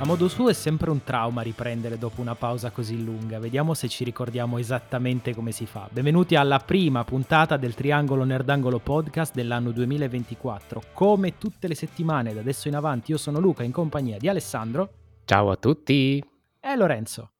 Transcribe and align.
A 0.00 0.06
modo 0.06 0.28
suo 0.28 0.48
è 0.48 0.54
sempre 0.54 0.88
un 0.88 1.04
trauma 1.04 1.42
riprendere 1.42 1.98
dopo 1.98 2.22
una 2.22 2.34
pausa 2.34 2.70
così 2.70 3.04
lunga. 3.04 3.38
Vediamo 3.38 3.74
se 3.74 3.86
ci 3.86 4.02
ricordiamo 4.02 4.56
esattamente 4.56 5.34
come 5.34 5.52
si 5.52 5.66
fa. 5.66 5.90
Benvenuti 5.92 6.36
alla 6.36 6.58
prima 6.58 7.04
puntata 7.04 7.58
del 7.58 7.74
Triangolo 7.74 8.24
Nerdangolo 8.24 8.78
Podcast 8.78 9.34
dell'anno 9.34 9.72
2024. 9.72 10.84
Come 10.94 11.36
tutte 11.36 11.68
le 11.68 11.74
settimane 11.74 12.32
da 12.32 12.40
adesso 12.40 12.68
in 12.68 12.76
avanti, 12.76 13.10
io 13.10 13.18
sono 13.18 13.40
Luca 13.40 13.62
in 13.62 13.72
compagnia 13.72 14.16
di 14.16 14.26
Alessandro. 14.26 14.90
Ciao 15.26 15.50
a 15.50 15.56
tutti. 15.56 16.24
E 16.58 16.76
Lorenzo. 16.76 17.32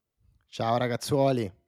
Ciao 0.46 0.76
ragazzuoli 0.76 1.59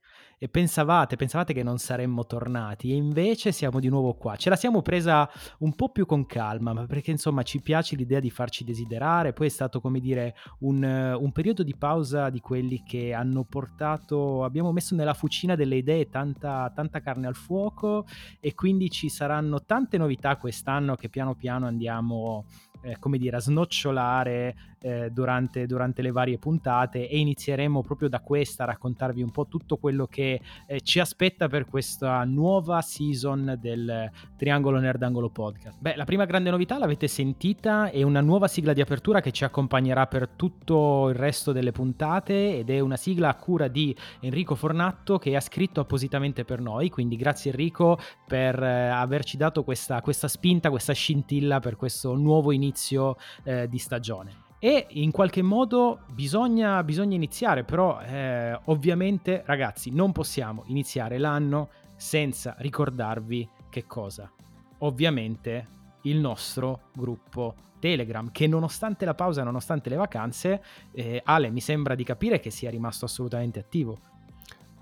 e 0.43 0.49
pensavate, 0.49 1.15
pensavate 1.15 1.53
che 1.53 1.63
non 1.63 1.77
saremmo 1.77 2.25
tornati 2.25 2.91
e 2.91 2.95
invece 2.95 3.53
siamo 3.53 3.79
di 3.79 3.87
nuovo 3.87 4.13
qua. 4.15 4.35
Ce 4.35 4.49
la 4.49 4.57
siamo 4.57 4.81
presa 4.81 5.29
un 5.59 5.73
po' 5.73 5.87
più 5.87 6.05
con 6.05 6.25
calma, 6.25 6.73
ma 6.73 6.85
perché 6.85 7.11
insomma 7.11 7.43
ci 7.43 7.61
piace 7.61 7.95
l'idea 7.95 8.19
di 8.19 8.29
farci 8.29 8.65
desiderare, 8.65 9.31
poi 9.31 9.47
è 9.47 9.49
stato 9.49 9.79
come 9.79 10.01
dire 10.01 10.35
un, 10.59 10.83
un 10.83 11.31
periodo 11.31 11.63
di 11.63 11.77
pausa 11.77 12.29
di 12.29 12.41
quelli 12.41 12.83
che 12.83 13.13
hanno 13.13 13.45
portato, 13.45 14.43
abbiamo 14.43 14.73
messo 14.73 14.95
nella 14.95 15.13
fucina 15.13 15.55
delle 15.55 15.77
idee 15.77 16.09
tanta, 16.09 16.69
tanta 16.75 16.99
carne 16.99 17.27
al 17.27 17.35
fuoco 17.35 18.05
e 18.41 18.53
quindi 18.53 18.89
ci 18.89 19.07
saranno 19.07 19.63
tante 19.63 19.97
novità 19.97 20.35
quest'anno 20.35 20.97
che 20.97 21.07
piano 21.07 21.35
piano 21.35 21.67
andiamo 21.67 22.43
eh, 22.81 22.99
come 22.99 23.17
dire, 23.17 23.37
a 23.37 23.39
snocciolare 23.39 24.72
eh, 24.83 25.09
durante, 25.11 25.65
durante, 25.65 26.01
le 26.01 26.11
varie 26.11 26.37
puntate 26.37 27.07
e 27.07 27.17
inizieremo 27.17 27.81
proprio 27.81 28.09
da 28.09 28.19
questa 28.19 28.63
a 28.63 28.67
raccontarvi 28.67 29.21
un 29.21 29.31
po' 29.31 29.47
tutto 29.47 29.77
quello 29.77 30.07
che 30.07 30.41
eh, 30.67 30.81
ci 30.81 30.99
aspetta 30.99 31.47
per 31.47 31.65
questa 31.65 32.23
nuova 32.25 32.81
season 32.81 33.57
del 33.59 34.11
Triangolo 34.35 34.79
Nerdangolo 34.79 35.29
Podcast. 35.29 35.79
Beh, 35.79 35.95
la 35.95 36.03
prima 36.03 36.25
grande 36.25 36.49
novità 36.49 36.77
l'avete 36.77 37.07
sentita, 37.07 37.89
è 37.89 38.03
una 38.03 38.21
nuova 38.21 38.47
sigla 38.47 38.73
di 38.73 38.81
apertura 38.81 39.21
che 39.21 39.31
ci 39.31 39.45
accompagnerà 39.45 40.05
per 40.07 40.27
tutto 40.27 41.09
il 41.09 41.15
resto 41.15 41.53
delle 41.53 41.71
puntate 41.71 42.57
ed 42.57 42.69
è 42.69 42.79
una 42.79 42.97
sigla 42.97 43.29
a 43.29 43.35
cura 43.35 43.69
di 43.69 43.95
Enrico 44.19 44.55
Fornatto 44.55 45.17
che 45.17 45.35
ha 45.35 45.41
scritto 45.41 45.79
appositamente 45.79 46.43
per 46.43 46.59
noi, 46.59 46.89
quindi 46.89 47.15
grazie 47.15 47.51
Enrico 47.51 47.97
per 48.27 48.61
eh, 48.61 48.87
averci 48.89 49.37
dato 49.37 49.63
questa, 49.63 50.01
questa 50.01 50.27
spinta, 50.27 50.69
questa 50.69 50.93
scintilla 50.93 51.59
per 51.59 51.77
questo 51.77 52.15
nuovo 52.15 52.51
inizio 52.51 53.15
eh, 53.43 53.69
di 53.69 53.77
stagione. 53.77 54.42
E 54.65 54.85
in 54.91 55.11
qualche 55.11 55.41
modo 55.41 56.05
bisogna, 56.13 56.81
bisogna 56.85 57.17
iniziare, 57.17 57.65
però 57.65 57.99
eh, 57.99 58.57
ovviamente 58.67 59.43
ragazzi 59.45 59.91
non 59.91 60.13
possiamo 60.13 60.63
iniziare 60.67 61.17
l'anno 61.17 61.67
senza 61.97 62.55
ricordarvi 62.59 63.49
che 63.69 63.85
cosa? 63.85 64.31
Ovviamente 64.77 65.67
il 66.03 66.17
nostro 66.17 66.83
gruppo 66.93 67.55
Telegram, 67.77 68.31
che 68.31 68.47
nonostante 68.47 69.03
la 69.03 69.13
pausa, 69.13 69.43
nonostante 69.43 69.89
le 69.89 69.97
vacanze, 69.97 70.63
eh, 70.93 71.21
Ale 71.25 71.49
mi 71.49 71.59
sembra 71.59 71.93
di 71.93 72.05
capire 72.05 72.39
che 72.39 72.49
sia 72.49 72.69
rimasto 72.69 73.03
assolutamente 73.03 73.59
attivo. 73.59 74.12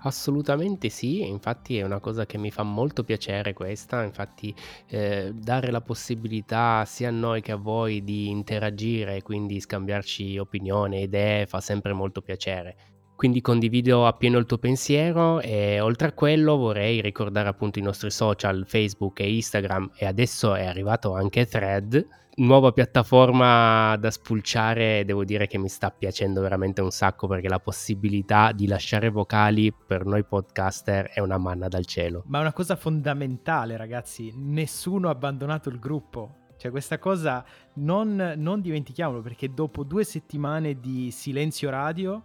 Assolutamente 0.04 0.88
sì, 0.88 1.26
infatti 1.28 1.78
è 1.78 1.82
una 1.84 1.98
cosa 2.00 2.26
che 2.26 2.36
mi 2.38 2.50
fa 2.50 2.62
molto 2.64 3.04
piacere 3.04 3.52
questa, 3.52 4.02
infatti 4.02 4.54
eh, 4.88 5.32
dare 5.34 5.70
la 5.70 5.80
possibilità 5.80 6.84
sia 6.84 7.08
a 7.08 7.12
noi 7.12 7.40
che 7.40 7.52
a 7.52 7.56
voi 7.56 8.02
di 8.02 8.28
interagire 8.28 9.16
e 9.16 9.22
quindi 9.22 9.60
scambiarci 9.60 10.38
opinioni, 10.38 11.02
idee 11.02 11.46
fa 11.46 11.60
sempre 11.60 11.92
molto 11.92 12.20
piacere. 12.20 12.76
Quindi 13.22 13.40
condivido 13.40 14.04
appieno 14.08 14.36
il 14.38 14.46
tuo 14.46 14.58
pensiero 14.58 15.38
e 15.38 15.78
oltre 15.78 16.08
a 16.08 16.12
quello 16.12 16.56
vorrei 16.56 17.00
ricordare 17.00 17.48
appunto 17.48 17.78
i 17.78 17.82
nostri 17.82 18.10
social 18.10 18.64
Facebook 18.66 19.20
e 19.20 19.32
Instagram 19.32 19.92
e 19.94 20.06
adesso 20.06 20.56
è 20.56 20.66
arrivato 20.66 21.14
anche 21.14 21.46
Thread 21.46 22.04
nuova 22.38 22.72
piattaforma 22.72 23.94
da 23.94 24.10
spulciare, 24.10 25.04
devo 25.04 25.24
dire 25.24 25.46
che 25.46 25.56
mi 25.56 25.68
sta 25.68 25.92
piacendo 25.92 26.40
veramente 26.40 26.80
un 26.80 26.90
sacco 26.90 27.28
perché 27.28 27.48
la 27.48 27.60
possibilità 27.60 28.50
di 28.50 28.66
lasciare 28.66 29.08
vocali 29.08 29.72
per 29.72 30.04
noi 30.04 30.24
podcaster 30.24 31.10
è 31.10 31.20
una 31.20 31.38
manna 31.38 31.68
dal 31.68 31.86
cielo. 31.86 32.24
Ma 32.26 32.40
una 32.40 32.52
cosa 32.52 32.74
fondamentale, 32.74 33.76
ragazzi. 33.76 34.32
Nessuno 34.34 35.06
ha 35.06 35.12
abbandonato 35.12 35.68
il 35.68 35.78
gruppo. 35.78 36.38
Cioè, 36.56 36.72
questa 36.72 36.98
cosa 36.98 37.44
non, 37.74 38.34
non 38.36 38.60
dimentichiamolo 38.60 39.22
perché 39.22 39.54
dopo 39.54 39.84
due 39.84 40.02
settimane 40.02 40.80
di 40.80 41.12
silenzio 41.12 41.70
radio, 41.70 42.24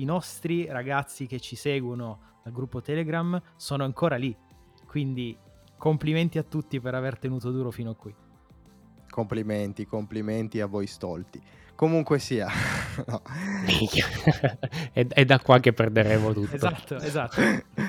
i 0.00 0.04
nostri 0.04 0.66
ragazzi 0.66 1.26
che 1.26 1.40
ci 1.40 1.56
seguono 1.56 2.36
dal 2.42 2.52
gruppo 2.52 2.80
Telegram 2.80 3.40
sono 3.56 3.84
ancora 3.84 4.16
lì. 4.16 4.36
Quindi 4.86 5.36
complimenti 5.76 6.38
a 6.38 6.42
tutti 6.42 6.80
per 6.80 6.94
aver 6.94 7.18
tenuto 7.18 7.50
duro 7.50 7.70
fino 7.70 7.90
a 7.90 7.94
qui. 7.94 8.14
Complimenti, 9.08 9.86
complimenti 9.86 10.60
a 10.60 10.66
voi 10.66 10.86
stolti. 10.86 11.40
Comunque 11.74 12.18
sia, 12.18 12.48
no. 13.06 13.22
è, 14.92 15.06
è, 15.06 15.24
da 15.24 15.38
qua 15.38 15.60
che 15.60 15.72
perderemo 15.72 16.32
tutto. 16.32 16.56
Esatto, 16.56 16.96
esatto. 16.96 17.40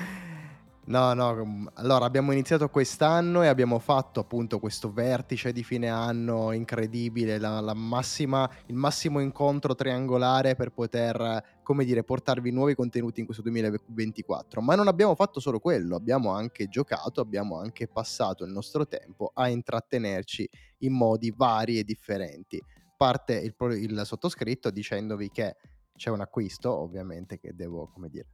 No, 0.90 1.14
no, 1.14 1.70
allora 1.74 2.04
abbiamo 2.04 2.32
iniziato 2.32 2.68
quest'anno 2.68 3.44
e 3.44 3.46
abbiamo 3.46 3.78
fatto 3.78 4.18
appunto 4.18 4.58
questo 4.58 4.92
vertice 4.92 5.52
di 5.52 5.62
fine 5.62 5.88
anno 5.88 6.50
incredibile, 6.50 7.38
la, 7.38 7.60
la 7.60 7.74
massima, 7.74 8.50
il 8.66 8.74
massimo 8.74 9.20
incontro 9.20 9.76
triangolare 9.76 10.56
per 10.56 10.72
poter, 10.72 11.60
come 11.62 11.84
dire, 11.84 12.02
portarvi 12.02 12.50
nuovi 12.50 12.74
contenuti 12.74 13.20
in 13.20 13.26
questo 13.26 13.44
2024. 13.44 14.60
Ma 14.60 14.74
non 14.74 14.88
abbiamo 14.88 15.14
fatto 15.14 15.38
solo 15.38 15.60
quello, 15.60 15.94
abbiamo 15.94 16.32
anche 16.32 16.66
giocato, 16.66 17.20
abbiamo 17.20 17.60
anche 17.60 17.86
passato 17.86 18.42
il 18.42 18.50
nostro 18.50 18.88
tempo 18.88 19.30
a 19.32 19.48
intrattenerci 19.48 20.50
in 20.78 20.92
modi 20.92 21.30
vari 21.30 21.78
e 21.78 21.84
differenti. 21.84 22.60
Parte 22.96 23.34
il, 23.34 23.54
il 23.80 24.02
sottoscritto 24.04 24.70
dicendovi 24.70 25.30
che 25.30 25.54
c'è 25.94 26.10
un 26.10 26.20
acquisto, 26.20 26.76
ovviamente, 26.76 27.38
che 27.38 27.54
devo, 27.54 27.88
come 27.92 28.08
dire, 28.08 28.26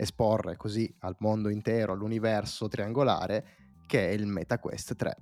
esporre 0.00 0.56
così 0.56 0.92
al 1.00 1.16
mondo 1.18 1.48
intero, 1.48 1.92
all'universo 1.92 2.68
triangolare, 2.68 3.46
che 3.84 4.08
è 4.08 4.12
il 4.12 4.26
MetaQuest 4.26 4.94
3. 4.94 5.16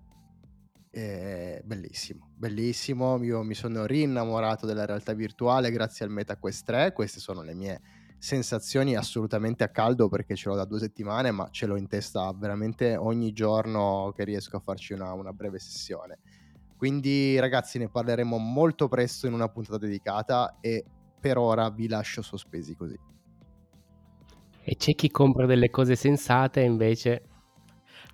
È 0.91 1.62
bellissimo, 1.64 2.32
bellissimo. 2.37 3.22
Io 3.22 3.42
mi 3.42 3.54
sono 3.54 3.87
rinnamorato 3.87 4.66
della 4.66 4.84
realtà 4.84 5.14
virtuale 5.14 5.70
grazie 5.70 6.04
al 6.04 6.10
MetaQuest 6.10 6.64
3. 6.66 6.92
Queste 6.92 7.20
sono 7.20 7.41
le 7.41 7.54
mie 7.54 7.81
sensazioni 8.19 8.97
assolutamente 8.97 9.64
a 9.64 9.69
caldo 9.69 10.09
perché 10.09 10.37
ce 10.37 10.50
l'ho 10.50 10.56
da 10.56 10.66
due 10.66 10.78
settimane, 10.78 11.31
ma 11.31 11.48
ce 11.50 11.64
l'ho 11.64 11.76
in 11.76 11.87
testa 11.87 12.31
veramente 12.37 12.97
ogni 12.97 13.32
giorno 13.32 14.12
che 14.14 14.25
riesco 14.25 14.56
a 14.56 14.60
farci 14.60 14.93
una, 14.93 15.12
una 15.14 15.32
breve 15.32 15.58
sessione. 15.58 16.19
Quindi 16.76 17.38
ragazzi 17.38 17.78
ne 17.78 17.88
parleremo 17.88 18.37
molto 18.37 18.88
presto 18.88 19.26
in 19.26 19.32
una 19.32 19.48
puntata 19.48 19.78
dedicata 19.78 20.58
e 20.60 20.84
per 21.19 21.38
ora 21.38 21.70
vi 21.70 21.88
lascio 21.88 22.20
sospesi 22.20 22.76
così. 22.76 23.16
E 24.69 24.75
c'è 24.75 24.97
chi 24.97 25.12
compra 25.12 25.47
delle 25.47 25.71
cose 25.71 25.94
sensate 25.94 26.60
invece... 26.60 27.22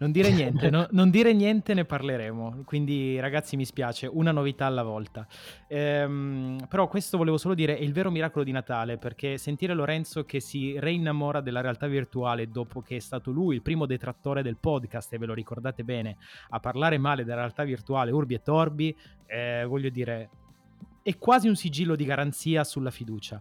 Non 0.01 0.11
dire 0.11 0.31
niente, 0.31 0.69
no, 0.69 0.87
non 0.93 1.09
dire 1.09 1.33
niente, 1.33 1.73
ne 1.73 1.87
parleremo. 1.87 2.63
Quindi, 2.67 3.19
ragazzi, 3.21 3.57
mi 3.57 3.65
spiace, 3.65 4.07
una 4.07 4.33
novità 4.33 4.67
alla 4.67 4.83
volta. 4.83 5.27
Ehm, 5.69 6.67
però, 6.69 6.89
questo 6.89 7.17
volevo 7.17 7.39
solo 7.39 7.55
dire: 7.55 7.79
è 7.79 7.83
il 7.83 7.93
vero 7.93 8.11
miracolo 8.11 8.45
di 8.45 8.51
Natale. 8.51 8.99
Perché 8.99 9.39
sentire 9.39 9.73
Lorenzo 9.75 10.25
che 10.25 10.41
si 10.41 10.79
reinnamora 10.79 11.41
della 11.41 11.61
realtà 11.61 11.87
virtuale 11.87 12.51
dopo 12.51 12.83
che 12.83 12.97
è 12.97 13.01
stato 13.01 13.31
lui 13.31 13.55
il 13.55 13.63
primo 13.63 13.87
detrattore 13.87 14.43
del 14.43 14.57
podcast, 14.59 15.13
e 15.13 15.19
ve 15.19 15.27
lo 15.27 15.35
ricordate 15.35 15.85
bene, 15.85 16.17
a 16.51 16.59
parlare 16.59 16.99
male 16.99 17.23
della 17.23 17.37
realtà 17.37 17.63
virtuale, 17.63 18.11
Urbi 18.11 18.35
e 18.35 18.43
Torbi, 18.43 18.95
eh, 19.27 19.65
voglio 19.67 19.89
dire, 19.89 20.31
è 21.03 21.17
quasi 21.17 21.47
un 21.47 21.55
sigillo 21.57 21.95
di 21.95 22.05
garanzia 22.05 22.65
sulla 22.65 22.91
fiducia. 22.91 23.41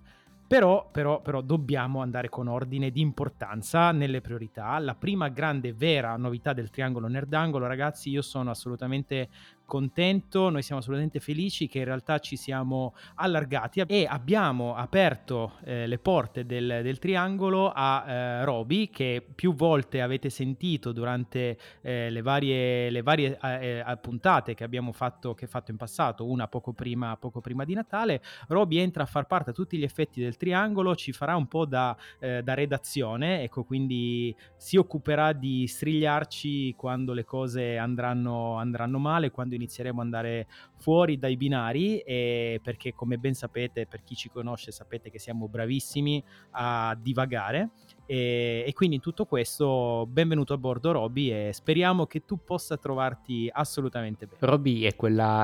Però, 0.51 0.89
però, 0.91 1.21
però, 1.21 1.39
dobbiamo 1.39 2.01
andare 2.01 2.27
con 2.27 2.49
ordine 2.49 2.91
di 2.91 2.99
importanza 2.99 3.93
nelle 3.93 4.19
priorità. 4.19 4.77
La 4.79 4.95
prima 4.95 5.29
grande 5.29 5.71
vera 5.71 6.17
novità 6.17 6.51
del 6.51 6.69
triangolo 6.69 7.07
nerdangolo, 7.07 7.67
ragazzi, 7.67 8.09
io 8.09 8.21
sono 8.21 8.49
assolutamente 8.49 9.29
contento, 9.71 10.49
noi 10.49 10.63
siamo 10.63 10.81
assolutamente 10.81 11.21
felici 11.21 11.69
che 11.69 11.77
in 11.77 11.85
realtà 11.85 12.19
ci 12.19 12.35
siamo 12.35 12.93
allargati 13.15 13.79
e 13.87 14.05
abbiamo 14.05 14.75
aperto 14.75 15.53
eh, 15.63 15.87
le 15.87 15.97
porte 15.97 16.45
del, 16.45 16.81
del 16.83 16.99
triangolo 16.99 17.71
a 17.73 18.03
eh, 18.05 18.43
Roby 18.43 18.89
che 18.89 19.25
più 19.33 19.53
volte 19.53 20.01
avete 20.01 20.29
sentito 20.29 20.91
durante 20.91 21.57
eh, 21.79 22.09
le 22.09 22.21
varie, 22.21 22.89
le 22.89 23.01
varie 23.01 23.39
eh, 23.41 23.81
eh, 23.87 23.97
puntate 24.01 24.55
che 24.55 24.65
abbiamo 24.65 24.91
fatto, 24.91 25.33
che 25.33 25.47
fatto 25.47 25.71
in 25.71 25.77
passato, 25.77 26.29
una 26.29 26.49
poco 26.49 26.73
prima, 26.73 27.15
poco 27.15 27.39
prima 27.39 27.63
di 27.63 27.73
Natale. 27.73 28.21
Roby 28.49 28.77
entra 28.77 29.03
a 29.03 29.05
far 29.05 29.25
parte 29.25 29.51
a 29.51 29.53
tutti 29.53 29.77
gli 29.77 29.83
effetti 29.83 30.19
del 30.19 30.35
triangolo, 30.35 30.97
ci 30.97 31.13
farà 31.13 31.37
un 31.37 31.47
po' 31.47 31.63
da, 31.63 31.95
eh, 32.19 32.43
da 32.43 32.55
redazione, 32.55 33.43
ecco 33.43 33.63
quindi 33.63 34.35
si 34.57 34.75
occuperà 34.75 35.31
di 35.31 35.65
strigliarci 35.65 36.75
quando 36.75 37.13
le 37.13 37.23
cose 37.23 37.77
andranno, 37.77 38.55
andranno 38.55 38.99
male, 38.99 39.31
quando 39.31 39.59
inizieremo 39.61 39.99
ad 39.99 40.05
andare 40.05 40.47
fuori 40.77 41.17
dai 41.17 41.37
binari 41.37 42.01
perché 42.05 42.93
come 42.93 43.17
ben 43.17 43.33
sapete, 43.33 43.87
per 43.87 44.03
chi 44.03 44.15
ci 44.15 44.29
conosce 44.29 44.71
sapete 44.71 45.09
che 45.09 45.19
siamo 45.19 45.47
bravissimi 45.47 46.23
a 46.51 46.97
divagare 46.99 47.69
e, 48.11 48.65
e, 48.67 48.73
quindi 48.73 48.97
in 48.97 49.01
tutto 49.01 49.25
questo 49.25 50.05
benvenuto 50.05 50.53
a 50.53 50.57
bordo 50.57 50.91
Roby 50.91 51.31
e 51.31 51.51
speriamo 51.53 52.07
che 52.07 52.25
tu 52.25 52.43
possa 52.43 52.75
trovarti 52.75 53.49
assolutamente 53.49 54.25
bene. 54.25 54.39
Roby 54.41 54.81
è, 54.81 54.93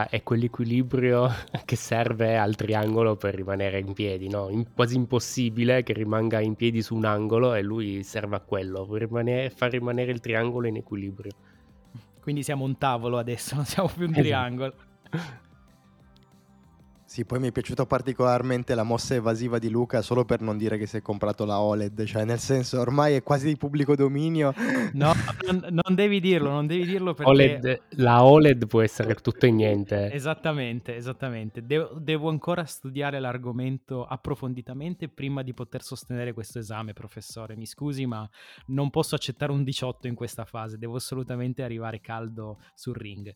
è 0.10 0.22
quell'equilibrio 0.22 1.30
che 1.64 1.76
serve 1.78 2.38
al 2.38 2.56
triangolo 2.56 3.16
per 3.16 3.36
rimanere 3.36 3.80
in 3.80 3.94
piedi, 3.94 4.28
no? 4.28 4.50
In, 4.50 4.74
quasi 4.74 4.98
impossibile 4.98 5.82
che 5.84 5.94
rimanga 5.94 6.42
in 6.42 6.56
piedi 6.56 6.82
su 6.82 6.94
un 6.94 7.06
angolo 7.06 7.54
e 7.54 7.62
lui 7.62 8.04
serve 8.04 8.36
a 8.36 8.42
quello, 8.42 8.86
per 8.86 9.00
rimanere, 9.04 9.50
far 9.50 9.72
rimanere 9.72 10.12
il 10.12 10.20
triangolo 10.20 10.68
in 10.68 10.76
equilibrio. 10.76 11.32
Quindi 12.28 12.44
siamo 12.44 12.66
un 12.66 12.78
tavolo 12.78 13.20
adesso, 13.20 13.56
non 13.56 13.64
siamo 13.64 13.88
più 13.88 14.04
un 14.04 14.10
esatto. 14.10 14.22
triangolo. 14.22 14.74
Sì, 17.08 17.24
poi 17.24 17.40
mi 17.40 17.48
è 17.48 17.52
piaciuta 17.54 17.86
particolarmente 17.86 18.76
la 18.76 18.84
mossa 18.84 19.16
evasiva 19.16 19.60
di 19.60 19.70
Luca 19.70 20.02
solo 20.02 20.26
per 20.26 20.42
non 20.42 20.58
dire 20.58 20.78
che 20.78 20.86
si 20.86 20.98
è 20.98 21.02
comprato 21.02 21.46
la 21.46 21.62
OLED, 21.62 22.04
cioè 22.04 22.26
nel 22.26 22.38
senso 22.38 22.82
ormai 22.82 23.14
è 23.14 23.24
quasi 23.24 23.48
di 23.48 23.56
pubblico 23.56 23.96
dominio. 23.96 24.54
No, 24.98 25.14
non, 25.46 25.68
non 25.70 25.96
devi 25.96 26.20
dirlo, 26.20 26.50
non 26.50 26.66
devi 26.66 26.86
dirlo 26.86 27.14
perché... 27.14 27.32
OLED, 27.32 27.82
la 27.98 28.24
OLED 28.24 28.68
può 28.68 28.82
essere 28.82 29.14
tutto 29.16 29.46
e 29.46 29.52
niente. 29.52 30.12
Esattamente, 30.12 30.96
esattamente. 30.96 31.66
Devo, 31.66 31.92
devo 32.00 32.30
ancora 32.30 32.66
studiare 32.66 33.20
l'argomento 33.20 34.06
approfonditamente 34.06 35.08
prima 35.08 35.44
di 35.44 35.54
poter 35.54 35.84
sostenere 35.84 36.34
questo 36.34 36.60
esame, 36.60 36.94
professore. 36.94 37.56
Mi 37.56 37.66
scusi, 37.66 38.06
ma 38.06 38.28
non 38.68 38.90
posso 38.90 39.16
accettare 39.16 39.52
un 39.52 39.64
18 39.64 40.08
in 40.08 40.16
questa 40.16 40.46
fase, 40.46 40.78
devo 40.78 40.96
assolutamente 40.96 41.64
arrivare 41.64 42.02
caldo 42.02 42.60
sul 42.74 42.96
ring. 42.96 43.34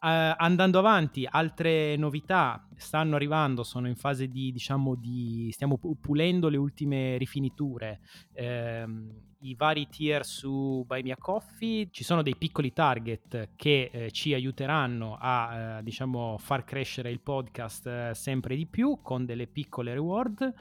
Uh, 0.00 0.32
andando 0.36 0.78
avanti, 0.78 1.26
altre 1.28 1.96
novità 1.96 2.64
stanno 2.76 3.16
arrivando, 3.16 3.64
sono 3.64 3.88
in 3.88 3.96
fase 3.96 4.28
di, 4.28 4.52
diciamo, 4.52 4.94
di 4.94 5.50
stiamo 5.52 5.76
pulendo 6.00 6.48
le 6.48 6.56
ultime 6.56 7.16
rifiniture, 7.16 7.98
uh, 8.34 8.88
i 9.40 9.54
vari 9.56 9.88
tier 9.88 10.24
su 10.24 10.84
Buy 10.86 11.02
Me 11.02 11.10
a 11.10 11.16
Coffee, 11.16 11.88
ci 11.90 12.04
sono 12.04 12.22
dei 12.22 12.36
piccoli 12.36 12.72
target 12.72 13.50
che 13.56 13.90
uh, 13.92 14.10
ci 14.10 14.34
aiuteranno 14.34 15.18
a, 15.20 15.78
eh, 15.78 15.82
diciamo, 15.82 16.38
far 16.38 16.62
crescere 16.62 17.10
il 17.10 17.18
podcast 17.18 18.12
sempre 18.12 18.54
di 18.54 18.66
più 18.66 19.00
con 19.02 19.24
delle 19.24 19.48
piccole 19.48 19.94
reward. 19.94 20.54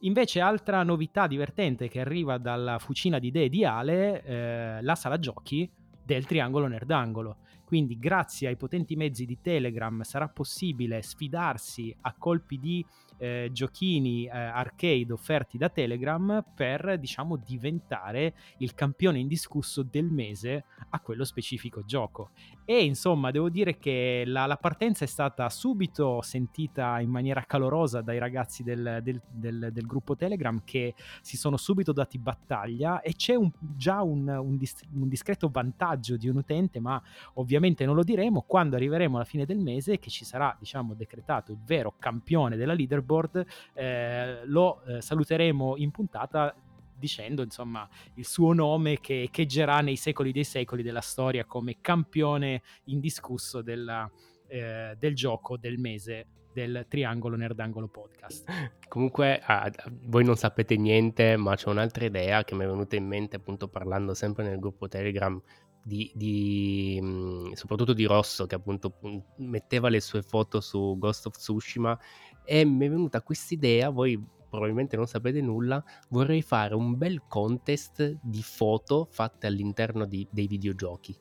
Invece 0.00 0.40
altra 0.40 0.84
novità 0.84 1.26
divertente 1.26 1.88
che 1.88 1.98
arriva 1.98 2.38
dalla 2.38 2.78
fucina 2.78 3.18
di 3.18 3.28
idee 3.28 3.48
di 3.48 3.64
Ale, 3.64 4.80
la 4.82 4.94
sala 4.94 5.18
giochi 5.18 5.68
del 6.04 6.26
triangolo 6.26 6.66
nerdangolo 6.66 7.38
quindi 7.74 7.98
grazie 7.98 8.46
ai 8.46 8.56
potenti 8.56 8.94
mezzi 8.94 9.26
di 9.26 9.40
Telegram 9.40 10.02
sarà 10.02 10.28
possibile 10.28 11.02
sfidarsi 11.02 11.92
a 12.02 12.14
colpi 12.16 12.60
di 12.60 12.86
eh, 13.18 13.50
giochini 13.52 14.26
eh, 14.26 14.30
arcade 14.30 15.12
offerti 15.12 15.56
da 15.56 15.68
Telegram 15.68 16.44
per 16.54 16.98
diciamo 16.98 17.36
diventare 17.36 18.34
il 18.58 18.74
campione 18.74 19.18
indiscusso 19.18 19.82
del 19.82 20.10
mese 20.10 20.64
a 20.90 21.00
quello 21.00 21.24
specifico 21.24 21.84
gioco. 21.84 22.30
E 22.64 22.82
insomma 22.82 23.30
devo 23.30 23.50
dire 23.50 23.78
che 23.78 24.24
la, 24.26 24.46
la 24.46 24.56
partenza 24.56 25.04
è 25.04 25.08
stata 25.08 25.48
subito 25.50 26.22
sentita 26.22 26.98
in 27.00 27.10
maniera 27.10 27.44
calorosa 27.46 28.00
dai 28.00 28.18
ragazzi 28.18 28.62
del, 28.62 29.00
del, 29.02 29.20
del, 29.30 29.68
del 29.70 29.86
gruppo 29.86 30.16
Telegram 30.16 30.62
che 30.64 30.94
si 31.20 31.36
sono 31.36 31.56
subito 31.56 31.92
dati 31.92 32.18
battaglia 32.18 33.00
e 33.02 33.14
c'è 33.14 33.34
un, 33.34 33.50
già 33.58 34.02
un, 34.02 34.28
un, 34.28 34.56
dis, 34.56 34.80
un 34.94 35.08
discreto 35.08 35.48
vantaggio 35.48 36.16
di 36.16 36.28
un 36.28 36.36
utente 36.36 36.80
ma 36.80 37.00
ovviamente 37.34 37.84
non 37.84 37.94
lo 37.94 38.02
diremo 38.02 38.42
quando 38.46 38.76
arriveremo 38.76 39.16
alla 39.16 39.26
fine 39.26 39.44
del 39.44 39.58
mese 39.58 39.98
che 39.98 40.08
ci 40.08 40.24
sarà 40.24 40.56
diciamo 40.58 40.94
decretato 40.94 41.52
il 41.52 41.58
vero 41.62 41.94
campione 41.98 42.56
della 42.56 42.72
leaderboard 42.72 43.03
leaderboard, 43.04 43.46
eh, 43.74 44.46
lo 44.46 44.82
eh, 44.84 45.00
saluteremo 45.00 45.76
in 45.76 45.90
puntata 45.90 46.54
dicendo 46.96 47.42
insomma 47.42 47.86
il 48.14 48.24
suo 48.24 48.52
nome 48.52 49.00
che 49.00 49.22
echeggerà 49.22 49.80
nei 49.80 49.96
secoli 49.96 50.32
dei 50.32 50.44
secoli 50.44 50.82
della 50.82 51.00
storia 51.00 51.44
come 51.44 51.76
campione 51.80 52.62
indiscusso 52.84 53.62
della, 53.62 54.10
eh, 54.46 54.96
del 54.98 55.14
gioco 55.14 55.56
del 55.56 55.78
mese 55.78 56.26
del 56.54 56.86
Triangolo 56.88 57.34
Nerdangolo 57.34 57.88
Podcast. 57.88 58.44
Comunque, 58.88 59.40
ah, 59.44 59.68
voi 60.04 60.24
non 60.24 60.36
sapete 60.36 60.76
niente, 60.76 61.36
ma 61.36 61.56
c'è 61.56 61.68
un'altra 61.68 62.04
idea 62.04 62.44
che 62.44 62.54
mi 62.54 62.62
è 62.62 62.68
venuta 62.68 62.94
in 62.94 63.08
mente 63.08 63.34
appunto 63.34 63.66
parlando 63.66 64.14
sempre 64.14 64.44
nel 64.44 64.60
gruppo 64.60 64.86
Telegram 64.86 65.42
di, 65.84 66.10
di, 66.14 66.98
mm, 67.02 67.52
soprattutto 67.52 67.92
di 67.92 68.04
Rosso 68.04 68.46
che 68.46 68.54
appunto 68.54 68.94
metteva 69.36 69.90
le 69.90 70.00
sue 70.00 70.22
foto 70.22 70.60
su 70.60 70.96
Ghost 70.98 71.26
of 71.26 71.36
Tsushima 71.36 71.98
e 72.44 72.64
mi 72.64 72.86
è 72.86 72.90
venuta 72.90 73.22
questa 73.22 73.54
idea, 73.54 73.88
voi 73.90 74.22
probabilmente 74.48 74.96
non 74.96 75.06
sapete 75.06 75.40
nulla, 75.40 75.82
vorrei 76.10 76.42
fare 76.42 76.74
un 76.74 76.96
bel 76.96 77.22
contest 77.26 78.18
di 78.22 78.42
foto 78.42 79.08
fatte 79.10 79.48
all'interno 79.48 80.04
di, 80.04 80.26
dei 80.30 80.46
videogiochi. 80.46 81.16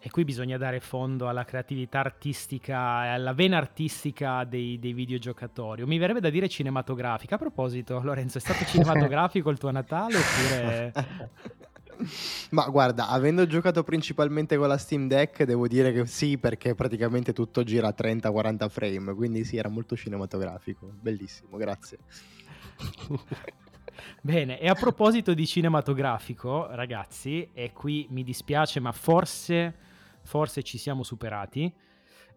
E 0.00 0.10
qui 0.10 0.22
bisogna 0.22 0.56
dare 0.58 0.78
fondo 0.78 1.28
alla 1.28 1.44
creatività 1.44 1.98
artistica 1.98 3.04
e 3.04 3.08
alla 3.08 3.32
vena 3.32 3.56
artistica 3.56 4.44
dei, 4.44 4.78
dei 4.78 4.92
videogiocatori. 4.92 5.84
mi 5.86 5.98
verrebbe 5.98 6.20
da 6.20 6.30
dire 6.30 6.48
cinematografica. 6.48 7.34
A 7.34 7.38
proposito, 7.38 8.00
Lorenzo, 8.00 8.38
è 8.38 8.40
stato 8.40 8.62
cinematografico 8.70 9.50
il 9.50 9.58
tuo 9.58 9.72
Natale 9.72 10.16
oppure... 10.16 10.92
Ma 12.50 12.68
guarda, 12.68 13.08
avendo 13.08 13.46
giocato 13.46 13.82
principalmente 13.82 14.56
con 14.56 14.68
la 14.68 14.78
Steam 14.78 15.08
Deck, 15.08 15.42
devo 15.44 15.66
dire 15.66 15.92
che 15.92 16.06
sì, 16.06 16.38
perché 16.38 16.74
praticamente 16.74 17.32
tutto 17.32 17.62
gira 17.64 17.88
a 17.88 17.94
30-40 17.96 18.68
frame, 18.68 19.14
quindi 19.14 19.44
sì, 19.44 19.56
era 19.56 19.68
molto 19.68 19.96
cinematografico. 19.96 20.92
Bellissimo, 21.00 21.56
grazie. 21.56 21.98
Bene, 24.20 24.60
e 24.60 24.68
a 24.68 24.74
proposito 24.74 25.34
di 25.34 25.46
cinematografico, 25.46 26.68
ragazzi, 26.70 27.48
e 27.52 27.72
qui 27.72 28.06
mi 28.10 28.22
dispiace, 28.22 28.80
ma 28.80 28.92
forse, 28.92 29.74
forse 30.22 30.62
ci 30.62 30.78
siamo 30.78 31.02
superati. 31.02 31.72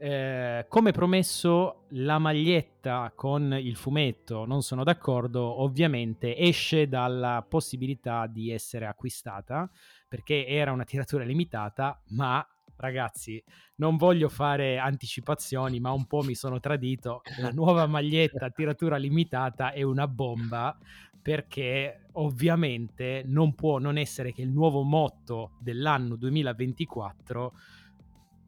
Eh, 0.04 0.66
come 0.68 0.90
promesso, 0.90 1.84
la 1.90 2.18
maglietta 2.18 3.14
con 3.16 3.54
il 3.54 3.76
fumetto 3.76 4.46
non 4.46 4.64
sono 4.64 4.84
d'accordo, 4.84 5.62
ovviamente 5.62 6.36
esce 6.36 6.88
dalla 6.88 7.46
possibilità 7.48 8.26
di 8.26 8.50
essere 8.50 8.88
acquistata 8.88 9.70
perché 10.08 10.48
era 10.48 10.72
una 10.72 10.86
tiratura 10.86 11.24
limitata, 11.24 12.02
ma 12.14 12.44
ragazzi, 12.78 13.44
non 13.76 13.96
voglio 13.96 14.28
fare 14.28 14.80
anticipazioni, 14.80 15.80
ma 15.80 15.92
un 15.92 16.08
po' 16.08 16.24
mi 16.24 16.34
sono 16.34 16.60
tradito. 16.60 17.22
La 17.40 17.52
nuova 17.52 17.86
maglietta 17.86 18.50
tiratura 18.50 18.98
limitata 18.98 19.72
è 19.72 19.84
una 19.84 20.08
bomba 20.08 20.76
perché 21.22 22.08
ovviamente 22.14 23.22
non 23.28 23.54
può 23.54 23.78
non 23.78 24.00
essere 24.00 24.34
che 24.34 24.42
il 24.42 24.50
nuovo 24.50 24.82
motto 24.82 25.52
dell'anno 25.60 26.16
2024 26.16 27.54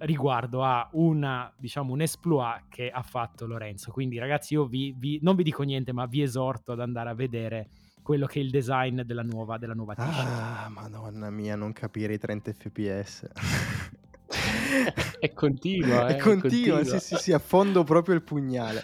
riguardo 0.03 0.63
a 0.63 0.87
una, 0.93 1.51
diciamo, 1.57 1.93
un 1.93 2.01
exploit 2.01 2.63
che 2.69 2.89
ha 2.89 3.01
fatto 3.01 3.45
Lorenzo. 3.45 3.91
Quindi, 3.91 4.17
ragazzi, 4.17 4.53
io 4.53 4.65
vi, 4.65 4.93
vi, 4.97 5.19
non 5.21 5.35
vi 5.35 5.43
dico 5.43 5.63
niente, 5.63 5.91
ma 5.93 6.05
vi 6.05 6.21
esorto 6.21 6.71
ad 6.71 6.79
andare 6.79 7.09
a 7.09 7.13
vedere 7.13 7.69
quello 8.01 8.25
che 8.25 8.39
è 8.39 8.43
il 8.43 8.49
design 8.49 9.01
della 9.01 9.23
nuova, 9.23 9.57
della 9.57 9.73
nuova 9.73 9.95
t-shirt. 9.95 10.27
Ah, 10.27 10.69
madonna 10.69 11.29
mia, 11.29 11.55
non 11.55 11.71
capire 11.73 12.13
i 12.13 12.19
30 12.19 12.53
fps. 12.53 13.27
è 15.19 15.33
continua, 15.33 16.07
eh, 16.09 16.15
è 16.15 16.17
continua, 16.17 16.77
continua, 16.77 16.83
sì, 16.83 16.99
sì, 16.99 17.15
sì, 17.15 17.31
affondo 17.31 17.83
proprio 17.83 18.15
il 18.15 18.21
pugnale. 18.21 18.83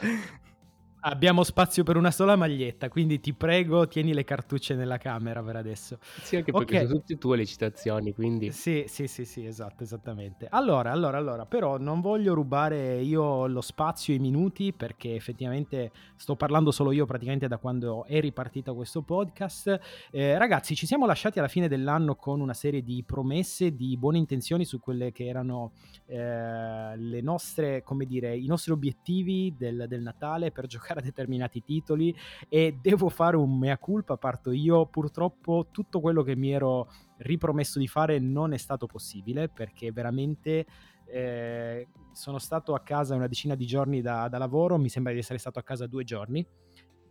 Abbiamo 1.01 1.44
spazio 1.44 1.84
per 1.84 1.96
una 1.96 2.12
sola 2.12 2.36
maglietta, 2.36 2.89
quindi 2.89 3.22
ti 3.22 3.34
prego, 3.34 3.88
tieni 3.88 4.13
le 4.13 4.25
cartucce 4.25 4.75
nella 4.75 4.98
camera 4.98 5.41
per 5.41 5.56
adesso. 5.56 5.98
Sì, 6.01 6.36
anche 6.36 6.51
perché 6.51 6.75
okay. 6.75 6.88
sono 6.88 7.00
tutte 7.00 7.18
tue 7.18 7.38
le 7.38 7.46
citazioni, 7.46 8.13
quindi... 8.13 8.51
Sì, 8.51 8.84
sì, 8.88 9.08
sì, 9.08 9.24
sì, 9.24 9.46
esatto, 9.46 9.84
esattamente. 9.84 10.48
Allora, 10.50 10.91
allora, 10.91 11.18
allora, 11.18 11.46
però 11.46 11.77
non 11.77 12.01
voglio 12.01 12.34
rubare 12.34 13.00
io 13.00 13.48
lo 13.48 13.62
spazio 13.62 14.13
i 14.13 14.20
minuti 14.20 14.74
perché 14.74 15.15
effettivamente 15.15 15.91
sto 16.18 16.36
parlando 16.36 16.70
solo 16.72 16.91
io 16.91 17.06
praticamente 17.06 17.48
da 17.48 17.60
quando 17.60 18.03
è 18.03 18.20
ripartito 18.20 18.75
questo 18.75 19.01
podcast. 19.01 19.79
Eh, 20.12 20.38
ragazzi, 20.38 20.75
ci 20.75 20.86
siamo 20.86 21.06
lasciati 21.06 21.39
alla 21.39 21.48
fine 21.48 21.70
dell'anno 21.70 22.15
con 22.15 22.41
una 22.41 22.53
serie 22.53 22.84
di 22.84 23.06
promesse, 23.06 23.74
di 23.74 23.96
buone 23.96 24.18
intenzioni 24.18 24.65
su 24.65 24.82
quelle 24.82 25.13
che 25.13 25.27
erano 25.27 25.72
eh, 26.08 26.98
le 26.98 27.22
nostre, 27.22 27.84
come 27.84 28.03
dire, 28.03 28.36
i 28.36 28.48
nostri 28.48 28.74
obiettivi 28.74 29.56
del, 29.58 29.86
del 29.88 30.01
Natale 30.01 30.51
per 30.51 30.68
giocare 30.68 30.88
giocare 30.89 31.00
a 31.00 31.03
determinati 31.03 31.62
titoli 31.62 32.15
e 32.48 32.77
devo 32.81 33.10
fare 33.10 33.38
un 33.38 33.58
mea 33.58 33.77
culpa, 33.77 34.17
parto 34.17 34.51
io, 34.51 34.86
purtroppo 34.88 35.67
tutto 35.72 36.00
quello 36.00 36.24
che 36.24 36.36
mi 36.36 36.51
ero 36.51 36.89
ripromesso 37.17 37.79
di 37.79 37.88
fare 37.88 38.19
non 38.19 38.53
è 38.53 38.58
stato 38.58 38.88
possibile 38.88 39.50
perché 39.50 39.91
veramente 39.91 40.65
eh, 41.05 41.88
sono 42.12 42.39
stato 42.39 42.74
a 42.74 42.79
casa 42.81 43.15
una 43.15 43.27
decina 43.27 43.55
di 43.55 43.65
giorni 43.65 44.01
da, 44.01 44.27
da 44.27 44.38
lavoro, 44.38 44.77
mi 44.77 44.89
sembra 44.89 45.13
di 45.13 45.19
essere 45.19 45.39
stato 45.39 45.60
a 45.60 45.63
casa 45.63 45.88
due 45.88 46.03
giorni 46.03 46.46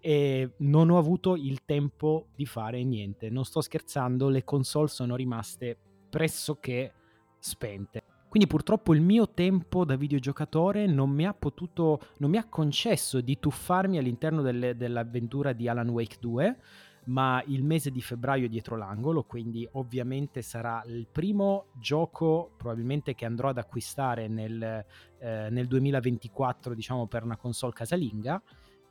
e 0.00 0.54
non 0.58 0.90
ho 0.90 0.98
avuto 0.98 1.34
il 1.34 1.64
tempo 1.64 2.28
di 2.34 2.46
fare 2.46 2.84
niente. 2.84 3.30
Non 3.30 3.44
sto 3.44 3.60
scherzando, 3.60 4.28
le 4.28 4.44
console 4.44 4.88
sono 4.88 5.16
rimaste 5.16 5.76
pressoché 6.08 6.94
spente. 7.40 8.07
Quindi 8.28 8.46
purtroppo 8.48 8.92
il 8.94 9.00
mio 9.00 9.30
tempo 9.30 9.84
da 9.84 9.96
videogiocatore 9.96 10.86
non 10.86 11.10
mi 11.10 11.26
ha 11.26 11.32
potuto, 11.32 12.00
non 12.18 12.30
mi 12.30 12.36
ha 12.36 12.46
concesso 12.46 13.20
di 13.20 13.38
tuffarmi 13.38 13.96
all'interno 13.96 14.42
delle, 14.42 14.76
dell'avventura 14.76 15.52
di 15.52 15.66
Alan 15.66 15.88
Wake 15.88 16.16
2, 16.20 16.56
ma 17.04 17.42
il 17.46 17.64
mese 17.64 17.90
di 17.90 18.02
febbraio 18.02 18.46
è 18.46 18.48
dietro 18.48 18.76
l'angolo, 18.76 19.24
quindi 19.24 19.66
ovviamente 19.72 20.42
sarà 20.42 20.82
il 20.86 21.06
primo 21.10 21.68
gioco 21.72 22.52
probabilmente 22.56 23.14
che 23.14 23.24
andrò 23.24 23.48
ad 23.48 23.58
acquistare 23.58 24.28
nel, 24.28 24.84
eh, 25.18 25.48
nel 25.50 25.66
2024, 25.66 26.74
diciamo 26.74 27.06
per 27.06 27.24
una 27.24 27.36
console 27.36 27.72
casalinga 27.72 28.42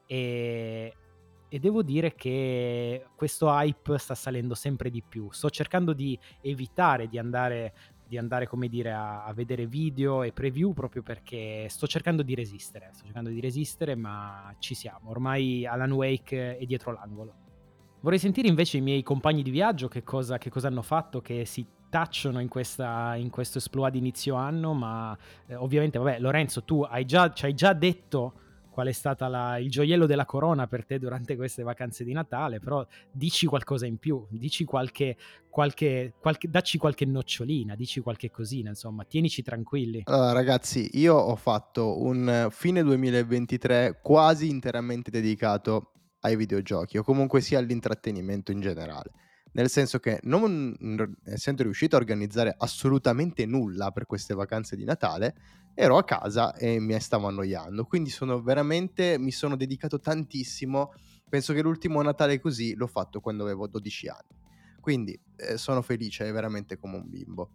e, 0.07 0.95
e 1.47 1.59
devo 1.59 1.83
dire 1.83 2.15
che 2.15 3.05
questo 3.15 3.49
hype 3.49 3.97
sta 3.99 4.15
salendo 4.15 4.55
sempre 4.55 4.89
di 4.89 5.03
più. 5.07 5.31
Sto 5.31 5.51
cercando 5.51 5.93
di 5.93 6.17
evitare 6.41 7.07
di 7.07 7.19
andare 7.19 7.73
di 8.07 8.17
andare, 8.17 8.47
come 8.47 8.67
dire, 8.67 8.91
a, 8.91 9.25
a, 9.25 9.33
vedere 9.33 9.67
video 9.67 10.23
e 10.23 10.31
preview 10.31 10.73
proprio 10.73 11.03
perché 11.03 11.67
sto 11.69 11.87
cercando 11.87 12.23
di 12.23 12.35
resistere, 12.35 12.89
sto 12.93 13.03
cercando 13.03 13.29
di 13.29 13.39
resistere, 13.39 13.95
ma 13.95 14.53
ci 14.59 14.73
siamo. 14.75 15.09
Ormai 15.09 15.65
Alan 15.65 15.91
Wake 15.91 16.57
è 16.57 16.65
dietro 16.65 16.93
l'angolo. 16.93 17.33
Vorrei 17.99 18.19
sentire 18.19 18.47
invece 18.47 18.77
i 18.77 18.81
miei 18.81 19.03
compagni 19.03 19.43
di 19.43 19.49
viaggio 19.49 19.87
che 19.87 20.03
cosa, 20.03 20.37
che 20.37 20.49
cosa 20.49 20.67
hanno 20.67 20.81
fatto, 20.83 21.21
che 21.21 21.45
si 21.45 21.65
tacciono 21.89 22.39
in, 22.39 22.47
questa, 22.47 23.15
in 23.15 23.29
questo 23.29 23.57
esploit 23.57 23.91
di 23.91 23.99
inizio 23.99 24.35
anno, 24.35 24.73
ma 24.73 25.17
eh, 25.47 25.55
ovviamente, 25.55 25.97
vabbè, 25.97 26.19
Lorenzo, 26.19 26.63
tu 26.63 26.81
hai 26.81 27.05
già, 27.05 27.31
ci 27.33 27.45
hai 27.45 27.53
già 27.53 27.73
detto 27.73 28.33
qual 28.77 28.89
è 28.89 28.91
stato 28.91 29.25
il 29.59 29.71
gioiello 29.71 30.05
della 30.05 30.25
corona 30.25 30.67
per 30.67 30.85
te 30.85 30.99
durante 30.99 31.35
queste 31.35 31.63
vacanze 31.63 32.03
di 32.03 32.13
Natale, 32.13 32.59
però 32.59 32.85
dici 33.11 33.47
qualcosa 33.47 33.87
in 33.87 33.97
più, 33.97 34.23
dici 34.29 34.65
qualche, 34.65 35.17
qualche, 35.49 36.13
qualche, 36.19 36.47
dacci 36.47 36.77
qualche 36.77 37.03
nocciolina, 37.05 37.73
dici 37.73 38.01
qualche 38.01 38.29
cosina, 38.29 38.69
insomma, 38.69 39.03
tienici 39.03 39.41
tranquilli. 39.41 40.03
Allora 40.05 40.31
ragazzi, 40.31 40.91
io 40.93 41.15
ho 41.15 41.35
fatto 41.35 41.99
un 42.03 42.49
fine 42.51 42.83
2023 42.83 43.99
quasi 44.03 44.47
interamente 44.47 45.09
dedicato 45.09 45.93
ai 46.19 46.35
videogiochi 46.35 46.99
o 46.99 47.03
comunque 47.03 47.41
sia 47.41 47.57
all'intrattenimento 47.57 48.51
in 48.51 48.59
generale. 48.59 49.09
Nel 49.57 49.71
senso 49.71 49.97
che 49.97 50.19
non 50.23 51.17
essendo 51.23 51.63
riuscito 51.63 51.95
a 51.95 51.99
organizzare 51.99 52.53
assolutamente 52.55 53.47
nulla 53.47 53.89
per 53.89 54.05
queste 54.05 54.35
vacanze 54.35 54.75
di 54.75 54.83
Natale, 54.83 55.35
ero 55.73 55.97
a 55.97 56.03
casa 56.03 56.53
e 56.55 56.79
mi 56.79 56.99
stavo 56.99 57.25
annoiando. 57.25 57.85
Quindi 57.85 58.11
sono 58.11 58.39
veramente, 58.39 59.17
mi 59.17 59.31
sono 59.31 59.55
dedicato 59.55 59.99
tantissimo. 59.99 60.93
Penso 61.27 61.53
che 61.53 61.63
l'ultimo 61.63 61.99
Natale 62.03 62.39
così 62.39 62.75
l'ho 62.75 62.85
fatto 62.85 63.19
quando 63.19 63.43
avevo 63.43 63.65
12 63.65 64.07
anni. 64.07 64.45
Quindi 64.79 65.19
eh, 65.37 65.57
sono 65.57 65.81
felice, 65.81 66.31
veramente 66.31 66.77
come 66.77 66.97
un 66.97 67.09
bimbo. 67.09 67.49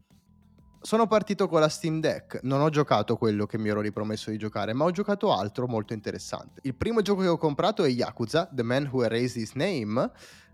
Sono 0.80 1.06
partito 1.06 1.46
con 1.46 1.60
la 1.60 1.68
Steam 1.68 2.00
Deck, 2.00 2.40
non 2.42 2.60
ho 2.60 2.68
giocato 2.68 3.16
quello 3.16 3.46
che 3.46 3.56
mi 3.56 3.68
ero 3.68 3.80
ripromesso 3.80 4.32
di 4.32 4.36
giocare, 4.36 4.72
ma 4.72 4.82
ho 4.82 4.90
giocato 4.90 5.32
altro 5.32 5.68
molto 5.68 5.92
interessante. 5.92 6.60
Il 6.64 6.74
primo 6.74 7.02
gioco 7.02 7.20
che 7.20 7.28
ho 7.28 7.38
comprato 7.38 7.84
è 7.84 7.88
Yakuza, 7.88 8.50
The 8.52 8.64
Man 8.64 8.88
Who 8.90 9.04
Erased 9.04 9.40
His 9.40 9.52
Name, 9.52 10.10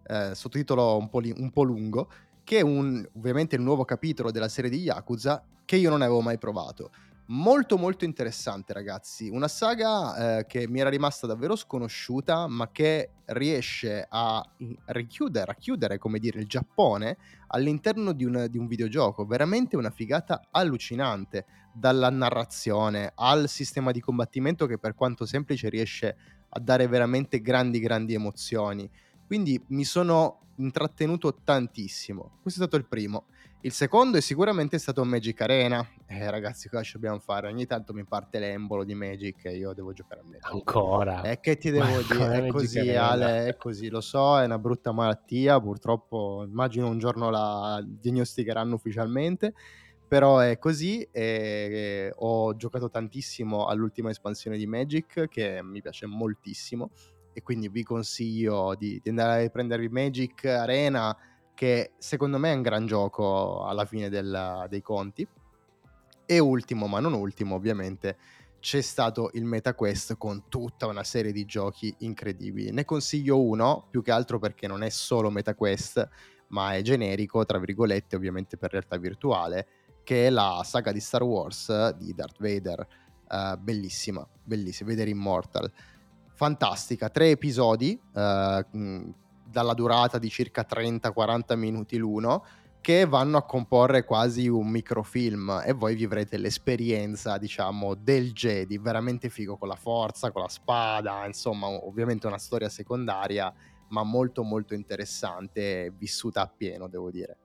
eh, 0.09 0.35
sottotitolo 0.35 0.97
un 0.97 1.09
po', 1.09 1.21
li- 1.21 1.35
un 1.37 1.51
po' 1.51 1.63
lungo, 1.63 2.11
che 2.43 2.59
è 2.59 2.63
un, 2.63 3.07
ovviamente 3.17 3.57
il 3.57 3.63
nuovo 3.63 3.85
capitolo 3.85 4.31
della 4.31 4.49
serie 4.49 4.71
di 4.71 4.79
Yakuza 4.79 5.45
che 5.65 5.77
io 5.77 5.91
non 5.91 6.03
avevo 6.03 6.23
mai 6.23 6.39
provato. 6.39 6.91
Molto 7.31 7.77
molto 7.77 8.07
interessante 8.07 8.73
ragazzi, 8.73 9.29
una 9.29 9.49
saga 9.49 10.39
eh, 10.39 10.47
che 10.47 10.67
mi 10.67 10.81
era 10.81 10.89
rimasta 10.89 11.27
davvero 11.27 11.57
sconosciuta 11.57 12.47
ma 12.47 12.71
che 12.71 13.11
riesce 13.27 14.07
a 14.09 14.43
richiudere, 14.87 15.51
a 15.51 15.55
chiudere 15.55 15.99
come 15.99 16.19
dire 16.19 16.41
il 16.41 16.47
Giappone 16.47 17.19
all'interno 17.49 18.13
di 18.13 18.25
un, 18.25 18.47
di 18.49 18.57
un 18.57 18.67
videogioco, 18.67 19.27
veramente 19.27 19.77
una 19.77 19.91
figata 19.91 20.47
allucinante, 20.51 21.45
dalla 21.71 22.09
narrazione 22.09 23.13
al 23.15 23.47
sistema 23.49 23.93
di 23.93 24.01
combattimento 24.01 24.65
che 24.65 24.79
per 24.79 24.95
quanto 24.95 25.27
semplice 25.27 25.69
riesce 25.69 26.17
a 26.49 26.61
dare 26.61 26.87
veramente 26.87 27.43
grandi 27.43 27.79
grandi 27.79 28.15
emozioni. 28.15 28.91
Quindi 29.29 29.63
mi 29.69 29.85
sono 29.85 30.55
intrattenuto 30.57 31.35
tantissimo. 31.45 32.39
Questo 32.41 32.63
è 32.63 32.67
stato 32.67 32.77
il 32.77 32.87
primo. 32.87 33.27
Il 33.61 33.73
secondo 33.73 34.17
è 34.17 34.23
sicuramente 34.23 34.79
stato 34.79 35.05
Magic 35.05 35.39
Arena. 35.43 35.87
Eh, 36.07 36.31
ragazzi, 36.31 36.71
cosa 36.71 36.83
ci 36.83 36.93
dobbiamo 36.95 37.19
fare? 37.19 37.47
Ogni 37.49 37.67
tanto 37.67 37.93
mi 37.93 38.07
parte 38.07 38.39
l'embolo 38.39 38.85
di 38.85 38.95
Magic 38.95 39.45
e 39.45 39.59
io 39.59 39.75
devo 39.75 39.93
giocare 39.93 40.23
a 40.23 40.25
Magic. 40.25 40.51
Ancora? 40.51 41.21
E 41.21 41.33
eh, 41.33 41.41
che 41.41 41.59
ti 41.59 41.71
devo 41.71 42.01
dire? 42.11 42.47
È 42.47 42.49
così, 42.49 42.89
Ale, 42.95 43.49
è 43.49 43.57
così, 43.59 43.91
lo 43.91 44.01
so, 44.01 44.41
è 44.41 44.47
una 44.47 44.59
brutta 44.59 44.93
malattia. 44.93 45.61
Purtroppo, 45.61 46.45
immagino 46.49 46.89
un 46.89 46.99
giorno 46.99 47.29
la 47.29 47.85
diagnosticheranno 47.87 48.77
ufficialmente. 48.77 49.53
Però 50.09 50.39
è 50.39 50.57
così 50.57 51.07
e 51.13 52.11
ho 52.17 52.57
giocato 52.57 52.89
tantissimo 52.89 53.67
all'ultima 53.67 54.09
espansione 54.09 54.57
di 54.57 54.67
Magic 54.67 55.29
che 55.29 55.63
mi 55.63 55.83
piace 55.83 56.07
moltissimo 56.07 56.89
e 57.39 57.43
quindi 57.43 57.69
vi 57.69 57.85
consiglio 57.85 58.75
di, 58.75 58.99
di 59.01 59.11
andare 59.11 59.45
a 59.45 59.49
prendervi 59.49 59.89
Magic 59.89 60.45
Arena 60.45 61.17
che 61.55 61.93
secondo 61.99 62.37
me 62.37 62.51
è 62.51 62.55
un 62.57 62.63
gran 62.63 62.85
gioco 62.85 63.65
alla 63.65 63.85
fine 63.85 64.09
del, 64.09 64.67
dei 64.69 64.83
conti. 64.83 65.27
E 66.27 66.39
ultimo, 66.41 66.89
ma 66.89 66.99
non 66.99 67.13
ultimo, 67.13 67.55
ovviamente, 67.55 68.17
c'è 68.59 68.81
stato 68.81 69.31
il 69.35 69.45
MetaQuest 69.45 70.17
con 70.17 70.49
tutta 70.49 70.87
una 70.87 71.05
serie 71.05 71.31
di 71.31 71.45
giochi 71.45 71.95
incredibili. 71.99 72.73
Ne 72.73 72.85
consiglio 72.85 73.41
uno, 73.41 73.87
più 73.89 74.03
che 74.03 74.11
altro 74.11 74.41
perché 74.41 74.67
non 74.67 74.83
è 74.83 74.89
solo 74.89 75.31
MetaQuest, 75.31 76.09
ma 76.49 76.75
è 76.75 76.83
generico, 76.83 77.45
tra 77.45 77.59
virgolette, 77.59 78.17
ovviamente 78.17 78.57
per 78.57 78.73
realtà 78.73 78.97
virtuale, 78.97 79.67
che 80.03 80.27
è 80.27 80.31
la 80.31 80.63
saga 80.65 80.91
di 80.91 81.01
Star 81.01 81.23
Wars 81.23 81.91
di 81.91 82.13
Darth 82.15 82.41
Vader. 82.41 82.87
Uh, 83.29 83.57
bellissima, 83.59 84.27
bellissima, 84.43 84.91
Vader 84.91 85.07
Immortal. 85.07 85.73
Fantastica, 86.39 87.09
tre 87.09 87.31
episodi, 87.31 88.01
uh, 88.01 89.13
dalla 89.45 89.75
durata 89.75 90.19
di 90.19 90.29
circa 90.29 90.65
30-40 90.65 91.57
minuti 91.57 91.97
l'uno, 91.97 92.45
che 92.81 93.07
vanno 93.07 93.39
a 93.39 93.43
comporre 93.43 94.05
quasi 94.05 94.47
un 94.47 94.69
microfilm 94.69 95.65
e 95.67 95.73
voi 95.73 95.97
vivrete 95.97 96.37
l'esperienza, 96.39 97.39
diciamo, 97.39 97.97
del 97.97 98.31
Jedi, 98.33 98.79
veramente 98.79 99.31
figo 99.31 99.57
con 99.57 99.67
la 99.67 99.75
forza, 99.75 100.31
con 100.31 100.43
la 100.43 100.49
spada, 100.49 101.27
insomma, 101.27 101.67
ovviamente 101.67 102.29
una 102.29 102.39
storia 102.39 102.69
secondaria, 102.69 103.53
ma 103.89 104.05
molto 104.05 104.45
molto 104.45 104.75
interessante, 104.75 105.93
vissuta 105.99 106.43
appieno, 106.43 106.87
devo 106.87 107.11
dire. 107.11 107.37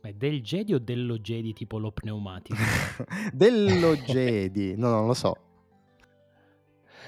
Ma 0.00 0.10
è 0.10 0.12
del 0.12 0.42
Jedi 0.42 0.74
o 0.74 0.78
dello 0.78 1.18
Jedi 1.18 1.52
tipo 1.52 1.78
lo 1.78 1.90
pneumatico? 1.90 2.56
dello 3.34 3.96
Jedi, 3.96 4.76
no, 4.76 4.90
non 4.90 5.08
lo 5.08 5.14
so. 5.14 5.36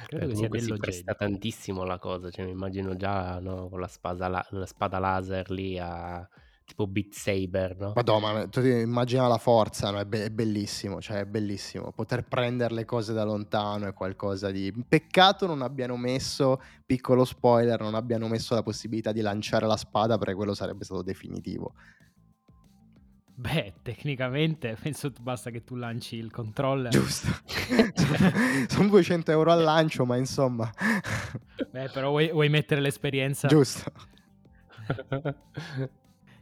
Credo 0.06 0.28
che 0.28 0.60
sia 0.60 0.60
si 0.60 0.72
presta 0.78 1.14
tantissimo 1.14 1.84
la 1.84 1.98
cosa, 1.98 2.30
cioè 2.30 2.44
mi 2.44 2.52
immagino 2.52 2.96
già 2.96 3.40
no, 3.40 3.68
con 3.68 3.80
la 3.80 3.88
spada, 3.88 4.28
la, 4.28 4.46
la 4.50 4.66
spada 4.66 4.98
laser 4.98 5.50
lì 5.50 5.78
a 5.78 6.26
tipo 6.66 6.86
Beat 6.86 7.12
Saber, 7.12 7.76
no? 7.78 7.92
Madonna, 7.94 8.48
tu 8.48 8.60
ti 8.60 8.68
immagina 8.68 9.28
la 9.28 9.38
forza, 9.38 9.90
no? 9.90 9.98
è, 9.98 10.04
be- 10.04 10.24
è, 10.24 10.30
bellissimo, 10.30 11.00
cioè 11.00 11.20
è 11.20 11.24
bellissimo. 11.24 11.92
Poter 11.92 12.24
prendere 12.24 12.74
le 12.74 12.84
cose 12.84 13.12
da 13.12 13.24
lontano 13.24 13.86
è 13.86 13.94
qualcosa 13.94 14.50
di... 14.50 14.72
Peccato 14.86 15.46
non 15.46 15.62
abbiano 15.62 15.96
messo, 15.96 16.60
piccolo 16.84 17.24
spoiler, 17.24 17.80
non 17.80 17.94
abbiano 17.94 18.26
messo 18.28 18.54
la 18.54 18.62
possibilità 18.62 19.12
di 19.12 19.20
lanciare 19.20 19.66
la 19.66 19.76
spada 19.76 20.18
perché 20.18 20.34
quello 20.34 20.54
sarebbe 20.54 20.84
stato 20.84 21.02
definitivo. 21.02 21.74
Beh, 23.38 23.74
tecnicamente 23.82 24.76
penso 24.80 25.12
basta 25.20 25.50
che 25.50 25.62
tu 25.62 25.74
lanci 25.74 26.16
il 26.16 26.30
controller. 26.30 26.90
Giusto. 26.90 27.28
Sono 28.68 28.88
200 28.88 29.30
euro 29.30 29.52
al 29.52 29.62
lancio, 29.62 30.06
ma 30.06 30.16
insomma. 30.16 30.72
Beh, 31.70 31.90
però 31.90 32.08
vuoi, 32.08 32.30
vuoi 32.30 32.48
mettere 32.48 32.80
l'esperienza. 32.80 33.46
Giusto. 33.46 33.92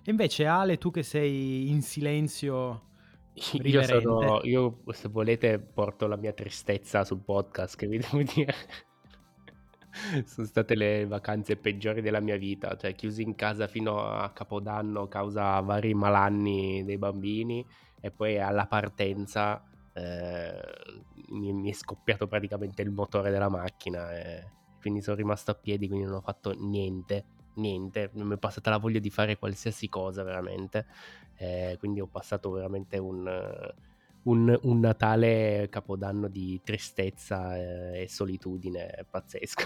Invece 0.05 0.47
Ale, 0.47 0.79
tu 0.79 0.91
che 0.91 1.03
sei 1.03 1.69
in 1.71 1.83
silenzio... 1.83 2.93
Io, 3.35 3.83
sono, 3.83 4.41
io, 4.45 4.83
se 4.93 5.09
volete, 5.09 5.59
porto 5.59 6.07
la 6.07 6.15
mia 6.15 6.33
tristezza 6.33 7.05
sul 7.05 7.19
podcast, 7.19 7.75
che 7.75 7.89
vi 7.89 7.99
devo 7.99 8.23
dire. 8.23 8.55
sono 10.27 10.47
state 10.47 10.75
le 10.75 11.07
vacanze 11.07 11.57
peggiori 11.57 12.01
della 12.01 12.21
mia 12.21 12.37
vita, 12.37 12.77
cioè 12.77 12.95
chiusi 12.95 13.23
in 13.23 13.35
casa 13.35 13.67
fino 13.67 14.01
a 14.01 14.31
Capodanno 14.31 15.09
causa 15.09 15.61
vari 15.61 15.95
malanni 15.95 16.85
dei 16.85 16.99
bambini 16.99 17.65
e 18.01 18.11
poi 18.11 18.39
alla 18.39 18.67
partenza 18.67 19.63
eh, 19.93 20.61
mi, 21.31 21.53
mi, 21.53 21.71
è 21.71 21.73
scoppiato 21.73 22.27
praticamente 22.27 22.83
il 22.83 22.91
motore 22.91 23.31
della 23.31 23.49
macchina 23.49 24.15
e 24.17 24.51
quindi 24.81 25.01
sono 25.01 25.17
rimasto 25.17 25.51
a 25.51 25.55
piedi, 25.55 25.89
quindi 25.89 26.07
non 26.07 26.17
ho 26.17 26.21
fatto 26.21 26.53
niente, 26.53 27.25
niente, 27.55 28.11
non 28.15 28.27
mi 28.27 28.35
è 28.35 28.39
passata 28.39 28.71
la 28.71 28.79
voglia 28.79 28.99
di 28.99 29.11
fare 29.11 29.39
qualsiasi 29.39 29.89
cosa 29.89 30.23
veramente, 30.23 30.87
eh, 31.37 31.77
quindi 31.79 32.01
ho 32.01 32.07
passato 32.07 32.51
veramente 32.51 32.99
un 32.99 33.73
un, 34.25 34.59
un 34.63 34.81
Natale 34.81 35.69
capodanno 35.71 36.29
di 36.29 36.61
tristezza 36.63 37.57
eh, 37.57 38.03
e 38.03 38.09
solitudine 38.09 39.07
pazzesco. 39.09 39.65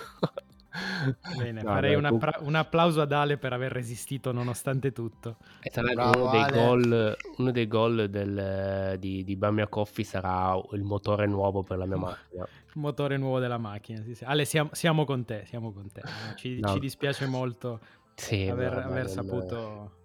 Bene, 1.36 1.62
no, 1.62 1.70
farei 1.70 1.98
no, 1.98 2.08
appra- 2.08 2.38
un 2.40 2.54
applauso 2.54 3.00
ad 3.00 3.12
Ale 3.12 3.38
per 3.38 3.52
aver 3.52 3.72
resistito 3.72 4.32
nonostante 4.32 4.92
tutto. 4.92 5.38
E 5.60 5.70
tra 5.70 5.82
l'altro 5.82 6.22
uno, 6.22 6.30
dei 6.30 6.50
gol, 6.50 7.16
uno 7.38 7.50
dei 7.50 7.66
gol 7.66 8.08
del, 8.10 8.96
di, 8.98 9.24
di 9.24 9.36
Bamia 9.36 9.66
Coffee 9.66 10.04
sarà 10.04 10.54
il 10.72 10.82
motore 10.82 11.26
nuovo 11.26 11.62
per 11.62 11.78
la 11.78 11.86
mia 11.86 11.96
macchina. 11.96 12.44
Il 12.44 12.80
motore 12.80 13.16
nuovo 13.16 13.38
della 13.38 13.58
macchina, 13.58 14.02
sì, 14.02 14.14
sì. 14.14 14.24
Ale, 14.24 14.44
siamo, 14.44 14.70
siamo, 14.72 15.04
con 15.04 15.24
te, 15.24 15.44
siamo 15.46 15.72
con 15.72 15.90
te. 15.90 16.02
Ci, 16.36 16.60
no. 16.60 16.68
ci 16.68 16.78
dispiace 16.78 17.26
molto 17.26 17.80
sì, 18.14 18.48
aver, 18.48 18.76
aver 18.78 19.08
saputo... 19.08 19.96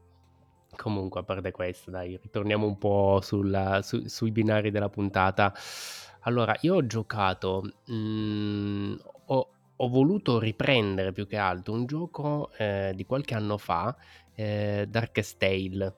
Comunque, 0.75 1.21
a 1.21 1.23
parte 1.23 1.51
questo, 1.51 1.91
dai, 1.91 2.19
ritorniamo 2.21 2.65
un 2.65 2.77
po' 2.77 3.19
sulla, 3.21 3.81
su, 3.81 4.07
sui 4.07 4.31
binari 4.31 4.71
della 4.71 4.89
puntata. 4.89 5.53
Allora, 6.21 6.55
io 6.61 6.75
ho 6.75 6.85
giocato, 6.85 7.61
mh, 7.85 7.93
mm, 7.93 8.95
ho, 9.25 9.49
ho 9.75 9.87
voluto 9.89 10.39
riprendere 10.39 11.11
più 11.11 11.27
che 11.27 11.37
altro 11.37 11.73
un 11.73 11.85
gioco 11.85 12.51
eh, 12.57 12.93
di 12.95 13.05
qualche 13.05 13.33
anno 13.35 13.57
fa, 13.57 13.95
eh, 14.35 14.85
Darkest 14.89 15.37
Tale, 15.37 15.95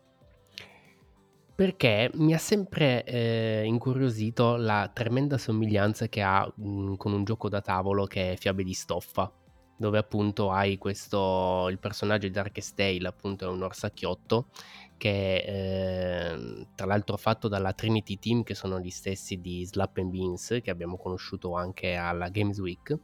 perché 1.55 2.11
mi 2.15 2.33
ha 2.33 2.37
sempre 2.37 3.03
eh, 3.05 3.63
incuriosito 3.65 4.57
la 4.57 4.89
tremenda 4.93 5.37
somiglianza 5.37 6.07
che 6.07 6.21
ha 6.21 6.51
mh, 6.53 6.67
mm, 6.67 6.93
con 6.95 7.13
un 7.13 7.23
gioco 7.23 7.47
da 7.47 7.61
tavolo 7.61 8.05
che 8.05 8.33
è 8.33 8.35
Fiabe 8.35 8.63
di 8.63 8.73
Stoffa, 8.73 9.31
dove 9.77 9.97
appunto 9.97 10.51
hai 10.51 10.77
questo, 10.77 11.67
il 11.69 11.79
personaggio 11.79 12.27
di 12.27 12.33
Darkest 12.33 12.75
Tale 12.75 13.07
appunto 13.07 13.45
è 13.45 13.49
un 13.49 13.61
orsacchiotto 13.61 14.47
che 14.97 15.35
eh, 15.35 16.67
tra 16.73 16.85
l'altro 16.85 17.17
fatto 17.17 17.47
dalla 17.47 17.73
Trinity 17.73 18.17
Team 18.17 18.43
che 18.43 18.55
sono 18.55 18.79
gli 18.79 18.89
stessi 18.89 19.41
di 19.41 19.65
Slap 19.65 19.97
and 19.97 20.11
Beans 20.11 20.59
che 20.63 20.71
abbiamo 20.71 20.97
conosciuto 20.97 21.55
anche 21.55 21.95
alla 21.95 22.29
Games 22.29 22.59
Week. 22.59 22.97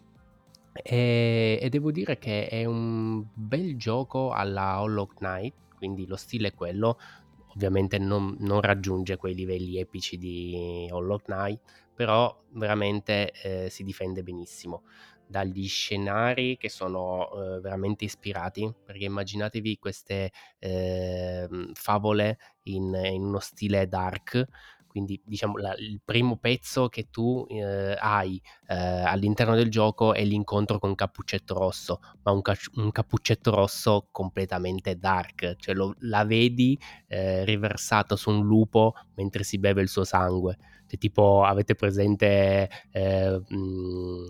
E, 0.73 1.59
e 1.61 1.69
devo 1.69 1.91
dire 1.91 2.17
che 2.17 2.47
è 2.47 2.63
un 2.63 3.25
bel 3.33 3.75
gioco 3.75 4.31
alla 4.31 4.81
Hollow 4.81 5.05
Knight 5.07 5.53
quindi 5.75 6.05
lo 6.05 6.15
stile 6.15 6.49
è 6.49 6.53
quello. 6.53 6.97
Ovviamente 7.55 7.97
non, 7.97 8.37
non 8.39 8.61
raggiunge 8.61 9.17
quei 9.17 9.35
livelli 9.35 9.77
epici 9.77 10.17
di 10.17 10.87
Hollow 10.89 11.17
Knight 11.17 11.59
però 11.93 12.35
veramente 12.53 13.31
eh, 13.43 13.69
si 13.69 13.83
difende 13.83 14.23
benissimo 14.23 14.83
dagli 15.31 15.67
scenari 15.67 16.57
che 16.57 16.69
sono 16.69 17.27
eh, 17.31 17.59
veramente 17.61 18.05
ispirati, 18.05 18.71
perché 18.85 19.05
immaginatevi 19.05 19.79
queste 19.79 20.31
eh, 20.59 21.47
favole 21.73 22.37
in, 22.63 22.93
in, 22.93 23.23
uno 23.23 23.39
stile 23.39 23.87
dark, 23.87 24.45
quindi 24.85 25.19
diciamo 25.23 25.55
la, 25.57 25.73
il 25.77 26.01
primo 26.03 26.35
pezzo 26.35 26.89
che 26.89 27.09
tu 27.09 27.45
eh, 27.49 27.95
hai 27.97 28.39
eh, 28.67 28.75
all'interno 28.75 29.55
del 29.55 29.69
gioco 29.69 30.13
è 30.13 30.23
l'incontro 30.25 30.79
con 30.79 30.93
Cappuccetto 30.95 31.53
Rosso, 31.53 32.01
ma 32.23 32.31
un, 32.31 32.41
ca- 32.41 32.57
un 32.75 32.91
Cappuccetto 32.91 33.51
Rosso 33.51 34.09
completamente 34.11 34.97
dark, 34.97 35.55
cioè 35.55 35.73
lo, 35.73 35.95
la 35.99 36.25
vedi 36.25 36.77
eh, 37.07 37.45
riversato 37.45 38.17
su 38.17 38.29
un 38.29 38.45
lupo 38.45 38.93
mentre 39.15 39.43
si 39.43 39.57
beve 39.57 39.81
il 39.81 39.87
suo 39.87 40.03
sangue 40.03 40.57
tipo, 40.97 41.43
avete 41.43 41.75
presente 41.75 42.69
eh, 42.91 43.41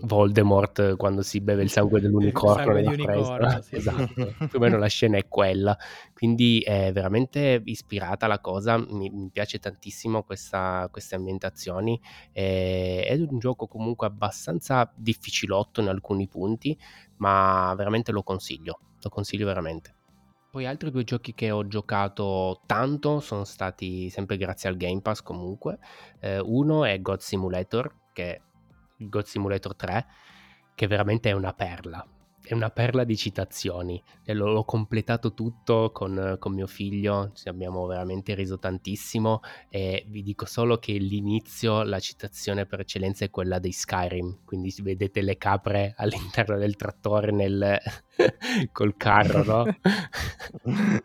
Voldemort 0.02 0.96
quando 0.96 1.22
si 1.22 1.40
beve 1.40 1.62
il 1.62 1.70
sangue 1.70 2.00
dell'unicorno 2.00 2.78
il 2.78 2.84
sangue 2.84 3.06
nella 3.06 3.60
sì, 3.62 3.76
esatto, 3.76 4.34
più 4.38 4.58
o 4.58 4.58
meno 4.58 4.78
la 4.78 4.86
scena 4.86 5.18
è 5.18 5.28
quella. 5.28 5.76
Quindi 6.12 6.60
è 6.60 6.92
veramente 6.92 7.60
ispirata 7.64 8.26
la 8.26 8.40
cosa, 8.40 8.78
mi, 8.78 9.10
mi 9.10 9.30
piace 9.30 9.58
tantissimo 9.58 10.22
questa, 10.22 10.88
queste 10.90 11.14
ambientazioni. 11.14 12.00
Eh, 12.32 13.04
è 13.06 13.14
un 13.14 13.38
gioco 13.38 13.66
comunque 13.66 14.06
abbastanza 14.06 14.92
difficilotto 14.94 15.80
in 15.80 15.88
alcuni 15.88 16.28
punti, 16.28 16.78
ma 17.16 17.74
veramente 17.76 18.12
lo 18.12 18.22
consiglio, 18.22 18.78
lo 19.00 19.08
consiglio 19.08 19.46
veramente. 19.46 19.94
Poi 20.52 20.66
altri 20.66 20.90
due 20.90 21.02
giochi 21.02 21.32
che 21.32 21.50
ho 21.50 21.66
giocato 21.66 22.60
tanto 22.66 23.20
sono 23.20 23.44
stati 23.44 24.10
sempre 24.10 24.36
grazie 24.36 24.68
al 24.68 24.76
Game 24.76 25.00
Pass 25.00 25.22
comunque. 25.22 25.78
Eh, 26.20 26.40
uno 26.40 26.84
è 26.84 27.00
God 27.00 27.20
Simulator, 27.20 28.10
che 28.12 28.42
God 28.98 29.24
Simulator 29.24 29.74
3, 29.74 30.06
che 30.74 30.86
veramente 30.86 31.30
è 31.30 31.32
una 31.32 31.54
perla 31.54 32.06
è 32.44 32.54
una 32.54 32.70
perla 32.70 33.04
di 33.04 33.16
citazioni. 33.16 34.02
L'ho, 34.26 34.64
completato 34.64 35.34
tutto 35.34 35.90
con, 35.92 36.36
con, 36.38 36.52
mio 36.52 36.66
figlio, 36.66 37.32
ci 37.34 37.48
abbiamo 37.48 37.86
veramente 37.86 38.34
riso 38.34 38.58
tantissimo 38.58 39.40
e 39.68 40.04
vi 40.08 40.22
dico 40.22 40.44
solo 40.46 40.78
che 40.78 40.92
l'inizio, 40.92 41.82
la 41.82 42.00
citazione 42.00 42.66
per 42.66 42.80
eccellenza 42.80 43.24
è 43.24 43.30
quella 43.30 43.58
dei 43.58 43.72
Skyrim, 43.72 44.40
quindi 44.44 44.74
vedete 44.82 45.22
le 45.22 45.36
capre 45.36 45.94
all'interno 45.96 46.58
del 46.58 46.76
trattore 46.76 47.30
nel... 47.30 47.78
col 48.72 48.96
carro, 48.96 49.42
no? 49.44 49.76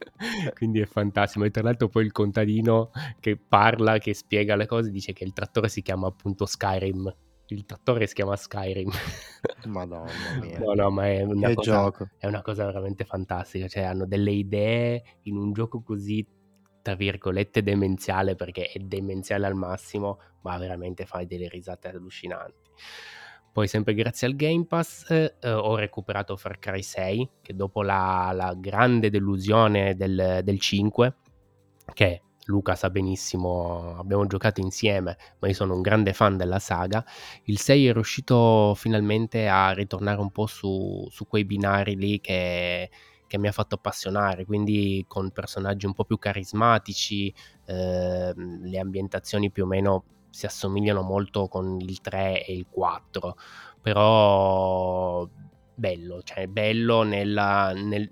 quindi 0.56 0.82
è 0.82 0.86
fantastico. 0.86 1.46
E 1.46 1.52
tra 1.52 1.64
l'altro 1.64 1.88
poi 1.88 2.04
il 2.04 2.12
contadino 2.12 2.92
che 3.20 3.38
parla, 3.38 3.98
che 3.98 4.14
spiega 4.14 4.56
le 4.56 4.66
cose, 4.66 4.92
dice 4.92 5.14
che 5.14 5.24
il 5.24 5.34
trattore 5.34 5.70
si 5.70 5.82
chiama 5.82 6.08
appunto 6.08 6.46
Skyrim 6.46 7.14
il 7.50 7.66
trattore 7.66 8.08
si 8.08 8.14
chiama 8.14 8.36
Skyrim. 8.36 8.90
Madonna 9.66 10.12
mia. 10.42 10.60
No, 10.60 10.74
no, 10.74 10.90
ma 10.90 11.08
è 11.08 11.22
una, 11.22 11.54
cosa, 11.54 11.92
è 12.18 12.28
una, 12.28 12.42
cosa, 12.42 12.66
veramente 12.66 13.06
fantastica. 13.06 13.68
Cioè, 13.68 13.84
hanno 13.84 14.06
delle 14.06 14.32
idee 14.32 15.20
in 15.24 15.38
un 15.38 15.54
gioco 15.54 15.82
così, 15.82 16.26
tra 16.82 16.96
virgolette, 16.96 17.64
demenziale, 17.64 18.36
perché 18.36 18.68
è 18.68 18.80
demenziale 18.80 19.46
al 19.46 19.56
massimo, 19.56 20.20
ma 20.42 20.58
veramente 20.58 21.06
fai 21.06 21.26
delle 21.26 21.48
risate 21.48 21.90
allucinanti. 21.90 22.70
Poi, 23.52 23.68
sempre 23.68 23.94
grazie 23.94 24.28
al 24.28 24.36
Game 24.36 24.66
Pass, 24.66 25.10
eh, 25.10 25.34
ho 25.52 25.76
recuperato 25.78 26.36
Far 26.36 26.60
Cry 26.60 26.84
6, 26.84 27.30
che 27.42 27.56
dopo 27.56 27.82
la, 27.82 28.32
la 28.34 28.54
grande 28.56 29.10
delusione 29.10 29.96
del, 29.96 30.42
del 30.44 30.60
5, 30.60 31.16
che 31.94 32.22
Luca 32.48 32.76
sa 32.76 32.90
benissimo, 32.90 33.98
abbiamo 33.98 34.26
giocato 34.26 34.62
insieme, 34.62 35.18
ma 35.40 35.48
io 35.48 35.54
sono 35.54 35.76
un 35.76 35.82
grande 35.82 36.14
fan 36.14 36.38
della 36.38 36.60
saga. 36.60 37.06
Il 37.44 37.60
6 37.60 37.88
è 37.88 37.94
riuscito 37.94 38.74
finalmente 38.76 39.48
a 39.48 39.72
ritornare 39.72 40.20
un 40.20 40.32
po' 40.32 40.46
su, 40.48 41.06
su 41.10 41.28
quei 41.28 41.44
binari 41.44 41.98
lì 41.98 42.22
che, 42.22 42.90
che, 43.28 43.38
mi 43.38 43.48
ha 43.48 43.52
fatto 43.52 43.76
appassionare, 43.76 44.46
quindi 44.46 45.04
con 45.08 45.32
personaggi 45.32 45.86
un 45.86 45.94
po' 45.94 46.06
più 46.06 46.18
carismatici, 46.18 47.34
eh, 47.66 48.34
le 48.36 48.80
ambientazioni 48.80 49.52
più 49.52 49.64
o 49.64 49.68
meno 49.68 50.04
si 50.30 50.46
assomigliano 50.46 51.02
molto 51.02 51.48
con 51.50 51.78
il 51.82 52.00
3 52.00 52.46
e 52.46 52.54
il 52.54 52.68
4, 52.70 53.36
però 53.82 55.28
bello, 55.76 56.22
cioè 56.24 56.48
bello 56.48 57.04
nella, 57.04 57.74
nel, 57.74 58.10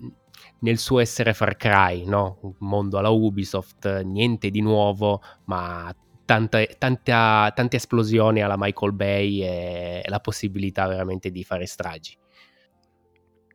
nel 0.65 0.79
suo 0.79 0.99
essere 0.99 1.35
Far 1.35 1.57
Cry, 1.57 2.05
no? 2.05 2.39
Un 2.41 2.55
mondo 2.59 2.97
alla 2.97 3.09
Ubisoft, 3.09 4.01
niente 4.01 4.49
di 4.49 4.61
nuovo, 4.61 5.21
ma 5.45 5.95
tanta, 6.25 6.65
tanta, 6.79 7.51
tante 7.53 7.75
esplosioni 7.75 8.41
alla 8.41 8.55
Michael 8.57 8.93
Bay 8.93 9.43
e, 9.43 10.01
e 10.03 10.09
la 10.09 10.19
possibilità 10.19 10.87
veramente 10.87 11.29
di 11.29 11.43
fare 11.43 11.67
stragi. 11.67 12.17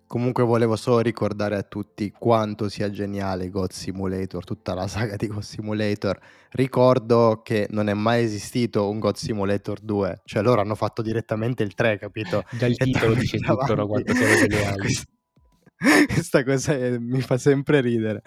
Comunque 0.06 0.44
volevo 0.44 0.76
solo 0.76 1.00
ricordare 1.00 1.56
a 1.56 1.62
tutti 1.62 2.12
quanto 2.16 2.68
sia 2.68 2.90
geniale 2.90 3.48
God 3.48 3.70
Simulator, 3.70 4.44
tutta 4.44 4.74
la 4.74 4.86
saga 4.86 5.16
di 5.16 5.26
God 5.26 5.42
Simulator. 5.42 6.18
Ricordo 6.50 7.42
che 7.44 7.66
non 7.70 7.88
è 7.88 7.94
mai 7.94 8.22
esistito 8.22 8.88
un 8.88 9.00
God 9.00 9.16
Simulator 9.16 9.80
2, 9.80 10.22
cioè 10.24 10.42
loro 10.42 10.60
hanno 10.60 10.76
fatto 10.76 11.02
direttamente 11.02 11.64
il 11.64 11.74
3, 11.74 11.98
capito? 11.98 12.44
Già 12.52 12.66
il 12.66 12.76
titolo 12.76 13.14
dice 13.14 13.38
tutto, 13.38 13.74
no? 13.74 13.86
quanto 13.88 14.14
sono 14.14 14.46
geniali. 14.46 14.92
Questa 16.12 16.44
cosa 16.44 16.74
è, 16.74 16.98
mi 16.98 17.20
fa 17.22 17.38
sempre 17.38 17.80
ridere. 17.80 18.22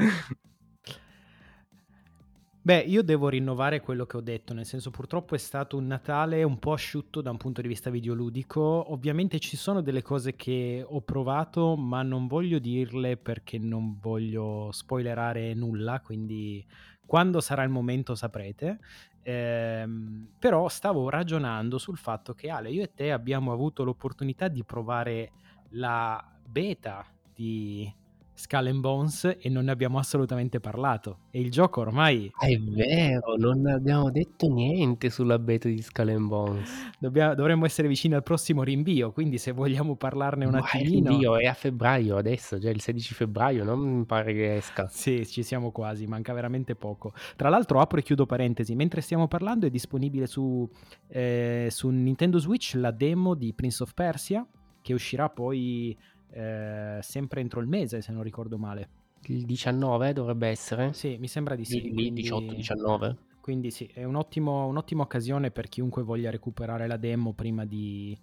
Beh, 2.66 2.80
io 2.80 3.04
devo 3.04 3.28
rinnovare 3.28 3.82
quello 3.82 4.06
che 4.06 4.16
ho 4.16 4.22
detto, 4.22 4.54
nel 4.54 4.66
senso 4.66 4.90
purtroppo 4.90 5.36
è 5.36 5.38
stato 5.38 5.76
un 5.76 5.86
Natale 5.86 6.44
un 6.44 6.60
po' 6.60 6.72
asciutto 6.72 7.20
da 7.22 7.30
un 7.30 7.36
punto 7.36 7.62
di 7.62 7.68
vista 7.68 7.90
videoludico. 7.90 8.62
Ovviamente 8.94 9.38
ci 9.40 9.58
sono 9.58 9.82
delle 9.82 10.02
cose 10.02 10.36
che 10.38 10.82
ho 10.88 11.02
provato, 11.02 11.76
ma 11.76 12.02
non 12.04 12.26
voglio 12.26 12.60
dirle 12.60 13.18
perché 13.18 13.60
non 13.60 13.98
voglio 14.00 14.70
spoilerare 14.72 15.54
nulla, 15.54 16.00
quindi 16.00 16.66
quando 17.06 17.42
sarà 17.42 17.64
il 17.64 17.70
momento 17.70 18.16
saprete. 18.16 18.80
Ehm, 19.24 20.30
però 20.40 20.70
stavo 20.70 21.10
ragionando 21.10 21.78
sul 21.78 21.98
fatto 21.98 22.34
che 22.34 22.50
Ale, 22.50 22.72
io 22.72 22.82
e 22.84 22.94
te 22.94 23.12
abbiamo 23.12 23.52
avuto 23.52 23.84
l'opportunità 23.84 24.48
di 24.48 24.64
provare 24.64 25.32
la 25.72 26.24
beta 26.46 27.13
di 27.34 27.92
Skull 28.36 28.68
and 28.68 28.80
Bones 28.80 29.38
e 29.40 29.50
non 29.50 29.66
ne 29.66 29.72
abbiamo 29.72 30.00
assolutamente 30.00 30.60
parlato. 30.60 31.20
E 31.30 31.40
il 31.40 31.52
gioco 31.52 31.82
ormai... 31.82 32.32
È 32.38 32.58
vero, 32.58 33.36
non 33.38 33.68
abbiamo 33.68 34.10
detto 34.10 34.48
niente 34.48 35.10
sulla 35.10 35.38
beta 35.38 35.68
di 35.68 35.82
Skull 35.82 36.10
and 36.10 36.28
Bones. 36.28 36.70
Dobbiamo, 37.00 37.36
dovremmo 37.36 37.66
essere 37.66 37.88
vicini 37.88 38.16
al 38.16 38.24
prossimo 38.24 38.64
rinvio, 38.64 39.12
quindi 39.12 39.38
se 39.38 39.52
vogliamo 39.52 39.96
parlarne 39.96 40.46
un 40.46 40.56
attimino... 40.56 40.90
Il 40.90 41.08
rinvio 41.08 41.38
è 41.38 41.46
a 41.46 41.54
febbraio 41.54 42.18
adesso, 42.18 42.60
cioè 42.60 42.72
il 42.72 42.82
16 42.82 43.14
febbraio, 43.14 43.64
non 43.64 43.80
mi 43.80 44.06
pare 44.06 44.34
che 44.34 44.56
esca. 44.56 44.88
Sì, 44.90 45.26
ci 45.28 45.44
siamo 45.44 45.72
quasi, 45.72 46.08
manca 46.08 46.34
veramente 46.34 46.76
poco. 46.76 47.14
Tra 47.36 47.50
l'altro 47.50 47.80
apro 47.80 48.00
e 48.00 48.04
chiudo 48.04 48.26
parentesi, 48.26 48.74
mentre 48.76 49.02
stiamo 49.02 49.28
parlando 49.28 49.68
è 49.68 49.70
disponibile 49.70 50.26
su, 50.26 50.68
eh, 51.08 51.68
su 51.70 51.90
Nintendo 51.90 52.40
Switch 52.40 52.74
la 52.76 52.92
demo 52.92 53.36
di 53.36 53.54
Prince 53.54 53.84
of 53.84 53.94
Persia, 53.94 54.46
che 54.82 54.94
uscirà 54.94 55.30
poi 55.30 55.98
eh, 56.34 57.00
sempre 57.02 57.42
entro 57.42 57.60
il 57.60 57.68
mese, 57.68 58.02
se 58.02 58.12
non 58.12 58.24
ricordo 58.24 58.58
male. 58.58 58.90
Il 59.28 59.46
19 59.46 60.14
dovrebbe 60.14 60.48
essere? 60.48 60.94
Sì, 60.94 61.18
mi 61.18 61.28
sembra 61.28 61.56
di 61.56 61.64
sì. 61.64 61.80
Quindi... 61.92 62.24
18-19? 62.24 63.16
Quindi 63.40 63.72
sì, 63.72 63.90
è 63.94 64.04
un 64.04 64.16
ottimo, 64.16 64.66
un'ottima 64.68 65.04
occasione 65.04 65.52
per 65.52 65.68
chiunque 65.68 66.02
voglia 66.02 66.32
recuperare 66.32 66.88
la 66.88 66.98
demo 66.98 67.34
prima 67.34 67.66
di, 67.66 68.18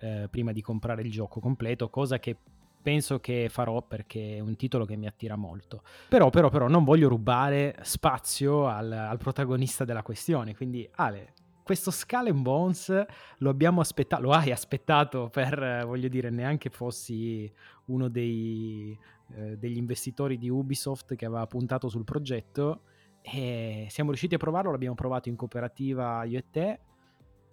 eh, 0.00 0.28
prima 0.30 0.52
di 0.52 0.60
comprare 0.60 1.02
il 1.02 1.10
gioco 1.10 1.40
completo, 1.40 1.88
cosa 1.88 2.18
che 2.18 2.36
penso 2.82 3.18
che 3.18 3.48
farò 3.50 3.82
perché 3.82 4.36
è 4.36 4.40
un 4.40 4.54
titolo 4.54 4.84
che 4.84 4.96
mi 4.96 5.06
attira 5.06 5.34
molto. 5.34 5.82
Però, 6.08 6.30
però, 6.30 6.50
però 6.50 6.68
non 6.68 6.84
voglio 6.84 7.08
rubare 7.08 7.74
spazio 7.82 8.66
al, 8.66 8.92
al 8.92 9.16
protagonista 9.18 9.84
della 9.84 10.02
questione, 10.02 10.54
quindi 10.54 10.88
Ale, 10.96 11.32
questo 11.66 11.90
Skull 11.90 12.28
and 12.28 12.42
Bones 12.42 13.06
lo 13.38 13.50
abbiamo 13.50 13.80
aspettato, 13.80 14.22
lo 14.22 14.30
hai 14.30 14.52
aspettato 14.52 15.28
per, 15.30 15.82
voglio 15.84 16.06
dire, 16.06 16.30
neanche 16.30 16.70
fossi 16.70 17.52
uno 17.86 18.08
dei, 18.08 18.96
eh, 19.34 19.58
degli 19.58 19.76
investitori 19.76 20.38
di 20.38 20.48
Ubisoft 20.48 21.16
che 21.16 21.26
aveva 21.26 21.44
puntato 21.48 21.88
sul 21.88 22.04
progetto 22.04 22.82
e 23.20 23.88
siamo 23.90 24.10
riusciti 24.10 24.36
a 24.36 24.38
provarlo, 24.38 24.70
l'abbiamo 24.70 24.94
provato 24.94 25.28
in 25.28 25.34
cooperativa 25.34 26.22
io 26.22 26.38
e 26.38 26.44
te 26.52 26.80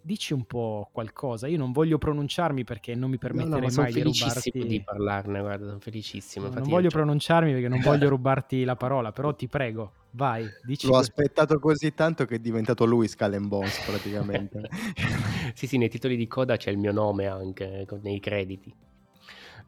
dici 0.04 0.34
un 0.34 0.46
po' 0.46 0.90
qualcosa. 0.92 1.48
Io 1.48 1.58
non 1.58 1.72
voglio 1.72 1.98
pronunciarmi 1.98 2.64
perché 2.64 2.94
non 2.94 3.10
mi 3.10 3.18
permetterei 3.18 3.70
no, 3.70 3.76
no, 3.76 3.82
mai 3.82 3.94
di 3.94 4.02
rubarti. 4.02 4.52
di 4.52 4.84
parlarne, 4.84 5.40
guarda, 5.40 5.66
sono 5.66 5.80
felicissimo. 5.80 6.48
No, 6.48 6.54
non 6.54 6.64
voglio 6.64 6.90
cioè... 6.90 7.00
pronunciarmi 7.00 7.52
perché 7.52 7.68
non 7.68 7.80
voglio 7.82 8.10
rubarti 8.10 8.64
la 8.64 8.76
parola, 8.76 9.12
però 9.12 9.34
ti 9.34 9.48
prego, 9.48 9.94
vai, 10.12 10.46
dici. 10.64 10.88
L'ho 10.88 10.98
aspettato 10.98 11.60
così 11.60 11.94
tanto 11.94 12.26
che 12.26 12.36
è 12.36 12.40
diventato 12.40 12.86
lui 12.86 13.08
Skull 13.08 13.48
Bones 13.48 13.80
praticamente. 13.86 14.70
sì, 15.56 15.68
sì, 15.68 15.78
nei 15.78 15.90
titoli 15.90 16.16
di 16.16 16.28
coda 16.28 16.58
c'è 16.58 16.70
il 16.70 16.78
mio 16.78 16.92
nome 16.92 17.26
anche 17.26 17.88
nei 18.02 18.20
crediti. 18.20 18.74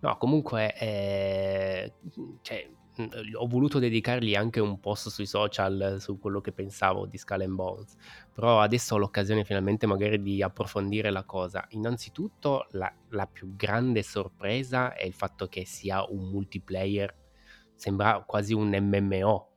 No, 0.01 0.17
comunque, 0.17 0.77
eh, 0.77 1.93
cioè, 2.41 2.69
ho 3.33 3.47
voluto 3.47 3.79
dedicargli 3.79 4.35
anche 4.35 4.59
un 4.59 4.79
post 4.79 5.09
sui 5.09 5.25
social 5.25 5.97
su 5.99 6.19
quello 6.19 6.41
che 6.41 6.51
pensavo 6.51 7.05
di 7.05 7.17
Skull 7.17 7.41
and 7.41 7.55
Bones, 7.55 7.95
però 8.33 8.61
adesso 8.61 8.95
ho 8.95 8.97
l'occasione 8.97 9.43
finalmente 9.43 9.85
magari 9.85 10.21
di 10.21 10.41
approfondire 10.41 11.09
la 11.09 11.23
cosa. 11.23 11.65
Innanzitutto 11.69 12.67
la, 12.71 12.93
la 13.09 13.27
più 13.27 13.55
grande 13.55 14.03
sorpresa 14.03 14.93
è 14.93 15.05
il 15.05 15.13
fatto 15.13 15.47
che 15.47 15.65
sia 15.65 16.03
un 16.09 16.29
multiplayer, 16.29 17.13
sembra 17.75 18.23
quasi 18.25 18.53
un 18.53 18.69
MMO, 18.69 19.54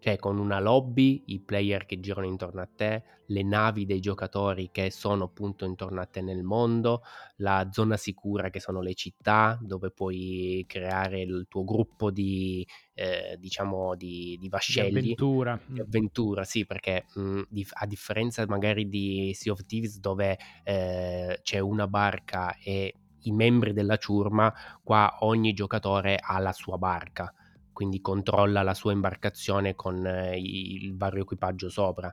cioè 0.00 0.16
con 0.16 0.38
una 0.38 0.60
lobby, 0.60 1.24
i 1.26 1.40
player 1.40 1.84
che 1.84 1.98
girano 1.98 2.26
intorno 2.26 2.60
a 2.60 2.68
te, 2.72 3.02
le 3.26 3.42
navi 3.42 3.84
dei 3.84 4.00
giocatori 4.00 4.70
che 4.70 4.90
sono 4.90 5.24
appunto 5.24 5.64
intorno 5.64 6.00
a 6.00 6.06
te 6.06 6.22
nel 6.22 6.42
mondo, 6.42 7.02
la 7.36 7.68
zona 7.70 7.96
sicura 7.96 8.48
che 8.48 8.60
sono 8.60 8.80
le 8.80 8.94
città 8.94 9.58
dove 9.60 9.90
puoi 9.90 10.64
creare 10.68 11.20
il 11.22 11.46
tuo 11.48 11.64
gruppo 11.64 12.10
di, 12.10 12.66
eh, 12.94 13.36
diciamo, 13.38 13.96
di, 13.96 14.36
di 14.40 14.48
vascelli. 14.48 14.90
Di 14.92 14.98
avventura. 14.98 15.60
Di 15.66 15.80
avventura, 15.80 16.44
sì, 16.44 16.64
perché 16.64 17.06
mh, 17.14 17.42
a 17.80 17.86
differenza 17.86 18.44
magari 18.46 18.88
di 18.88 19.32
Sea 19.34 19.52
of 19.52 19.64
Thieves 19.66 19.98
dove 19.98 20.38
eh, 20.62 21.40
c'è 21.42 21.58
una 21.58 21.88
barca 21.88 22.56
e 22.62 22.94
i 23.22 23.32
membri 23.32 23.72
della 23.72 23.96
ciurma, 23.96 24.54
qua 24.82 25.18
ogni 25.20 25.52
giocatore 25.52 26.18
ha 26.22 26.38
la 26.38 26.52
sua 26.52 26.78
barca 26.78 27.32
quindi 27.78 28.00
controlla 28.00 28.62
la 28.62 28.74
sua 28.74 28.90
imbarcazione 28.90 29.76
con 29.76 30.04
eh, 30.04 30.36
il 30.36 30.96
vario 30.96 31.22
equipaggio 31.22 31.70
sopra. 31.70 32.12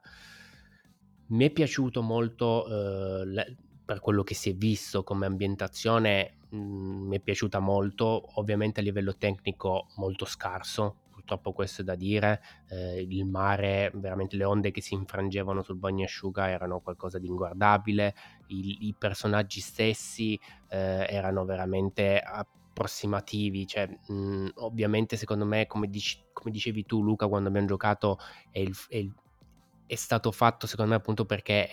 Mi 1.29 1.45
è 1.47 1.49
piaciuto 1.49 2.03
molto 2.03 2.67
eh, 2.67 3.25
le, 3.25 3.55
per 3.83 3.99
quello 3.99 4.21
che 4.21 4.35
si 4.35 4.51
è 4.51 4.53
visto 4.53 5.03
come 5.03 5.25
ambientazione, 5.25 6.35
mh, 6.49 6.57
mm, 6.57 7.07
mi 7.07 7.17
è 7.17 7.19
piaciuta 7.19 7.57
molto, 7.57 8.37
ovviamente 8.39 8.79
a 8.79 8.83
livello 8.83 9.15
tecnico 9.15 9.87
molto 9.95 10.25
scarso, 10.25 10.97
purtroppo 11.11 11.51
questo 11.51 11.81
è 11.81 11.83
da 11.83 11.95
dire, 11.95 12.43
eh, 12.69 13.01
il 13.01 13.25
mare, 13.25 13.89
veramente 13.95 14.35
le 14.35 14.43
onde 14.43 14.69
che 14.69 14.81
si 14.81 14.93
infrangevano 14.93 15.63
sul 15.63 15.77
bagnasciuga 15.77 16.47
erano 16.47 16.79
qualcosa 16.79 17.17
di 17.17 17.25
inguardabile, 17.25 18.13
I, 18.49 18.85
i 18.85 18.95
personaggi 18.95 19.61
stessi 19.61 20.39
eh, 20.67 21.07
erano 21.09 21.43
veramente 21.43 22.21
approssimativi, 22.75 23.65
cioè 23.65 23.87
mh, 23.87 24.49
ovviamente 24.55 25.15
secondo 25.15 25.45
me 25.45 25.65
come, 25.65 25.87
dici, 25.87 26.19
come, 26.33 26.51
dicevi 26.51 26.85
tu 26.85 27.01
Luca 27.01 27.27
quando 27.27 27.47
abbiamo 27.47 27.67
giocato 27.67 28.19
è, 28.51 28.59
il, 28.59 28.75
è, 28.89 28.97
il, 28.97 29.13
è 29.87 29.95
stato 29.95 30.31
fatto 30.33 30.67
secondo 30.67 30.91
me 30.91 30.97
appunto 30.97 31.25
perché 31.25 31.71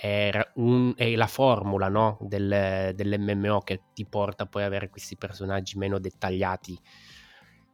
un, 0.55 0.93
è 0.97 1.15
la 1.17 1.27
formula 1.27 1.89
no? 1.89 2.19
Del, 2.21 2.93
dell'MMO 2.95 3.61
che 3.63 3.83
ti 3.93 4.07
porta 4.07 4.47
poi 4.47 4.63
ad 4.63 4.69
avere 4.69 4.91
questi 4.91 5.17
personaggi 5.17 5.77
meno 5.77 5.99
dettagliati 5.99 6.79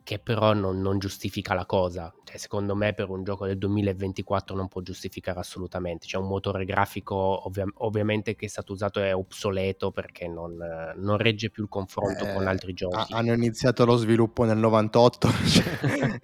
che 0.08 0.18
però 0.18 0.54
non, 0.54 0.80
non, 0.80 0.98
giustifica 0.98 1.52
la 1.52 1.66
cosa. 1.66 2.10
Cioè, 2.24 2.38
secondo 2.38 2.74
me 2.74 2.94
per 2.94 3.10
un 3.10 3.24
gioco 3.24 3.44
del 3.44 3.58
2024 3.58 4.56
non 4.56 4.66
può 4.66 4.80
giustificare 4.80 5.38
assolutamente. 5.38 6.06
C'è 6.06 6.16
un 6.16 6.28
motore 6.28 6.64
grafico 6.64 7.14
ovvia- 7.14 7.70
ovviamente 7.80 8.34
che 8.34 8.46
è 8.46 8.48
stato 8.48 8.72
usato 8.72 9.00
è 9.00 9.14
obsoleto 9.14 9.90
perché 9.90 10.26
non, 10.26 10.56
non 10.96 11.18
regge 11.18 11.50
più 11.50 11.64
il 11.64 11.68
confronto 11.68 12.24
eh, 12.24 12.32
con 12.32 12.46
altri 12.46 12.72
giochi. 12.72 13.12
hanno 13.12 13.34
iniziato 13.34 13.84
lo 13.84 13.96
sviluppo 13.96 14.44
nel 14.44 14.56
98, 14.56 15.28
cioè, 15.44 16.20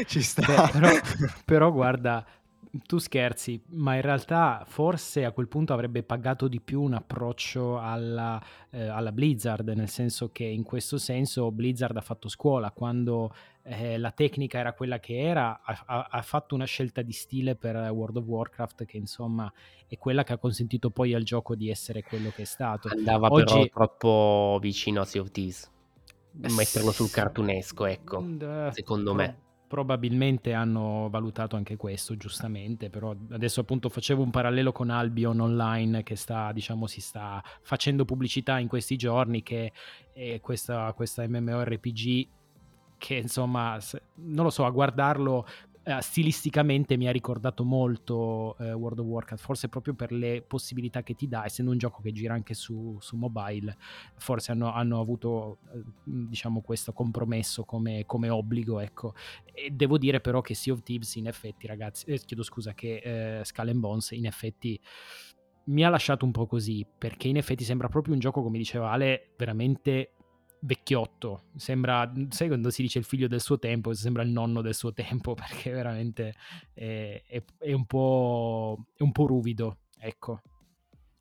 ci 0.08 0.22
sta. 0.22 0.70
Però, 0.72 0.88
però 1.44 1.70
guarda, 1.70 2.24
tu 2.86 2.98
scherzi, 2.98 3.62
ma 3.70 3.94
in 3.94 4.02
realtà 4.02 4.64
forse 4.66 5.24
a 5.24 5.32
quel 5.32 5.48
punto 5.48 5.72
avrebbe 5.72 6.02
pagato 6.02 6.48
di 6.48 6.60
più 6.60 6.82
un 6.82 6.94
approccio 6.94 7.78
alla, 7.78 8.42
eh, 8.70 8.86
alla 8.86 9.12
Blizzard, 9.12 9.68
nel 9.68 9.88
senso 9.88 10.30
che 10.30 10.44
in 10.44 10.62
questo 10.62 10.98
senso 10.98 11.50
Blizzard 11.50 11.96
ha 11.96 12.00
fatto 12.00 12.28
scuola, 12.28 12.70
quando 12.70 13.34
eh, 13.62 13.98
la 13.98 14.10
tecnica 14.10 14.58
era 14.58 14.72
quella 14.72 14.98
che 14.98 15.18
era, 15.18 15.60
ha, 15.62 16.08
ha, 16.10 16.22
fatto 16.22 16.54
una 16.54 16.64
scelta 16.64 17.02
di 17.02 17.12
stile 17.12 17.54
per 17.54 17.76
World 17.76 18.16
of 18.16 18.24
Warcraft 18.24 18.84
che 18.84 18.96
insomma 18.96 19.52
è 19.86 19.96
quella 19.98 20.24
che 20.24 20.32
ha 20.32 20.38
consentito 20.38 20.90
poi 20.90 21.14
al 21.14 21.22
gioco 21.22 21.54
di 21.54 21.70
essere 21.70 22.02
quello 22.02 22.30
che 22.30 22.42
è 22.42 22.46
stato. 22.46 22.88
Andava 22.88 23.28
Oggi... 23.30 23.54
però 23.54 23.66
troppo 23.66 24.58
vicino 24.60 25.00
a 25.00 25.04
Sea 25.04 25.20
of 25.20 25.30
Thieves, 25.30 25.70
metterlo 26.32 26.92
sul 26.92 27.10
cartunesco, 27.10 27.86
ecco, 27.86 28.18
uh, 28.18 28.70
secondo 28.70 29.14
me 29.14 29.46
probabilmente 29.68 30.54
hanno 30.54 31.08
valutato 31.10 31.54
anche 31.54 31.76
questo 31.76 32.16
giustamente 32.16 32.88
però 32.90 33.14
adesso 33.30 33.60
appunto 33.60 33.88
facevo 33.88 34.22
un 34.22 34.30
parallelo 34.30 34.72
con 34.72 34.90
Albion 34.90 35.38
Online 35.40 36.02
che 36.02 36.16
sta 36.16 36.50
diciamo 36.52 36.86
si 36.86 37.00
sta 37.00 37.42
facendo 37.62 38.04
pubblicità 38.04 38.58
in 38.58 38.66
questi 38.66 38.96
giorni 38.96 39.42
che 39.42 39.72
è 40.12 40.40
questa, 40.40 40.92
questa 40.94 41.28
MMORPG 41.28 42.28
che 42.96 43.14
insomma 43.14 43.78
non 44.16 44.44
lo 44.44 44.50
so 44.50 44.64
a 44.64 44.70
guardarlo 44.70 45.46
eh, 45.88 46.02
stilisticamente 46.02 46.98
mi 46.98 47.08
ha 47.08 47.12
ricordato 47.12 47.64
molto 47.64 48.58
eh, 48.58 48.74
World 48.74 48.98
of 48.98 49.06
Warcraft, 49.06 49.42
forse 49.42 49.68
proprio 49.70 49.94
per 49.94 50.12
le 50.12 50.42
possibilità 50.42 51.02
che 51.02 51.14
ti 51.14 51.26
dà, 51.26 51.46
essendo 51.46 51.70
un 51.70 51.78
gioco 51.78 52.02
che 52.02 52.12
gira 52.12 52.34
anche 52.34 52.52
su, 52.52 52.98
su 53.00 53.16
mobile, 53.16 53.74
forse 54.16 54.52
hanno, 54.52 54.70
hanno 54.70 55.00
avuto 55.00 55.60
eh, 55.74 55.82
diciamo 56.04 56.60
questo 56.60 56.92
compromesso 56.92 57.64
come, 57.64 58.04
come, 58.04 58.28
obbligo, 58.28 58.80
ecco. 58.80 59.14
E 59.54 59.70
devo 59.70 59.96
dire 59.96 60.20
però 60.20 60.42
che 60.42 60.52
Sea 60.52 60.74
of 60.74 60.82
Thieves 60.82 61.14
in 61.16 61.26
effetti, 61.26 61.66
ragazzi, 61.66 62.04
eh, 62.04 62.18
chiedo 62.18 62.42
scusa, 62.42 62.74
che 62.74 63.40
Skull 63.44 63.68
and 63.68 63.80
Bones 63.80 64.10
in 64.10 64.26
effetti 64.26 64.78
mi 65.68 65.84
ha 65.84 65.88
lasciato 65.88 66.26
un 66.26 66.32
po' 66.32 66.46
così, 66.46 66.86
perché 66.98 67.28
in 67.28 67.38
effetti 67.38 67.64
sembra 67.64 67.88
proprio 67.88 68.12
un 68.12 68.20
gioco, 68.20 68.42
come 68.42 68.58
diceva 68.58 68.90
Ale, 68.90 69.30
veramente 69.38 70.17
vecchiotto, 70.60 71.44
sembra, 71.56 72.10
sai 72.30 72.48
quando 72.48 72.70
si 72.70 72.82
dice 72.82 72.98
il 72.98 73.04
figlio 73.04 73.28
del 73.28 73.40
suo 73.40 73.58
tempo, 73.58 73.92
sembra 73.94 74.22
il 74.22 74.30
nonno 74.30 74.60
del 74.62 74.74
suo 74.74 74.92
tempo, 74.92 75.34
perché 75.34 75.70
veramente 75.70 76.34
è, 76.72 77.22
è, 77.26 77.42
è, 77.58 77.72
un, 77.72 77.86
po', 77.86 78.86
è 78.94 79.02
un 79.02 79.12
po' 79.12 79.26
ruvido, 79.26 79.78
ecco. 79.98 80.40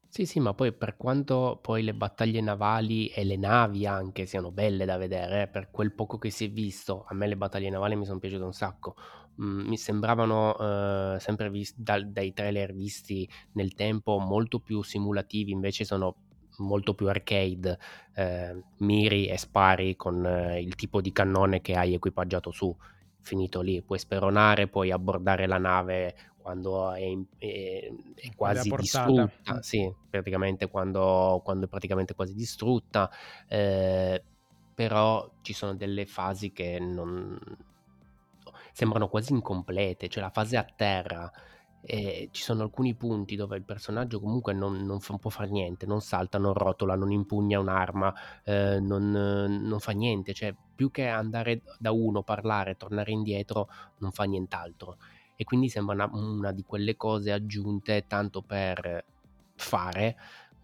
Sì, 0.10 0.26
sì, 0.26 0.40
ma 0.40 0.54
poi 0.54 0.74
per 0.74 0.96
quanto 0.98 1.60
poi 1.62 1.84
le 1.84 1.94
battaglie 1.94 2.42
navali 2.42 3.08
e 3.10 3.24
le 3.24 3.36
navi 3.38 3.86
anche 3.86 4.26
siano 4.26 4.52
belle 4.52 4.86
da 4.86 4.98
vedere, 4.98 5.44
eh, 5.44 5.48
per 5.48 5.70
quel 5.70 5.94
poco 5.94 6.18
che 6.18 6.30
si 6.32 6.46
è 6.46 6.50
visto, 6.50 7.06
a 7.08 7.14
me 7.14 7.28
le 7.28 7.36
battaglie 7.38 7.70
navali 7.70 7.96
mi 7.96 8.06
sono 8.06 8.18
piaciute 8.20 8.44
un 8.44 8.54
sacco. 8.54 8.96
Mm, 9.42 9.68
mi 9.68 9.78
sembravano 9.78 10.58
eh, 11.16 11.20
sempre 11.20 11.50
vis- 11.52 11.76
da- 11.78 12.02
dai 12.04 12.34
trailer 12.34 12.74
visti 12.74 13.30
nel 13.54 13.74
tempo 13.76 14.18
molto 14.18 14.60
più 14.60 14.82
simulativi, 14.82 15.52
invece 15.52 15.84
sono 15.86 16.16
molto 16.58 16.94
più 16.94 17.08
arcade, 17.08 17.78
eh, 18.16 18.64
miri 18.78 19.28
e 19.28 19.38
spari 19.38 19.96
con 19.96 20.26
eh, 20.26 20.62
il 20.62 20.76
tipo 20.76 21.02
di 21.02 21.12
cannone 21.12 21.62
che 21.62 21.76
hai 21.76 21.94
equipaggiato 21.94 22.52
su. 22.52 22.76
Finito 23.20 23.60
lì, 23.62 23.82
puoi 23.82 24.00
speronare, 24.00 24.68
puoi 24.68 24.92
abbordare 24.92 25.48
la 25.48 25.58
nave 25.58 26.16
quando 26.48 26.94
è, 26.94 27.04
è, 27.40 27.92
è 28.16 28.30
quasi 28.34 28.70
distrutta, 28.70 29.62
sì, 29.62 29.94
praticamente 30.10 30.70
quando, 30.70 31.42
quando, 31.44 31.66
è 31.66 31.68
praticamente 31.68 32.16
quasi 32.16 32.34
distrutta, 32.34 33.12
eh, 33.50 34.24
però 34.74 35.30
ci 35.42 35.52
sono 35.52 35.76
delle 35.76 36.06
fasi 36.06 36.54
che 36.54 36.80
non 36.80 37.38
sembrano 38.72 39.10
quasi 39.10 39.34
incomplete, 39.34 40.08
cioè 40.08 40.24
la 40.24 40.30
fase 40.30 40.56
a 40.56 40.64
terra 40.64 41.30
e 41.82 42.30
ci 42.32 42.42
sono 42.44 42.64
alcuni 42.64 42.96
punti 42.96 43.36
dove 43.36 43.56
il 43.56 43.64
personaggio 43.64 44.20
comunque 44.20 44.54
non, 44.54 44.86
non 44.86 45.00
fa, 45.00 45.18
può 45.18 45.30
fare 45.30 45.50
niente, 45.50 45.86
non 45.86 46.02
salta, 46.02 46.38
non 46.38 46.54
rotola, 46.54 46.96
non 46.96 47.12
impugna 47.12 47.60
un'arma, 47.60 48.14
eh, 48.44 48.80
non, 48.80 49.12
non, 49.12 49.80
fa 49.80 49.92
niente, 49.92 50.34
cioè 50.34 50.54
più 50.76 50.92
che 50.92 51.08
andare 51.08 51.62
da 51.80 51.92
uno, 51.92 52.24
parlare, 52.24 52.76
tornare 52.76 53.12
indietro, 53.12 53.70
non 54.00 54.12
fa 54.12 54.24
nient'altro. 54.26 54.98
E 55.36 55.44
quindi 55.44 55.70
sembra 55.70 55.94
una, 55.94 56.10
una 56.12 56.52
di 56.52 56.64
quelle 56.64 56.96
cose 56.98 57.32
aggiunte 57.32 58.06
tanto 58.08 58.42
per 58.42 59.06
fare, 59.56 60.18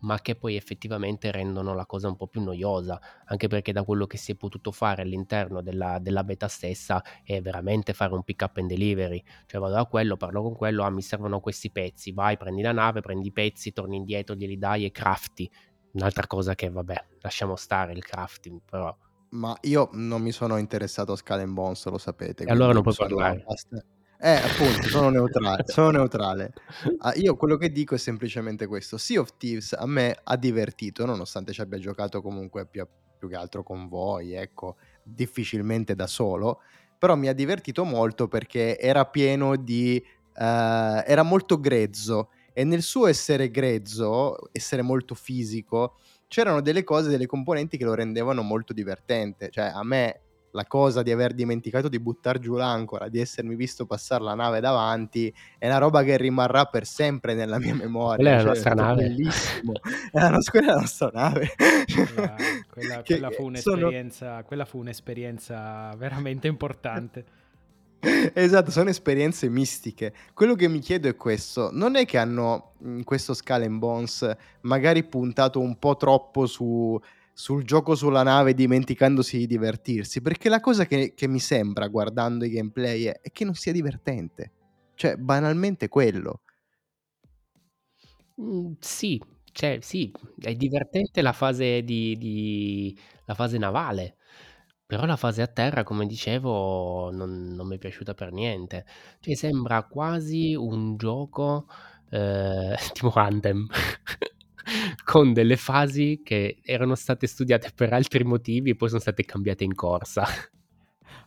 ma 0.04 0.20
che 0.22 0.36
poi 0.36 0.56
effettivamente 0.56 1.32
rendono 1.32 1.74
la 1.74 1.86
cosa 1.86 2.08
un 2.08 2.16
po' 2.16 2.28
più 2.28 2.42
noiosa, 2.42 3.00
anche 3.26 3.48
perché 3.48 3.72
da 3.72 3.84
quello 3.84 4.06
che 4.06 4.18
si 4.18 4.32
è 4.32 4.36
potuto 4.36 4.72
fare 4.72 5.02
all'interno 5.02 5.62
della, 5.62 6.00
della 6.00 6.24
beta 6.24 6.48
stessa 6.48 7.04
è 7.24 7.42
veramente 7.42 7.94
fare 7.94 8.14
un 8.14 8.24
pick 8.24 8.42
up 8.42 8.58
and 8.58 8.68
delivery, 8.68 9.24
cioè 9.46 9.60
vado 9.60 9.74
da 9.74 9.86
quello, 9.86 10.18
parlo 10.18 10.42
con 10.42 10.56
quello, 10.56 10.84
ah 10.84 10.90
mi 10.90 11.02
servono 11.02 11.40
questi 11.40 11.72
pezzi, 11.72 12.12
vai 12.12 12.38
prendi 12.38 12.62
la 12.62 12.74
nave, 12.74 13.02
prendi 13.02 13.28
i 13.28 13.32
pezzi, 13.32 13.72
torni 13.72 13.98
indietro, 13.98 14.36
glieli 14.36 14.58
dai 14.58 14.86
e 14.86 14.92
crafti, 14.92 15.50
un'altra 15.94 16.28
cosa 16.28 16.56
che 16.56 16.70
vabbè 16.70 17.06
lasciamo 17.22 17.56
stare 17.56 17.94
il 17.94 18.04
crafting 18.04 18.60
però... 18.64 18.96
Ma 19.30 19.58
io 19.62 19.90
non 19.94 20.22
mi 20.22 20.32
sono 20.32 20.58
interessato 20.58 21.14
a 21.14 21.16
Skull 21.16 21.40
and 21.40 21.54
Bones, 21.54 21.84
lo 21.88 21.98
sapete. 21.98 22.44
E 22.44 22.52
allora 22.52 22.72
non 22.72 22.84
puoi 22.84 22.94
parlare. 22.94 23.44
Basta 23.44 23.84
eh, 24.26 24.36
appunto, 24.36 24.88
sono 24.88 25.10
neutrale. 25.10 25.64
Sono 25.68 25.92
neutrale. 25.92 26.54
Ah, 27.00 27.14
io 27.16 27.36
quello 27.36 27.58
che 27.58 27.74
dico 27.74 27.96
è 27.96 27.98
semplicemente 27.98 28.68
questo. 28.68 28.98
Sea 28.98 29.20
of 29.20 29.36
Thieves 29.36 29.74
a 29.74 29.86
me 29.86 30.18
ha 30.24 30.38
divertito, 30.38 31.06
nonostante 31.06 31.52
ci 31.52 31.60
abbia 31.60 31.78
giocato 31.78 32.22
comunque 32.22 32.66
più, 32.66 32.88
più 33.18 33.28
che 33.28 33.36
altro 33.36 33.64
con 33.64 33.90
voi, 33.90 34.32
ecco, 34.32 34.78
difficilmente 35.04 35.94
da 35.94 36.08
solo, 36.08 36.62
però 36.98 37.16
mi 37.16 37.28
ha 37.28 37.34
divertito 37.34 37.84
molto 37.84 38.30
perché 38.30 38.80
era 38.80 39.06
pieno 39.06 39.58
di... 39.58 40.02
Uh, 40.36 41.04
era 41.06 41.22
molto 41.22 41.60
grezzo 41.60 42.30
e 42.54 42.64
nel 42.64 42.82
suo 42.82 43.08
essere 43.08 43.52
grezzo, 43.52 44.36
essere 44.52 44.82
molto 44.82 45.16
fisico, 45.16 45.98
c'erano 46.28 46.62
delle 46.62 46.84
cose, 46.84 47.10
delle 47.10 47.26
componenti 47.26 47.78
che 47.78 47.84
lo 47.84 47.94
rendevano 47.94 48.42
molto 48.42 48.72
divertente. 48.72 49.50
Cioè, 49.50 49.66
a 49.66 49.84
me 49.84 50.22
la 50.54 50.66
cosa 50.66 51.02
di 51.02 51.12
aver 51.12 51.34
dimenticato 51.34 51.88
di 51.88 52.00
buttare 52.00 52.40
giù 52.40 52.56
l'ancora, 52.56 53.10
di 53.10 53.20
essermi 53.20 53.56
visto 53.56 53.86
passare 53.86 54.24
la 54.24 54.36
nave 54.36 54.60
davanti, 54.60 55.34
è 55.58 55.68
una 55.68 55.80
roba 55.80 56.04
che 56.04 56.16
rimarrà 56.18 56.66
per 56.66 56.86
sempre 56.86 57.34
nella 57.34 57.58
mia 57.58 57.74
memoria. 57.74 58.16
Quella 58.16 58.30
è 58.30 58.34
la 58.36 58.40
cioè, 58.40 58.48
nostra 58.50 58.74
nave. 58.74 59.04
Bellissimo. 59.04 59.74
è 60.12 60.20
la, 60.20 60.40
quella 60.50 60.68
è 60.68 60.74
la 60.74 60.80
nostra 60.80 61.10
nave. 61.12 61.50
Quella, 61.56 62.36
quella, 62.70 63.02
che, 63.02 63.20
quella, 63.20 63.30
fu 63.32 63.52
sono... 63.56 63.92
quella 64.46 64.66
fu 64.66 64.78
un'esperienza 64.78 65.92
veramente 65.98 66.48
importante. 66.48 67.26
esatto, 68.34 68.70
sono 68.70 68.90
esperienze 68.90 69.50
mistiche. 69.50 70.14
Quello 70.36 70.54
che 70.54 70.68
mi 70.68 70.80
chiedo 70.80 71.08
è 71.08 71.16
questo: 71.16 71.70
non 71.72 71.96
è 71.96 72.06
che 72.06 72.20
hanno 72.20 72.74
in 72.84 73.04
questo 73.04 73.34
Skull 73.34 73.64
and 73.64 73.80
Bones 73.80 74.36
magari 74.62 75.04
puntato 75.04 75.60
un 75.60 75.80
po' 75.80 75.98
troppo 75.98 76.46
su 76.46 77.00
sul 77.34 77.64
gioco 77.64 77.96
sulla 77.96 78.24
nave 78.24 78.54
dimenticandosi 78.54 79.38
di 79.38 79.48
divertirsi, 79.48 80.22
perché 80.22 80.50
la 80.50 80.60
cosa 80.60 80.86
che, 80.86 81.14
che 81.16 81.28
mi 81.28 81.40
sembra 81.40 81.88
guardando 81.88 82.46
i 82.46 82.50
gameplay 82.50 83.04
è, 83.04 83.20
è, 83.22 83.32
che 83.32 83.44
non 83.46 83.56
sia 83.56 83.72
divertente, 83.72 84.52
cioè 84.96 85.16
banalmente 85.18 85.88
quello. 85.90 86.42
Mm, 88.42 88.74
sì, 88.80 89.22
cioè 89.52 89.80
sì, 89.82 90.12
è 90.40 90.56
divertente 90.56 91.22
la 91.22 91.34
fase 91.34 91.84
di, 91.84 92.18
di, 92.18 92.98
la 93.26 93.34
fase 93.36 93.58
navale, 93.58 94.18
però 94.86 95.06
la 95.06 95.16
fase 95.18 95.42
a 95.42 95.48
terra, 95.48 95.84
come 95.84 96.06
dicevo, 96.06 97.12
non, 97.12 97.54
non 97.56 97.68
mi 97.68 97.76
è 97.76 97.80
piaciuta 97.80 98.14
per 98.14 98.32
niente. 98.32 98.86
Cioè 99.20 99.36
sembra 99.36 99.84
quasi 99.84 100.56
un 100.56 100.98
gioco 100.98 101.68
eh, 102.10 102.76
tipo 102.94 103.12
Anthem. 103.16 103.68
con 105.04 105.34
delle 105.34 105.58
fasi 105.58 106.22
che 106.24 106.58
erano 106.64 106.96
state 106.96 107.28
studiate 107.28 107.72
per 107.76 107.94
altri 107.94 108.24
motivi 108.24 108.72
e 108.72 108.76
poi 108.76 108.90
sono 108.90 109.02
state 109.02 109.24
cambiate 109.24 109.64
in 109.64 109.76
corsa. 109.76 110.26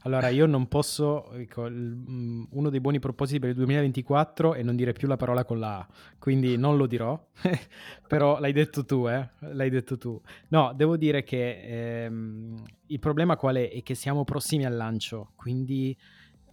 Allora, 0.07 0.29
io 0.29 0.47
non 0.47 0.69
posso, 0.69 1.33
ecco, 1.33 1.69
mm, 1.69 2.45
uno 2.51 2.71
dei 2.71 2.81
buoni 2.81 3.01
propositi 3.01 3.41
per 3.41 3.49
il 3.49 3.57
2024 3.57 4.55
è 4.55 4.63
non 4.63 4.77
dire 4.77 4.93
più 4.93 5.09
la 5.09 5.17
parola 5.17 5.45
con 5.45 5.59
la 5.59 5.79
A, 5.79 5.89
quindi 6.19 6.57
non 6.57 6.77
lo 6.77 6.87
dirò, 6.87 7.21
però 8.07 8.39
l'hai 8.39 8.53
detto 8.53 8.85
tu, 8.85 9.09
eh? 9.09 9.29
L'hai 9.41 9.69
detto 9.69 9.99
tu. 9.99 10.21
No, 10.49 10.73
devo 10.77 10.97
dire 10.97 11.25
che 11.25 12.05
ehm, 12.05 12.63
il 12.87 12.99
problema 13.01 13.37
qual 13.37 13.57
è? 13.57 13.69
È 13.69 13.83
che 13.83 13.97
siamo 13.97 14.23
prossimi 14.23 14.65
al 14.65 14.77
lancio, 14.77 15.33
quindi 15.35 15.97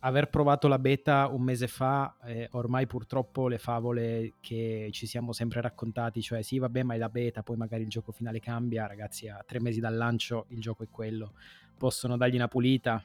aver 0.05 0.29
provato 0.29 0.67
la 0.67 0.79
beta 0.79 1.27
un 1.27 1.41
mese 1.41 1.67
fa, 1.67 2.15
eh, 2.25 2.49
ormai 2.51 2.87
purtroppo 2.87 3.47
le 3.47 3.57
favole 3.57 4.33
che 4.41 4.89
ci 4.91 5.05
siamo 5.05 5.31
sempre 5.31 5.61
raccontati, 5.61 6.21
cioè 6.21 6.41
sì 6.41 6.59
vabbè 6.59 6.83
ma 6.83 6.93
è 6.93 6.97
la 6.97 7.07
beta, 7.07 7.41
poi 7.41 7.55
magari 7.55 7.83
il 7.83 7.89
gioco 7.89 8.11
finale 8.11 8.39
cambia, 8.39 8.85
ragazzi 8.85 9.29
a 9.29 9.41
tre 9.45 9.61
mesi 9.61 9.79
dal 9.79 9.95
lancio 9.95 10.45
il 10.49 10.59
gioco 10.59 10.83
è 10.83 10.87
quello, 10.91 11.33
possono 11.77 12.17
dargli 12.17 12.35
una 12.35 12.49
pulita, 12.49 13.01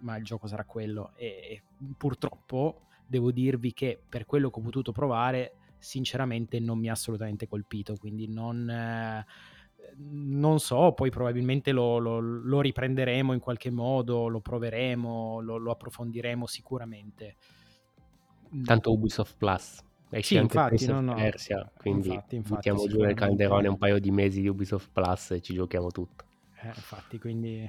ma 0.00 0.16
il 0.16 0.24
gioco 0.24 0.46
sarà 0.46 0.64
quello. 0.64 1.12
E, 1.16 1.26
e 1.26 1.62
purtroppo 1.96 2.82
devo 3.06 3.30
dirvi 3.30 3.72
che 3.72 3.98
per 4.06 4.26
quello 4.26 4.50
che 4.50 4.58
ho 4.60 4.62
potuto 4.62 4.92
provare 4.92 5.54
sinceramente 5.78 6.60
non 6.60 6.78
mi 6.78 6.90
ha 6.90 6.92
assolutamente 6.92 7.48
colpito, 7.48 7.96
quindi 7.96 8.28
non... 8.28 8.68
Eh, 8.68 9.56
non 9.96 10.60
so, 10.60 10.92
poi 10.92 11.10
probabilmente 11.10 11.72
lo, 11.72 11.98
lo, 11.98 12.20
lo, 12.20 12.60
riprenderemo 12.60 13.32
in 13.32 13.40
qualche 13.40 13.70
modo, 13.70 14.28
lo 14.28 14.40
proveremo, 14.40 15.40
lo, 15.40 15.56
lo 15.56 15.70
approfondiremo 15.70 16.46
sicuramente. 16.46 17.36
Tanto 18.64 18.92
Ubisoft 18.92 19.36
Plus. 19.36 19.82
Esce 20.10 20.34
sì, 20.34 20.36
anche 20.38 20.56
infatti, 20.56 20.86
no, 20.86 21.00
no. 21.00 21.14
Persia, 21.14 21.70
quindi 21.76 22.08
infatti, 22.08 22.36
infatti, 22.36 22.54
buttiamo 22.54 22.86
giù 22.86 23.00
nel 23.00 23.14
calderone 23.14 23.68
un 23.68 23.76
paio 23.76 23.98
di 23.98 24.10
mesi 24.10 24.40
di 24.40 24.48
Ubisoft 24.48 24.90
Plus 24.92 25.32
e 25.32 25.40
ci 25.42 25.52
giochiamo 25.52 25.90
tutto. 25.90 26.24
Eh, 26.62 26.68
infatti, 26.68 27.18
quindi 27.18 27.68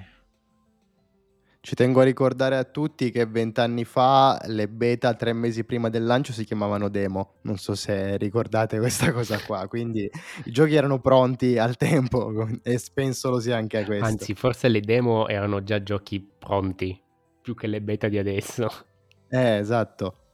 ci 1.62 1.76
tengo 1.76 2.00
a 2.00 2.04
ricordare 2.04 2.56
a 2.56 2.64
tutti 2.64 3.12
che 3.12 3.26
vent'anni 3.26 3.84
fa 3.84 4.40
le 4.46 4.70
beta 4.70 5.14
tre 5.14 5.34
mesi 5.34 5.66
prima 5.66 5.90
del 5.90 6.06
lancio 6.06 6.32
si 6.32 6.46
chiamavano 6.46 6.88
demo, 6.88 7.36
non 7.42 7.58
so 7.58 7.76
se 7.76 8.18
ricordate 8.18 8.80
questa 8.80 9.12
cosa 9.12 9.40
qua, 9.46 9.68
quindi 9.68 10.10
i 10.46 10.52
giochi 10.52 10.76
erano 10.76 11.00
pronti 11.00 11.58
al 11.58 11.76
tempo 11.76 12.48
e 12.64 12.82
penso 12.94 13.30
lo 13.30 13.40
sia 13.40 13.58
anche 13.58 13.80
a 13.80 13.86
questo. 13.86 14.06
Anzi, 14.06 14.34
forse 14.36 14.70
le 14.70 14.80
demo 14.80 15.28
erano 15.28 15.62
già 15.64 15.84
giochi 15.84 16.22
pronti, 16.22 17.00
più 17.42 17.56
che 17.56 17.68
le 17.68 17.82
beta 17.82 18.08
di 18.08 18.18
adesso. 18.18 18.68
Eh, 19.28 19.58
esatto. 19.58 20.29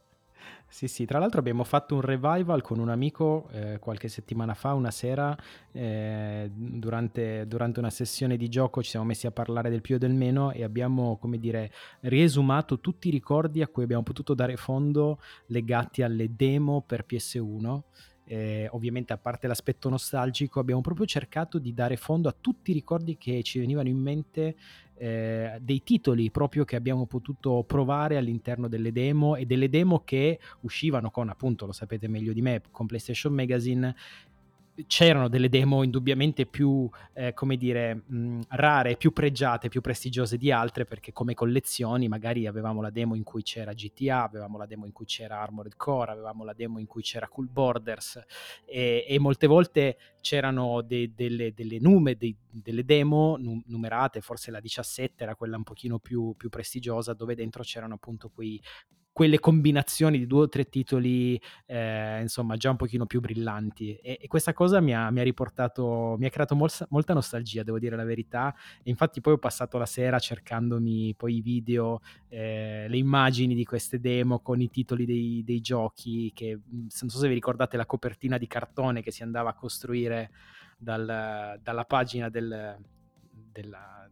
Sì, 0.76 0.88
sì, 0.88 1.06
tra 1.06 1.18
l'altro 1.18 1.40
abbiamo 1.40 1.64
fatto 1.64 1.94
un 1.94 2.02
revival 2.02 2.60
con 2.60 2.78
un 2.78 2.90
amico 2.90 3.48
eh, 3.50 3.78
qualche 3.78 4.08
settimana 4.08 4.52
fa, 4.52 4.74
una 4.74 4.90
sera, 4.90 5.34
eh, 5.72 6.50
durante, 6.52 7.46
durante, 7.46 7.78
una 7.78 7.88
sessione 7.88 8.36
di 8.36 8.50
gioco 8.50 8.82
ci 8.82 8.90
siamo 8.90 9.06
messi 9.06 9.26
a 9.26 9.30
parlare 9.30 9.70
del 9.70 9.80
più 9.80 9.94
e 9.94 9.98
del 9.98 10.12
meno 10.12 10.52
e 10.52 10.64
abbiamo, 10.64 11.16
come 11.16 11.38
dire, 11.38 11.72
riesumato 12.00 12.78
tutti 12.78 13.08
i 13.08 13.10
ricordi 13.10 13.62
a 13.62 13.68
cui 13.68 13.84
abbiamo 13.84 14.02
potuto 14.02 14.34
dare 14.34 14.58
fondo 14.58 15.18
legati 15.46 16.02
alle 16.02 16.36
demo 16.36 16.82
per 16.86 17.06
PS1 17.08 17.80
eh, 18.26 18.68
ovviamente 18.72 19.12
a 19.12 19.18
parte 19.18 19.46
l'aspetto 19.46 19.88
nostalgico, 19.88 20.58
abbiamo 20.58 20.80
proprio 20.80 21.06
cercato 21.06 21.58
di 21.58 21.72
dare 21.72 21.96
fondo 21.96 22.28
a 22.28 22.34
tutti 22.38 22.72
i 22.72 22.74
ricordi 22.74 23.16
che 23.16 23.42
ci 23.42 23.60
venivano 23.60 23.88
in 23.88 23.98
mente 23.98 24.56
eh, 24.98 25.58
dei 25.60 25.82
titoli 25.82 26.30
proprio 26.30 26.64
che 26.64 26.76
abbiamo 26.76 27.06
potuto 27.06 27.64
provare 27.66 28.16
all'interno 28.16 28.68
delle 28.68 28.92
demo 28.92 29.36
e 29.36 29.46
delle 29.46 29.68
demo 29.68 30.02
che 30.04 30.38
uscivano 30.60 31.10
con, 31.10 31.28
appunto, 31.28 31.66
lo 31.66 31.72
sapete 31.72 32.08
meglio 32.08 32.32
di 32.32 32.42
me, 32.42 32.62
con 32.70 32.86
PlayStation 32.86 33.32
Magazine 33.32 33.94
c'erano 34.86 35.28
delle 35.28 35.48
demo 35.48 35.82
indubbiamente 35.82 36.46
più, 36.46 36.88
eh, 37.14 37.32
come 37.32 37.56
dire, 37.56 38.02
mh, 38.06 38.40
rare, 38.50 38.96
più 38.96 39.12
pregiate, 39.12 39.68
più 39.68 39.80
prestigiose 39.80 40.36
di 40.36 40.50
altre, 40.50 40.84
perché 40.84 41.12
come 41.12 41.34
collezioni 41.34 42.08
magari 42.08 42.46
avevamo 42.46 42.80
la 42.80 42.90
demo 42.90 43.14
in 43.14 43.22
cui 43.22 43.42
c'era 43.42 43.72
GTA, 43.72 44.24
avevamo 44.24 44.58
la 44.58 44.66
demo 44.66 44.86
in 44.86 44.92
cui 44.92 45.06
c'era 45.06 45.40
Armored 45.40 45.76
Core, 45.76 46.12
avevamo 46.12 46.44
la 46.44 46.52
demo 46.52 46.78
in 46.78 46.86
cui 46.86 47.02
c'era 47.02 47.28
Cool 47.28 47.48
Borders 47.48 48.22
e, 48.64 49.04
e 49.08 49.18
molte 49.18 49.46
volte 49.46 49.96
c'erano 50.20 50.82
de, 50.82 51.12
delle, 51.14 51.54
delle, 51.54 51.78
nume, 51.80 52.16
de, 52.16 52.34
delle 52.50 52.84
demo 52.84 53.36
num- 53.36 53.62
numerate, 53.66 54.20
forse 54.20 54.50
la 54.50 54.60
17 54.60 55.22
era 55.22 55.34
quella 55.34 55.56
un 55.56 55.62
pochino 55.62 55.98
più, 55.98 56.34
più 56.36 56.48
prestigiosa, 56.48 57.14
dove 57.14 57.34
dentro 57.34 57.62
c'erano 57.62 57.94
appunto 57.94 58.28
quei 58.28 58.60
quelle 59.16 59.40
combinazioni 59.40 60.18
di 60.18 60.26
due 60.26 60.42
o 60.42 60.48
tre 60.50 60.68
titoli, 60.68 61.40
eh, 61.64 62.20
insomma, 62.20 62.58
già 62.58 62.68
un 62.68 62.76
pochino 62.76 63.06
più 63.06 63.20
brillanti. 63.20 63.96
E, 63.96 64.18
e 64.20 64.26
questa 64.26 64.52
cosa 64.52 64.78
mi 64.80 64.94
ha, 64.94 65.10
mi 65.10 65.20
ha, 65.20 65.22
riportato, 65.22 66.16
mi 66.18 66.26
ha 66.26 66.28
creato 66.28 66.54
molta, 66.54 66.86
molta 66.90 67.14
nostalgia, 67.14 67.62
devo 67.62 67.78
dire 67.78 67.96
la 67.96 68.04
verità. 68.04 68.54
E 68.82 68.90
infatti 68.90 69.22
poi 69.22 69.32
ho 69.32 69.38
passato 69.38 69.78
la 69.78 69.86
sera 69.86 70.18
cercandomi 70.18 71.14
poi 71.16 71.36
i 71.36 71.40
video, 71.40 72.02
eh, 72.28 72.84
le 72.90 72.96
immagini 72.98 73.54
di 73.54 73.64
queste 73.64 74.00
demo 74.00 74.40
con 74.40 74.60
i 74.60 74.68
titoli 74.68 75.06
dei, 75.06 75.42
dei 75.42 75.62
giochi, 75.62 76.30
che 76.34 76.60
non 76.68 77.08
so 77.08 77.16
se 77.16 77.26
vi 77.26 77.32
ricordate 77.32 77.78
la 77.78 77.86
copertina 77.86 78.36
di 78.36 78.46
cartone 78.46 79.00
che 79.00 79.12
si 79.12 79.22
andava 79.22 79.48
a 79.48 79.54
costruire 79.54 80.30
dal, 80.76 81.58
dalla 81.62 81.84
pagina 81.86 82.28
del, 82.28 82.76
della, 83.50 84.05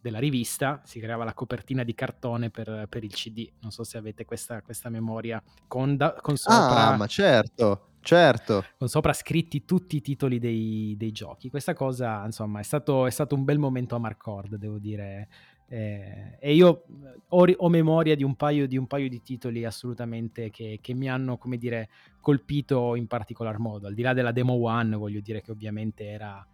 della 0.00 0.18
rivista, 0.18 0.80
si 0.84 0.98
creava 0.98 1.24
la 1.24 1.34
copertina 1.34 1.84
di 1.84 1.94
cartone 1.94 2.50
per, 2.50 2.86
per 2.88 3.04
il 3.04 3.12
CD. 3.12 3.48
Non 3.60 3.70
so 3.70 3.84
se 3.84 3.98
avete 3.98 4.24
questa, 4.24 4.62
questa 4.62 4.88
memoria 4.88 5.42
con, 5.66 5.96
da, 5.96 6.14
con 6.14 6.36
sopra. 6.36 6.88
Ah, 6.88 6.96
ma 6.96 7.06
certo. 7.06 7.86
Certo. 8.02 8.64
Con 8.78 8.88
sopra 8.88 9.12
scritti 9.12 9.64
tutti 9.64 9.96
i 9.96 10.00
titoli 10.00 10.38
dei, 10.38 10.94
dei 10.96 11.12
giochi. 11.12 11.50
Questa 11.50 11.74
cosa, 11.74 12.24
insomma, 12.24 12.60
è 12.60 12.62
stato, 12.62 13.06
è 13.06 13.10
stato, 13.10 13.34
un 13.34 13.44
bel 13.44 13.58
momento 13.58 13.94
a 13.94 13.98
Marcord, 13.98 14.56
devo 14.56 14.78
dire. 14.78 15.28
Eh, 15.68 16.36
e 16.40 16.54
io 16.54 16.84
ho, 17.28 17.46
ho 17.56 17.68
memoria 17.68 18.16
di 18.16 18.24
un, 18.24 18.34
paio, 18.34 18.66
di 18.66 18.76
un, 18.76 18.86
paio, 18.86 19.08
di 19.08 19.22
titoli 19.22 19.64
assolutamente 19.64 20.50
che, 20.50 20.78
che, 20.80 20.94
mi 20.94 21.08
hanno, 21.08 21.36
come 21.36 21.58
dire, 21.58 21.90
colpito 22.20 22.96
in 22.96 23.06
particolar 23.06 23.58
modo. 23.58 23.86
Al 23.86 23.94
di 23.94 24.02
là 24.02 24.14
della 24.14 24.32
Demo 24.32 24.54
One, 24.54 24.96
voglio 24.96 25.20
dire 25.20 25.42
che 25.42 25.50
ovviamente 25.50 26.06
era... 26.06 26.44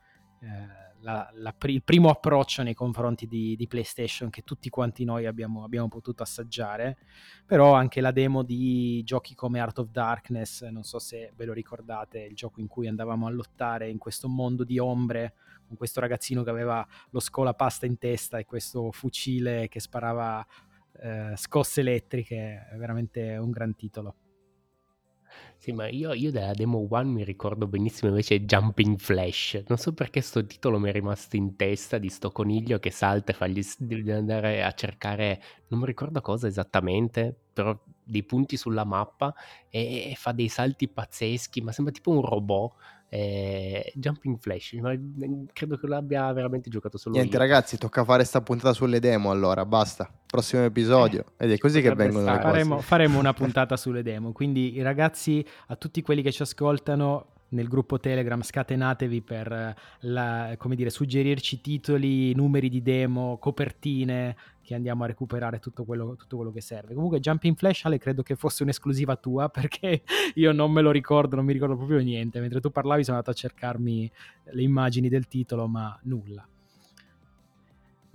Eh, 0.40 0.84
la, 1.06 1.30
la, 1.34 1.54
il 1.66 1.84
primo 1.84 2.10
approccio 2.10 2.64
nei 2.64 2.74
confronti 2.74 3.28
di, 3.28 3.54
di, 3.54 3.68
PlayStation 3.68 4.28
che 4.28 4.42
tutti 4.42 4.68
quanti 4.68 5.04
noi 5.04 5.24
abbiamo, 5.24 5.62
abbiamo, 5.62 5.86
potuto 5.86 6.24
assaggiare, 6.24 6.98
però 7.46 7.74
anche 7.74 8.00
la 8.00 8.10
demo 8.10 8.42
di 8.42 9.04
giochi 9.04 9.36
come 9.36 9.60
Art 9.60 9.78
of 9.78 9.90
Darkness, 9.90 10.64
non 10.64 10.82
so 10.82 10.98
se 10.98 11.32
ve 11.36 11.44
lo 11.44 11.52
ricordate, 11.52 12.18
il 12.18 12.34
gioco 12.34 12.60
in 12.60 12.66
cui 12.66 12.88
andavamo 12.88 13.28
a 13.28 13.30
lottare 13.30 13.88
in 13.88 13.98
questo 13.98 14.28
mondo 14.28 14.64
di 14.64 14.80
ombre 14.80 15.34
con 15.68 15.76
questo 15.76 16.00
ragazzino 16.00 16.42
che 16.42 16.50
aveva 16.50 16.84
lo 17.10 17.20
scolapasta 17.20 17.86
in 17.86 17.98
testa 17.98 18.38
e 18.38 18.44
questo 18.44 18.90
fucile 18.90 19.68
che 19.68 19.78
sparava 19.78 20.44
eh, 21.00 21.34
scosse 21.36 21.82
elettriche, 21.82 22.66
è 22.68 22.76
veramente 22.76 23.36
un 23.36 23.50
gran 23.52 23.76
titolo. 23.76 24.25
Sì, 25.58 25.72
ma 25.72 25.88
io, 25.88 26.12
io 26.12 26.30
della 26.30 26.52
Demo 26.52 26.86
One 26.88 27.10
mi 27.10 27.24
ricordo 27.24 27.66
benissimo 27.66 28.10
invece 28.10 28.44
Jumping 28.44 28.98
Flash. 28.98 29.62
Non 29.68 29.78
so 29.78 29.92
perché 29.94 30.20
sto 30.20 30.44
titolo 30.46 30.78
mi 30.78 30.88
è 30.90 30.92
rimasto 30.92 31.36
in 31.36 31.56
testa 31.56 31.98
di 31.98 32.08
sto 32.08 32.30
coniglio 32.30 32.78
che 32.78 32.90
salta 32.90 33.32
e 33.32 33.34
fa 33.34 33.46
gli, 33.46 33.62
di 33.78 34.10
andare 34.10 34.62
a 34.62 34.72
cercare, 34.72 35.40
non 35.68 35.80
mi 35.80 35.86
ricordo 35.86 36.20
cosa 36.20 36.46
esattamente, 36.46 37.34
però 37.52 37.76
dei 38.02 38.22
punti 38.22 38.56
sulla 38.56 38.84
mappa 38.84 39.34
e, 39.68 40.10
e 40.10 40.14
fa 40.16 40.32
dei 40.32 40.48
salti 40.48 40.88
pazzeschi, 40.88 41.60
ma 41.62 41.72
sembra 41.72 41.92
tipo 41.92 42.10
un 42.10 42.20
robot 42.22 42.74
eh, 43.08 43.92
Jumping 43.94 44.38
Flash, 44.38 44.72
ma 44.74 44.92
mm, 44.92 45.44
credo 45.52 45.76
che 45.76 45.86
l'abbia 45.86 46.32
veramente 46.32 46.68
giocato 46.70 46.98
solo 46.98 47.14
Niente 47.14 47.36
io. 47.36 47.42
ragazzi, 47.42 47.78
tocca 47.78 48.04
fare 48.04 48.24
sta 48.24 48.40
puntata 48.40 48.72
sulle 48.72 49.00
demo 49.00 49.30
allora, 49.30 49.64
basta. 49.64 50.10
Prossimo 50.26 50.64
episodio. 50.64 51.24
Eh, 51.36 51.44
Ed 51.44 51.52
è 51.52 51.58
così 51.58 51.80
che 51.80 51.94
vengono 51.94 52.32
le 52.32 52.40
faremo, 52.40 52.80
faremo 52.80 53.18
una 53.18 53.32
puntata 53.32 53.76
sulle 53.78 54.02
demo, 54.02 54.32
quindi 54.32 54.74
i 54.74 54.82
ragazzi, 54.82 55.44
a 55.68 55.76
tutti 55.76 56.02
quelli 56.02 56.22
che 56.22 56.32
ci 56.32 56.42
ascoltano, 56.42 57.34
nel 57.48 57.68
gruppo 57.68 58.00
Telegram 58.00 58.42
scatenatevi 58.42 59.22
per 59.22 59.74
la, 60.00 60.54
come 60.58 60.74
dire, 60.74 60.90
suggerirci 60.90 61.60
titoli, 61.60 62.34
numeri 62.34 62.68
di 62.68 62.82
demo, 62.82 63.38
copertine, 63.38 64.36
che 64.66 64.74
andiamo 64.74 65.04
a 65.04 65.06
recuperare 65.06 65.60
tutto 65.60 65.84
quello, 65.84 66.16
tutto 66.16 66.34
quello 66.36 66.50
che 66.50 66.60
serve. 66.60 66.92
Comunque 66.92 67.20
Jumping 67.20 67.56
Flash 67.56 67.84
Ale 67.84 67.98
credo 67.98 68.24
che 68.24 68.34
fosse 68.34 68.64
un'esclusiva 68.64 69.14
tua 69.14 69.48
perché 69.48 70.02
io 70.34 70.52
non 70.52 70.72
me 70.72 70.82
lo 70.82 70.90
ricordo, 70.90 71.36
non 71.36 71.44
mi 71.44 71.52
ricordo 71.52 71.76
proprio 71.76 72.00
niente. 72.00 72.40
Mentre 72.40 72.60
tu 72.60 72.70
parlavi 72.70 73.04
sono 73.04 73.16
andato 73.16 73.30
a 73.30 73.38
cercarmi 73.38 74.10
le 74.50 74.62
immagini 74.62 75.08
del 75.08 75.28
titolo, 75.28 75.68
ma 75.68 75.96
nulla. 76.02 76.46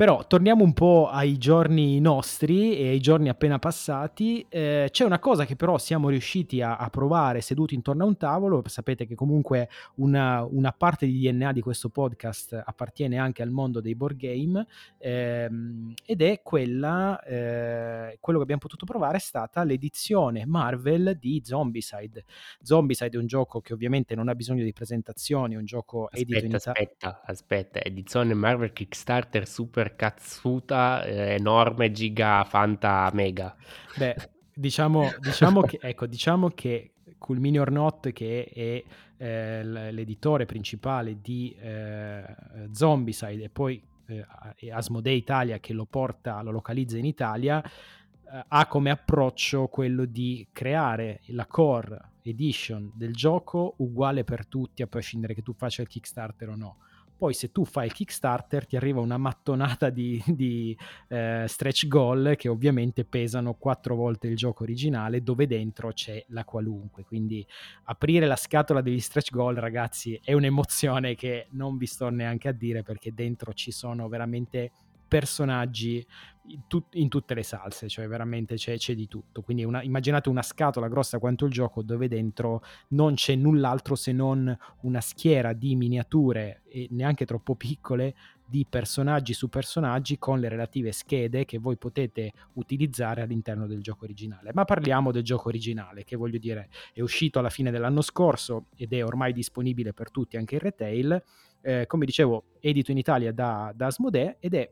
Però 0.02 0.26
torniamo 0.26 0.64
un 0.64 0.74
po' 0.74 1.10
ai 1.12 1.38
giorni 1.38 2.00
nostri 2.00 2.76
e 2.76 2.88
ai 2.88 3.00
giorni 3.00 3.30
appena 3.30 3.60
passati. 3.60 4.44
Eh, 4.50 4.90
c'è 4.90 5.06
una 5.06 5.20
cosa 5.20 5.46
che 5.46 5.56
però 5.56 5.78
siamo 5.78 6.10
riusciti 6.10 6.60
a, 6.60 6.78
a, 6.78 6.90
provare 6.90 7.40
seduti 7.42 7.76
intorno 7.76 8.06
a 8.06 8.08
un 8.08 8.18
tavolo. 8.18 8.64
Sapete 8.66 9.06
che 9.06 9.14
comunque 9.14 9.70
una, 9.98 10.44
una, 10.44 10.72
parte 10.72 11.06
di 11.06 11.20
DNA 11.20 11.52
di 11.52 11.62
questo 11.62 11.90
podcast 11.90 12.64
appartiene 12.66 13.20
anche 13.20 13.44
al 13.44 13.52
mondo 13.52 13.80
dei 13.80 13.94
board 13.94 14.18
game 14.18 14.66
ehm, 14.98 15.94
ed 16.04 16.24
è 16.24 16.42
quella, 16.42 17.22
eh, 17.22 18.18
quello 18.20 18.40
che 18.40 18.44
abbiamo 18.44 18.62
potuto 18.62 18.86
provare 18.86 19.18
è 19.18 19.20
stata 19.20 19.64
l'edizione 19.64 20.48
Marvel 20.48 21.16
di 21.20 21.44
Zombicide. 21.46 22.26
Zombicide 22.64 23.18
è 23.18 23.20
un 23.20 23.28
gioco 23.28 23.62
che 23.62 23.74
ovviamente 23.74 24.16
non 24.16 24.30
ha 24.30 24.34
bisogno 24.34 24.64
di 24.64 24.74
presentazioni, 24.74 25.54
è 25.54 25.58
un 25.58 25.66
gioco 25.66 26.06
aspetta, 26.06 26.38
edito 26.38 26.46
in 26.46 26.56
Italia. 26.56 26.72
Aspetta, 26.72 27.22
aspetta, 27.24 27.84
edizione 27.84 28.34
Marvel 28.34 28.74
Kickstarter 28.74 29.48
Super 29.48 29.90
cazzuta 29.96 31.04
eh, 31.04 31.34
enorme, 31.36 31.92
giga, 31.92 32.44
fanta, 32.44 33.10
mega. 33.14 33.56
Beh, 33.98 34.16
diciamo, 34.54 35.10
diciamo, 35.20 35.62
che, 35.62 35.80
ecco, 35.82 36.06
diciamo 36.06 36.50
che 36.50 36.94
Cool 37.18 37.40
Mini 37.40 37.60
or 37.60 37.72
Not, 37.72 38.12
che 38.12 38.44
è 38.46 38.84
eh, 39.18 39.64
l'editore 39.64 40.46
principale 40.46 41.22
di 41.22 41.56
eh, 41.60 42.24
Zombicide 42.72 43.44
e 43.44 43.50
poi 43.50 43.82
eh, 44.08 44.72
Asmodee 44.72 45.14
Italia 45.14 45.60
che 45.60 45.74
lo 45.74 45.86
porta, 45.86 46.42
lo 46.42 46.52
localizza 46.52 46.98
in 46.98 47.06
Italia, 47.06 47.64
eh, 47.64 48.44
ha 48.48 48.68
come 48.68 48.90
approccio 48.90 49.68
quello 49.68 50.06
di 50.06 50.48
creare 50.52 51.22
la 51.28 51.46
core 51.46 52.10
edition 52.24 52.92
del 52.94 53.14
gioco 53.14 53.76
uguale 53.78 54.24
per 54.24 54.46
tutti, 54.48 54.82
a 54.82 54.88
prescindere 54.88 55.34
che 55.34 55.42
tu 55.42 55.54
faccia 55.54 55.82
il 55.82 55.88
Kickstarter 55.88 56.50
o 56.50 56.56
no 56.56 56.78
poi 57.22 57.36
se 57.36 57.52
tu 57.52 57.66
fai 57.66 57.86
il 57.86 57.94
Kickstarter 57.94 58.66
ti 58.66 58.76
arriva 58.76 59.00
una 59.00 59.18
mattonata 59.18 59.92
di, 59.92 60.20
di 60.26 60.76
eh, 61.08 61.46
stretch 61.48 61.88
goal 61.88 62.34
che 62.36 62.50
ovviamente 62.50 63.06
pesano 63.06 63.54
quattro 63.54 63.94
volte 63.96 64.26
il 64.26 64.36
gioco 64.36 64.64
originale 64.64 65.22
dove 65.22 65.46
dentro 65.46 65.94
c'è 65.94 66.26
la 66.30 66.44
qualunque. 66.44 67.04
Quindi 67.04 67.46
aprire 67.84 68.26
la 68.26 68.36
scatola 68.36 68.82
degli 68.82 69.00
stretch 69.00 69.30
goal 69.30 69.54
ragazzi 69.54 70.20
è 70.24 70.34
un'emozione 70.34 71.14
che 71.14 71.46
non 71.52 71.78
vi 71.78 71.86
sto 71.86 72.10
neanche 72.10 72.48
a 72.48 72.54
dire 72.54 72.82
perché 72.82 73.14
dentro 73.14 73.54
ci 73.54 73.70
sono 73.70 74.08
veramente 74.08 74.72
personaggi 75.12 76.08
in, 76.48 76.62
tut- 76.68 76.96
in, 76.96 77.10
tutte 77.10 77.34
le 77.34 77.44
salse, 77.44 77.90
cioè 77.90 78.08
veramente 78.08 78.56
c'è, 78.56 78.78
c'è 78.78 78.96
di 78.96 79.10
tutto. 79.10 79.42
Quindi 79.42 79.66
una, 79.66 79.84
immaginate 79.84 80.30
una 80.30 80.42
scatola 80.42 80.88
grossa 80.88 81.20
quanto 81.20 81.44
il 81.44 81.52
gioco 81.52 81.82
dove 81.82 82.08
dentro 82.08 82.64
non 82.90 83.16
c'è 83.16 83.36
null'altro 83.36 83.96
se 83.96 84.14
non 84.14 84.58
una 84.84 85.02
schiera 85.02 85.52
di 85.52 85.76
miniature 85.76 86.62
e 86.70 86.88
neanche 86.92 87.26
troppo 87.26 87.56
piccole 87.56 88.16
di 88.46 88.66
personaggi 88.70 89.34
su 89.34 89.50
personaggi 89.50 90.18
con 90.18 90.40
le 90.40 90.48
relative 90.48 90.94
schede 90.94 91.44
che 91.44 91.58
voi 91.58 91.76
potete 91.76 92.32
utilizzare 92.54 93.22
all'interno 93.22 93.68
del 93.68 93.82
gioco 93.82 94.06
originale. 94.06 94.52
Ma 94.54 94.64
parliamo 94.64 95.12
del 95.12 95.24
gioco 95.24 95.50
originale, 95.50 96.06
che 96.06 96.16
voglio 96.16 96.38
dire 96.38 96.70
è 96.94 97.02
uscito 97.02 97.40
alla 97.40 97.50
fine 97.50 97.70
dell'anno 97.70 98.02
scorso 98.02 98.68
ed 98.78 98.94
è 98.94 99.04
ormai 99.04 99.34
disponibile 99.34 99.92
per 99.92 100.10
tutti 100.10 100.38
anche 100.38 100.56
in 100.56 100.62
retail. 100.62 101.24
Eh, 101.64 101.86
come 101.86 102.06
dicevo, 102.06 102.46
edito 102.62 102.92
in 102.92 102.98
Italia 102.98 103.34
da, 103.34 103.74
da 103.76 103.88
Asmodee 103.88 104.38
ed 104.40 104.56
è 104.56 104.70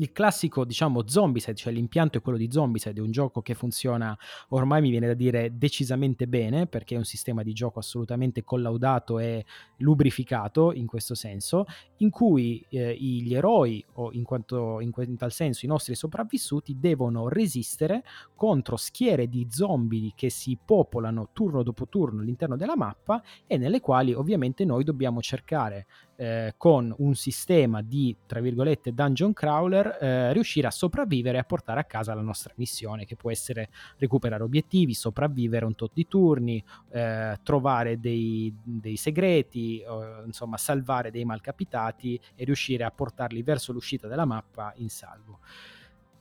il 0.00 0.12
classico, 0.12 0.64
diciamo, 0.64 1.06
Zombicide, 1.06 1.54
cioè 1.54 1.72
l'impianto 1.72 2.18
è 2.18 2.20
quello 2.20 2.38
di 2.38 2.50
Zombicide, 2.50 3.00
è 3.00 3.02
un 3.02 3.10
gioco 3.10 3.42
che 3.42 3.54
funziona 3.54 4.16
ormai 4.50 4.80
mi 4.80 4.90
viene 4.90 5.06
da 5.06 5.14
dire 5.14 5.56
decisamente 5.56 6.26
bene, 6.26 6.66
perché 6.66 6.94
è 6.94 6.98
un 6.98 7.04
sistema 7.04 7.42
di 7.42 7.52
gioco 7.52 7.78
assolutamente 7.78 8.44
collaudato 8.44 9.18
e 9.18 9.44
lubrificato 9.78 10.72
in 10.72 10.86
questo 10.86 11.14
senso, 11.14 11.66
in 11.98 12.10
cui 12.10 12.64
eh, 12.68 12.94
gli 12.94 13.34
eroi, 13.34 13.84
o 13.94 14.12
in, 14.12 14.22
quanto, 14.22 14.80
in, 14.80 14.92
in 14.96 15.16
tal 15.16 15.32
senso 15.32 15.64
i 15.64 15.68
nostri 15.68 15.94
sopravvissuti, 15.94 16.78
devono 16.78 17.28
resistere 17.28 18.04
contro 18.34 18.76
schiere 18.76 19.28
di 19.28 19.48
zombie 19.50 20.12
che 20.14 20.30
si 20.30 20.56
popolano 20.64 21.30
turno 21.32 21.62
dopo 21.62 21.88
turno 21.88 22.20
all'interno 22.20 22.56
della 22.56 22.76
mappa 22.76 23.22
e 23.46 23.56
nelle 23.56 23.80
quali 23.80 24.12
ovviamente 24.12 24.64
noi 24.64 24.84
dobbiamo 24.84 25.20
cercare 25.20 25.86
eh, 26.20 26.54
con 26.56 26.92
un 26.98 27.14
sistema 27.14 27.80
di, 27.80 28.14
tra 28.26 28.40
virgolette, 28.40 28.92
dungeon 28.92 29.32
crawler, 29.32 29.98
eh, 30.00 30.32
riuscire 30.32 30.66
a 30.66 30.72
sopravvivere 30.72 31.36
e 31.36 31.40
a 31.40 31.44
portare 31.44 31.78
a 31.78 31.84
casa 31.84 32.12
la 32.12 32.22
nostra 32.22 32.52
missione, 32.56 33.04
che 33.04 33.14
può 33.14 33.30
essere 33.30 33.68
recuperare 33.98 34.42
obiettivi, 34.42 34.94
sopravvivere 34.94 35.64
un 35.64 35.76
tot 35.76 35.92
di 35.94 36.08
turni, 36.08 36.62
eh, 36.90 37.38
trovare 37.44 38.00
dei, 38.00 38.52
dei 38.60 38.96
segreti, 38.96 39.84
insomma, 40.24 40.56
salvare 40.56 41.12
dei 41.12 41.24
malcapitati 41.24 42.20
e 42.34 42.44
riuscire 42.44 42.82
a 42.82 42.90
portarli 42.90 43.42
verso 43.42 43.72
l'uscita 43.72 44.08
della 44.08 44.24
mappa 44.24 44.72
in 44.78 44.88
salvo. 44.88 45.38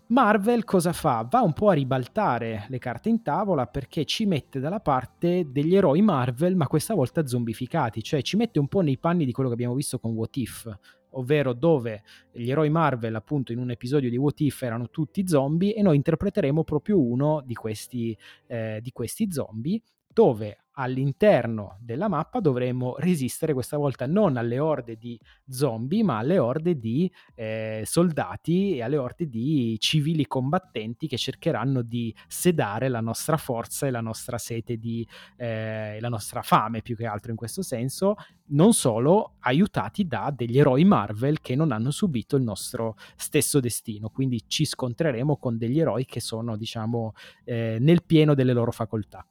Marvel 0.09 0.63
cosa 0.63 0.93
fa? 0.93 1.27
Va 1.29 1.41
un 1.41 1.51
po' 1.51 1.67
a 1.67 1.73
ribaltare 1.73 2.65
le 2.69 2.77
carte 2.77 3.09
in 3.09 3.21
tavola 3.21 3.67
perché 3.67 4.05
ci 4.05 4.25
mette 4.25 4.61
dalla 4.61 4.79
parte 4.79 5.51
degli 5.51 5.75
eroi 5.75 6.01
Marvel, 6.01 6.55
ma 6.55 6.65
questa 6.65 6.93
volta 6.93 7.27
zombificati, 7.27 8.01
cioè 8.01 8.21
ci 8.21 8.37
mette 8.37 8.57
un 8.57 8.69
po' 8.69 8.79
nei 8.79 8.97
panni 8.97 9.25
di 9.25 9.33
quello 9.33 9.49
che 9.49 9.55
abbiamo 9.55 9.75
visto 9.75 9.99
con 9.99 10.13
What 10.13 10.37
If, 10.37 10.77
ovvero 11.11 11.51
dove 11.51 12.03
gli 12.31 12.49
eroi 12.49 12.69
Marvel, 12.69 13.15
appunto, 13.15 13.51
in 13.51 13.59
un 13.59 13.69
episodio 13.69 14.09
di 14.09 14.15
What 14.15 14.39
If 14.39 14.61
erano 14.61 14.89
tutti 14.89 15.27
zombie 15.27 15.75
e 15.75 15.81
noi 15.81 15.97
interpreteremo 15.97 16.63
proprio 16.63 17.01
uno 17.01 17.43
di 17.45 17.55
questi, 17.55 18.17
eh, 18.45 18.79
di 18.81 18.91
questi 18.91 19.29
zombie 19.29 19.81
dove 20.07 20.66
all'interno 20.79 21.77
della 21.79 22.07
mappa 22.07 22.39
dovremo 22.39 22.95
resistere 22.97 23.53
questa 23.53 23.77
volta 23.77 24.05
non 24.05 24.37
alle 24.37 24.59
orde 24.59 24.95
di 24.95 25.19
zombie, 25.47 26.03
ma 26.03 26.17
alle 26.19 26.37
orde 26.37 26.77
di 26.77 27.11
eh, 27.35 27.81
soldati 27.85 28.75
e 28.75 28.83
alle 28.83 28.97
orde 28.97 29.27
di 29.27 29.75
civili 29.79 30.25
combattenti 30.27 31.07
che 31.07 31.17
cercheranno 31.17 31.81
di 31.81 32.13
sedare 32.27 32.89
la 32.89 33.01
nostra 33.01 33.37
forza 33.37 33.87
e 33.87 33.91
la 33.91 34.01
nostra 34.01 34.37
sete 34.37 34.77
di 34.77 35.07
eh, 35.37 35.97
la 35.99 36.09
nostra 36.09 36.41
fame 36.41 36.81
più 36.81 36.95
che 36.95 37.05
altro 37.05 37.31
in 37.31 37.37
questo 37.37 37.61
senso, 37.61 38.15
non 38.49 38.73
solo 38.73 39.33
aiutati 39.39 40.05
da 40.05 40.31
degli 40.35 40.59
eroi 40.59 40.85
Marvel 40.85 41.41
che 41.41 41.55
non 41.55 41.71
hanno 41.71 41.91
subito 41.91 42.35
il 42.35 42.43
nostro 42.43 42.95
stesso 43.15 43.59
destino, 43.59 44.09
quindi 44.09 44.43
ci 44.47 44.63
scontreremo 44.63 45.37
con 45.37 45.57
degli 45.57 45.79
eroi 45.79 46.05
che 46.05 46.19
sono 46.19 46.55
diciamo 46.55 47.13
eh, 47.45 47.77
nel 47.79 48.03
pieno 48.03 48.35
delle 48.35 48.53
loro 48.53 48.71
facoltà. 48.71 49.25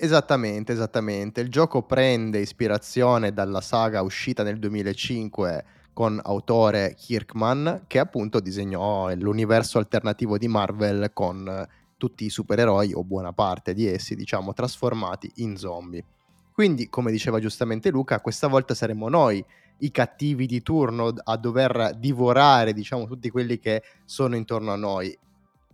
Esattamente, 0.00 0.72
esattamente. 0.72 1.40
Il 1.40 1.48
gioco 1.48 1.82
prende 1.82 2.38
ispirazione 2.38 3.32
dalla 3.32 3.60
saga 3.60 4.00
uscita 4.00 4.44
nel 4.44 4.60
2005 4.60 5.64
con 5.92 6.20
autore 6.22 6.94
Kirkman, 6.96 7.82
che 7.88 7.98
appunto 7.98 8.38
disegnò 8.38 9.12
l'universo 9.16 9.78
alternativo 9.78 10.38
di 10.38 10.46
Marvel 10.46 11.10
con 11.12 11.66
tutti 11.96 12.24
i 12.26 12.30
supereroi, 12.30 12.92
o 12.94 13.02
buona 13.02 13.32
parte 13.32 13.74
di 13.74 13.88
essi, 13.88 14.14
diciamo, 14.14 14.52
trasformati 14.52 15.32
in 15.36 15.56
zombie. 15.56 16.04
Quindi, 16.52 16.88
come 16.88 17.10
diceva 17.10 17.40
giustamente 17.40 17.90
Luca, 17.90 18.20
questa 18.20 18.46
volta 18.46 18.74
saremo 18.74 19.08
noi 19.08 19.44
i 19.78 19.90
cattivi 19.90 20.46
di 20.46 20.62
turno 20.62 21.12
a 21.24 21.36
dover 21.36 21.96
divorare, 21.98 22.72
diciamo, 22.72 23.04
tutti 23.08 23.30
quelli 23.30 23.58
che 23.58 23.82
sono 24.04 24.36
intorno 24.36 24.70
a 24.70 24.76
noi. 24.76 25.16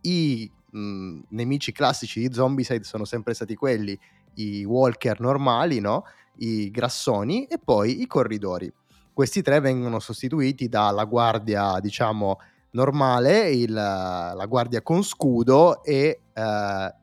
I 0.00 0.50
mh, 0.70 1.20
nemici 1.28 1.72
classici 1.72 2.20
di 2.26 2.32
Zombicide 2.32 2.84
sono 2.84 3.04
sempre 3.04 3.34
stati 3.34 3.54
quelli, 3.54 3.98
i 4.36 4.64
walker 4.64 5.20
normali, 5.20 5.80
no? 5.80 6.04
i 6.38 6.70
grassoni 6.70 7.44
e 7.44 7.58
poi 7.58 8.00
i 8.00 8.06
corridori. 8.06 8.72
Questi 9.12 9.42
tre 9.42 9.60
vengono 9.60 10.00
sostituiti 10.00 10.68
dalla 10.68 11.04
guardia, 11.04 11.78
diciamo, 11.80 12.38
normale, 12.70 13.50
il, 13.50 13.72
la 13.72 14.46
guardia 14.48 14.82
con 14.82 15.04
scudo 15.04 15.84
e 15.84 16.20
uh, 16.34 16.42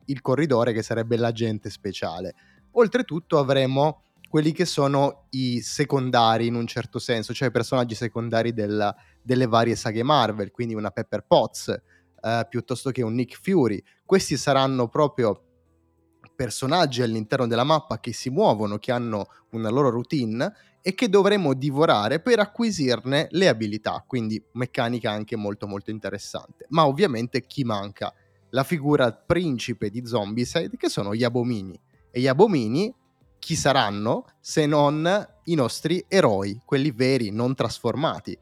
il 0.06 0.20
corridore 0.20 0.72
che 0.72 0.82
sarebbe 0.82 1.16
l'agente 1.16 1.70
speciale. 1.70 2.34
Oltretutto 2.72 3.38
avremo 3.38 4.02
quelli 4.28 4.52
che 4.52 4.64
sono 4.64 5.26
i 5.30 5.60
secondari 5.60 6.46
in 6.46 6.54
un 6.54 6.66
certo 6.66 6.98
senso, 6.98 7.34
cioè 7.34 7.48
i 7.48 7.52
personaggi 7.52 7.94
secondari 7.94 8.52
della, 8.52 8.94
delle 9.22 9.46
varie 9.46 9.76
saghe 9.76 10.02
Marvel, 10.02 10.50
quindi 10.50 10.74
una 10.74 10.90
Pepper 10.90 11.24
Potts, 11.26 11.68
eh, 11.68 12.46
piuttosto 12.48 12.90
che 12.90 13.02
un 13.02 13.14
Nick 13.14 13.38
Fury. 13.40 13.82
Questi 14.04 14.36
saranno 14.36 14.88
proprio 14.88 15.51
personaggi 16.42 17.02
all'interno 17.02 17.46
della 17.46 17.62
mappa 17.62 18.00
che 18.00 18.12
si 18.12 18.28
muovono, 18.28 18.78
che 18.78 18.90
hanno 18.90 19.28
una 19.50 19.70
loro 19.70 19.90
routine 19.90 20.52
e 20.82 20.92
che 20.92 21.08
dovremo 21.08 21.54
divorare 21.54 22.18
per 22.18 22.40
acquisirne 22.40 23.28
le 23.30 23.46
abilità, 23.46 24.02
quindi 24.04 24.44
meccanica 24.54 25.08
anche 25.08 25.36
molto 25.36 25.68
molto 25.68 25.92
interessante. 25.92 26.66
Ma 26.70 26.84
ovviamente 26.84 27.46
chi 27.46 27.62
manca? 27.62 28.12
La 28.50 28.64
figura 28.64 29.12
principe 29.12 29.88
di 29.88 30.04
Zombicide 30.04 30.76
che 30.76 30.88
sono 30.88 31.14
gli 31.14 31.22
abomini. 31.22 31.80
E 32.10 32.18
gli 32.18 32.26
abomini 32.26 32.92
chi 33.38 33.54
saranno 33.54 34.24
se 34.40 34.66
non 34.66 35.28
i 35.44 35.54
nostri 35.54 36.04
eroi, 36.08 36.60
quelli 36.64 36.90
veri, 36.90 37.30
non 37.30 37.54
trasformati? 37.54 38.36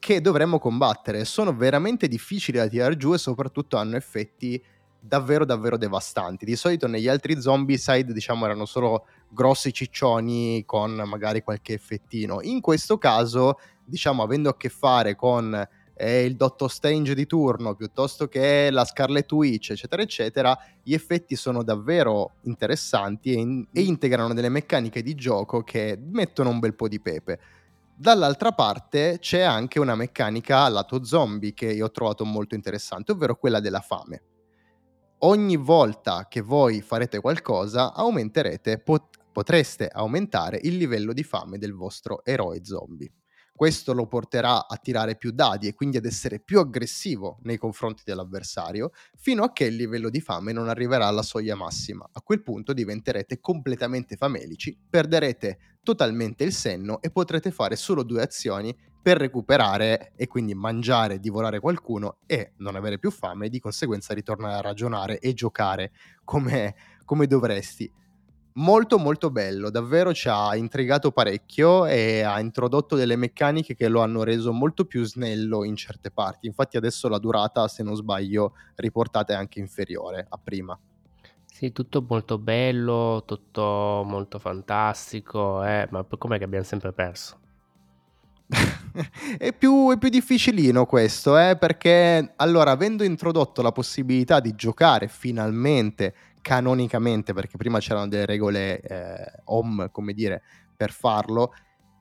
che 0.00 0.20
dovremmo 0.20 0.58
combattere. 0.58 1.24
Sono 1.24 1.52
veramente 1.54 2.06
difficili 2.06 2.58
da 2.58 2.68
tirare 2.68 2.96
giù 2.96 3.14
e 3.14 3.18
soprattutto 3.18 3.76
hanno 3.76 3.96
effetti 3.96 4.62
davvero 5.00 5.44
davvero 5.44 5.76
devastanti. 5.76 6.44
Di 6.44 6.56
solito 6.56 6.86
negli 6.86 7.08
altri 7.08 7.40
zombie 7.40 7.78
side 7.78 8.12
diciamo 8.12 8.44
erano 8.44 8.64
solo 8.64 9.06
grossi 9.28 9.72
ciccioni 9.72 10.64
con 10.64 10.92
magari 11.06 11.42
qualche 11.42 11.74
effettino. 11.74 12.40
In 12.42 12.60
questo 12.60 12.98
caso, 12.98 13.58
diciamo 13.84 14.22
avendo 14.22 14.48
a 14.50 14.56
che 14.56 14.68
fare 14.68 15.14
con 15.14 15.66
eh, 15.98 16.24
il 16.24 16.36
Doctor 16.36 16.70
Strange 16.70 17.14
di 17.14 17.26
turno 17.26 17.74
piuttosto 17.74 18.28
che 18.28 18.70
la 18.70 18.84
Scarlet 18.84 19.30
Witch, 19.32 19.70
eccetera, 19.70 20.02
eccetera, 20.02 20.58
gli 20.82 20.94
effetti 20.94 21.34
sono 21.34 21.62
davvero 21.62 22.32
interessanti 22.42 23.32
e, 23.32 23.38
in- 23.38 23.66
e 23.72 23.82
integrano 23.82 24.32
delle 24.32 24.48
meccaniche 24.48 25.02
di 25.02 25.14
gioco 25.14 25.62
che 25.62 25.98
mettono 26.00 26.50
un 26.50 26.60
bel 26.60 26.74
po' 26.74 26.88
di 26.88 27.00
pepe. 27.00 27.40
Dall'altra 27.94 28.52
parte 28.52 29.18
c'è 29.18 29.40
anche 29.40 29.80
una 29.80 29.96
meccanica 29.96 30.68
lato 30.68 31.02
zombie 31.02 31.52
che 31.52 31.72
io 31.72 31.86
ho 31.86 31.90
trovato 31.90 32.24
molto 32.24 32.54
interessante, 32.54 33.10
ovvero 33.10 33.34
quella 33.34 33.58
della 33.58 33.80
fame. 33.80 34.22
Ogni 35.22 35.56
volta 35.56 36.28
che 36.28 36.40
voi 36.40 36.80
farete 36.80 37.18
qualcosa, 37.18 37.92
aumenterete, 37.92 38.78
pot- 38.78 39.18
potreste 39.32 39.88
aumentare 39.88 40.60
il 40.62 40.76
livello 40.76 41.12
di 41.12 41.24
fame 41.24 41.58
del 41.58 41.72
vostro 41.74 42.24
eroe 42.24 42.64
zombie. 42.64 43.10
Questo 43.52 43.92
lo 43.94 44.06
porterà 44.06 44.68
a 44.68 44.76
tirare 44.76 45.16
più 45.16 45.32
dadi 45.32 45.66
e 45.66 45.74
quindi 45.74 45.96
ad 45.96 46.04
essere 46.04 46.38
più 46.38 46.60
aggressivo 46.60 47.40
nei 47.42 47.56
confronti 47.56 48.02
dell'avversario, 48.04 48.92
fino 49.16 49.42
a 49.42 49.50
che 49.50 49.64
il 49.64 49.74
livello 49.74 50.08
di 50.08 50.20
fame 50.20 50.52
non 50.52 50.68
arriverà 50.68 51.08
alla 51.08 51.22
soglia 51.22 51.56
massima. 51.56 52.08
A 52.12 52.20
quel 52.22 52.44
punto 52.44 52.72
diventerete 52.72 53.40
completamente 53.40 54.14
famelici, 54.14 54.78
perderete 54.88 55.78
totalmente 55.82 56.44
il 56.44 56.52
senno 56.52 57.02
e 57.02 57.10
potrete 57.10 57.50
fare 57.50 57.74
solo 57.74 58.04
due 58.04 58.22
azioni 58.22 58.72
per 59.08 59.16
recuperare 59.16 60.12
e 60.16 60.26
quindi 60.26 60.52
mangiare 60.52 61.18
divorare 61.18 61.60
qualcuno 61.60 62.18
e 62.26 62.52
non 62.58 62.76
avere 62.76 62.98
più 62.98 63.10
fame 63.10 63.46
e 63.46 63.48
di 63.48 63.58
conseguenza 63.58 64.12
ritornare 64.12 64.56
a 64.56 64.60
ragionare 64.60 65.18
e 65.18 65.32
giocare 65.32 65.92
come, 66.24 66.74
come 67.06 67.26
dovresti 67.26 67.90
molto 68.56 68.98
molto 68.98 69.30
bello, 69.30 69.70
davvero 69.70 70.12
ci 70.12 70.28
ha 70.28 70.54
intrigato 70.56 71.10
parecchio 71.10 71.86
e 71.86 72.20
ha 72.20 72.38
introdotto 72.38 72.96
delle 72.96 73.16
meccaniche 73.16 73.74
che 73.74 73.88
lo 73.88 74.02
hanno 74.02 74.24
reso 74.24 74.52
molto 74.52 74.84
più 74.84 75.02
snello 75.04 75.64
in 75.64 75.74
certe 75.74 76.10
parti. 76.10 76.46
Infatti 76.46 76.76
adesso 76.76 77.08
la 77.08 77.18
durata, 77.18 77.66
se 77.66 77.82
non 77.82 77.96
sbaglio, 77.96 78.56
riportata 78.74 79.32
è 79.32 79.36
anche 79.36 79.58
inferiore 79.58 80.26
a 80.28 80.38
prima. 80.42 80.78
Sì, 81.46 81.72
tutto 81.72 82.04
molto 82.06 82.36
bello, 82.36 83.22
tutto 83.24 84.02
molto 84.04 84.38
fantastico, 84.38 85.64
eh, 85.64 85.88
ma 85.90 86.04
com'è 86.04 86.36
che 86.36 86.44
abbiamo 86.44 86.64
sempre 86.64 86.92
perso? 86.92 87.46
è, 89.38 89.52
più, 89.52 89.92
è, 89.92 89.98
più, 89.98 90.08
difficilino 90.08 90.86
questo, 90.86 91.38
eh, 91.38 91.56
perché 91.58 92.32
allora, 92.36 92.70
avendo 92.70 93.04
introdotto 93.04 93.60
la 93.60 93.72
possibilità 93.72 94.40
di 94.40 94.54
giocare 94.54 95.08
finalmente 95.08 96.14
canonicamente, 96.40 97.34
perché 97.34 97.56
prima 97.58 97.78
c'erano 97.78 98.08
delle 98.08 98.24
regole 98.24 98.80
eh, 98.80 99.32
home, 99.44 99.90
come 99.90 100.14
dire, 100.14 100.42
per 100.74 100.92
farlo, 100.92 101.52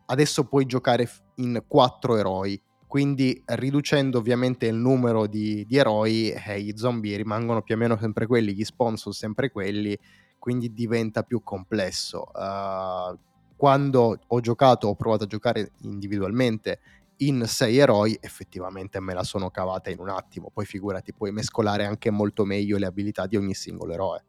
adesso 0.05 0.45
puoi 0.45 0.65
giocare 0.65 1.09
in 1.35 1.63
quattro 1.67 2.15
eroi. 2.15 2.61
Quindi 2.87 3.43
riducendo 3.45 4.17
ovviamente 4.17 4.65
il 4.67 4.75
numero 4.75 5.27
di, 5.27 5.65
di 5.65 5.75
eroi, 5.75 6.31
eh, 6.31 6.59
i 6.59 6.77
zombie 6.77 7.17
rimangono 7.17 7.61
più 7.61 7.75
o 7.75 7.77
meno 7.77 7.97
sempre 7.97 8.25
quelli, 8.25 8.53
gli 8.53 8.63
sponsor 8.63 9.13
sempre 9.13 9.51
quelli, 9.51 9.97
quindi 10.39 10.71
diventa 10.71 11.23
più 11.23 11.43
complesso. 11.43 12.31
Uh, 12.33 13.19
quando 13.57 14.19
ho 14.25 14.39
giocato, 14.39 14.87
ho 14.87 14.95
provato 14.95 15.25
a 15.25 15.27
giocare 15.27 15.71
individualmente 15.81 16.79
in 17.17 17.43
sei 17.47 17.77
eroi, 17.77 18.17
effettivamente 18.21 18.99
me 18.99 19.13
la 19.13 19.23
sono 19.23 19.49
cavata 19.49 19.89
in 19.89 19.99
un 19.99 20.09
attimo. 20.09 20.51
Poi 20.53 20.65
figurati, 20.65 21.13
puoi 21.13 21.31
mescolare 21.31 21.83
anche 21.85 22.11
molto 22.11 22.45
meglio 22.45 22.77
le 22.77 22.85
abilità 22.85 23.25
di 23.25 23.35
ogni 23.35 23.55
singolo 23.55 23.93
eroe. 23.93 24.25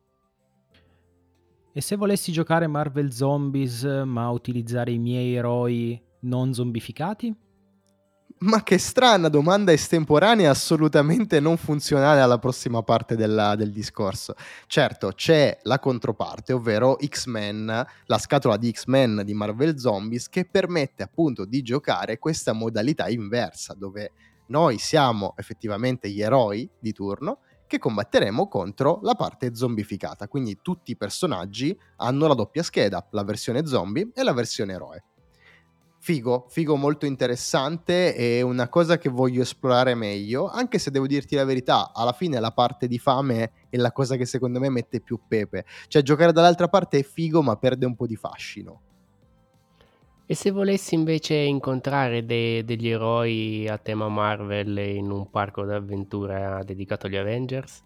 E 1.73 1.81
se 1.81 1.97
volessi 1.97 2.33
giocare 2.33 2.67
Marvel 2.67 3.13
Zombies 3.13 3.85
ma 3.85 4.31
utilizzare 4.31 4.91
i 4.91 4.99
miei 4.99 5.35
eroi 5.35 6.03
non 6.21 6.53
zombificati? 6.55 7.33
Ma 8.41 8.63
che 8.63 8.79
strana 8.79 9.29
domanda 9.29 9.73
estemporanea, 9.73 10.51
assolutamente 10.51 11.41
non 11.41 11.57
funzionale 11.57 12.21
alla 12.21 12.39
prossima 12.39 12.85
parte 12.85 13.17
della, 13.17 13.57
del 13.57 13.73
discorso. 13.73 14.35
Certo, 14.69 15.11
c'è 15.13 15.59
la 15.63 15.81
controparte, 15.81 16.53
ovvero 16.53 16.97
X-Men, 17.05 17.85
la 18.07 18.19
scatola 18.19 18.57
di 18.57 18.71
X-Men 18.71 19.23
di 19.25 19.35
Marvel 19.35 19.77
Zombies, 19.81 20.29
che 20.29 20.45
permette 20.45 21.03
appunto 21.03 21.45
di 21.45 21.63
giocare 21.63 22.21
questa 22.21 22.53
modalità 22.53 23.09
inversa, 23.09 23.75
dove 23.75 24.13
noi 24.47 24.79
siamo 24.79 25.35
effettivamente 25.37 26.09
gli 26.09 26.23
eroi 26.23 26.71
di 26.79 26.93
turno 26.93 27.41
che 27.67 27.81
combatteremo 27.81 28.47
contro 28.47 29.01
la 29.03 29.17
parte 29.17 29.57
zombificata. 29.57 30.29
Quindi 30.29 30.61
tutti 30.63 30.93
i 30.93 30.97
personaggi 30.97 31.77
hanno 31.97 32.29
la 32.29 32.35
doppia 32.35 32.63
scheda, 32.63 33.05
la 33.11 33.25
versione 33.25 33.67
zombie 33.67 34.13
e 34.15 34.23
la 34.23 34.33
versione 34.33 34.75
eroe 34.75 35.03
figo, 35.99 36.47
figo 36.49 36.77
molto 36.77 37.07
interessante 37.07 38.15
e 38.15 38.43
una 38.43 38.69
cosa 38.69 38.99
che 38.99 39.09
voglio 39.09 39.43
esplorare 39.43 39.95
meglio, 39.95 40.49
anche 40.49 40.79
se 40.79 40.91
devo 40.91 41.07
dirti 41.07 41.35
la 41.35 41.45
verità, 41.45 41.93
alla 41.93 42.13
fine 42.13 42.41
la 42.41 42.53
parte 42.53 42.87
di 42.87 42.99
fame 42.99 43.51
è 43.69 43.77
la 43.77 43.93
cosa 43.93 44.17
che 44.17 44.25
secondo 44.25 44.59
me 44.61 44.71
mette 44.71 45.01
più 45.01 45.21
pepe. 45.27 45.65
Cioè 45.89 46.03
giocare 46.03 46.33
dall'altra 46.33 46.69
parte 46.69 46.99
è 46.99 47.03
figo 47.03 47.43
ma 47.43 47.57
perde 47.57 47.87
un 47.87 47.95
po' 47.95 48.07
di 48.07 48.17
fascino. 48.17 48.81
E 50.31 50.35
se 50.35 50.51
volessi 50.51 50.95
invece 50.95 51.35
incontrare 51.35 52.25
de- 52.27 52.63
degli 52.63 52.89
eroi 52.89 53.67
a 53.67 53.79
tema 53.79 54.09
Marvel 54.09 54.77
in 54.77 55.11
un 55.11 55.31
parco 55.31 55.65
d'avventura 55.65 56.63
dedicato 56.65 57.07
agli 57.07 57.17
Avengers? 57.17 57.83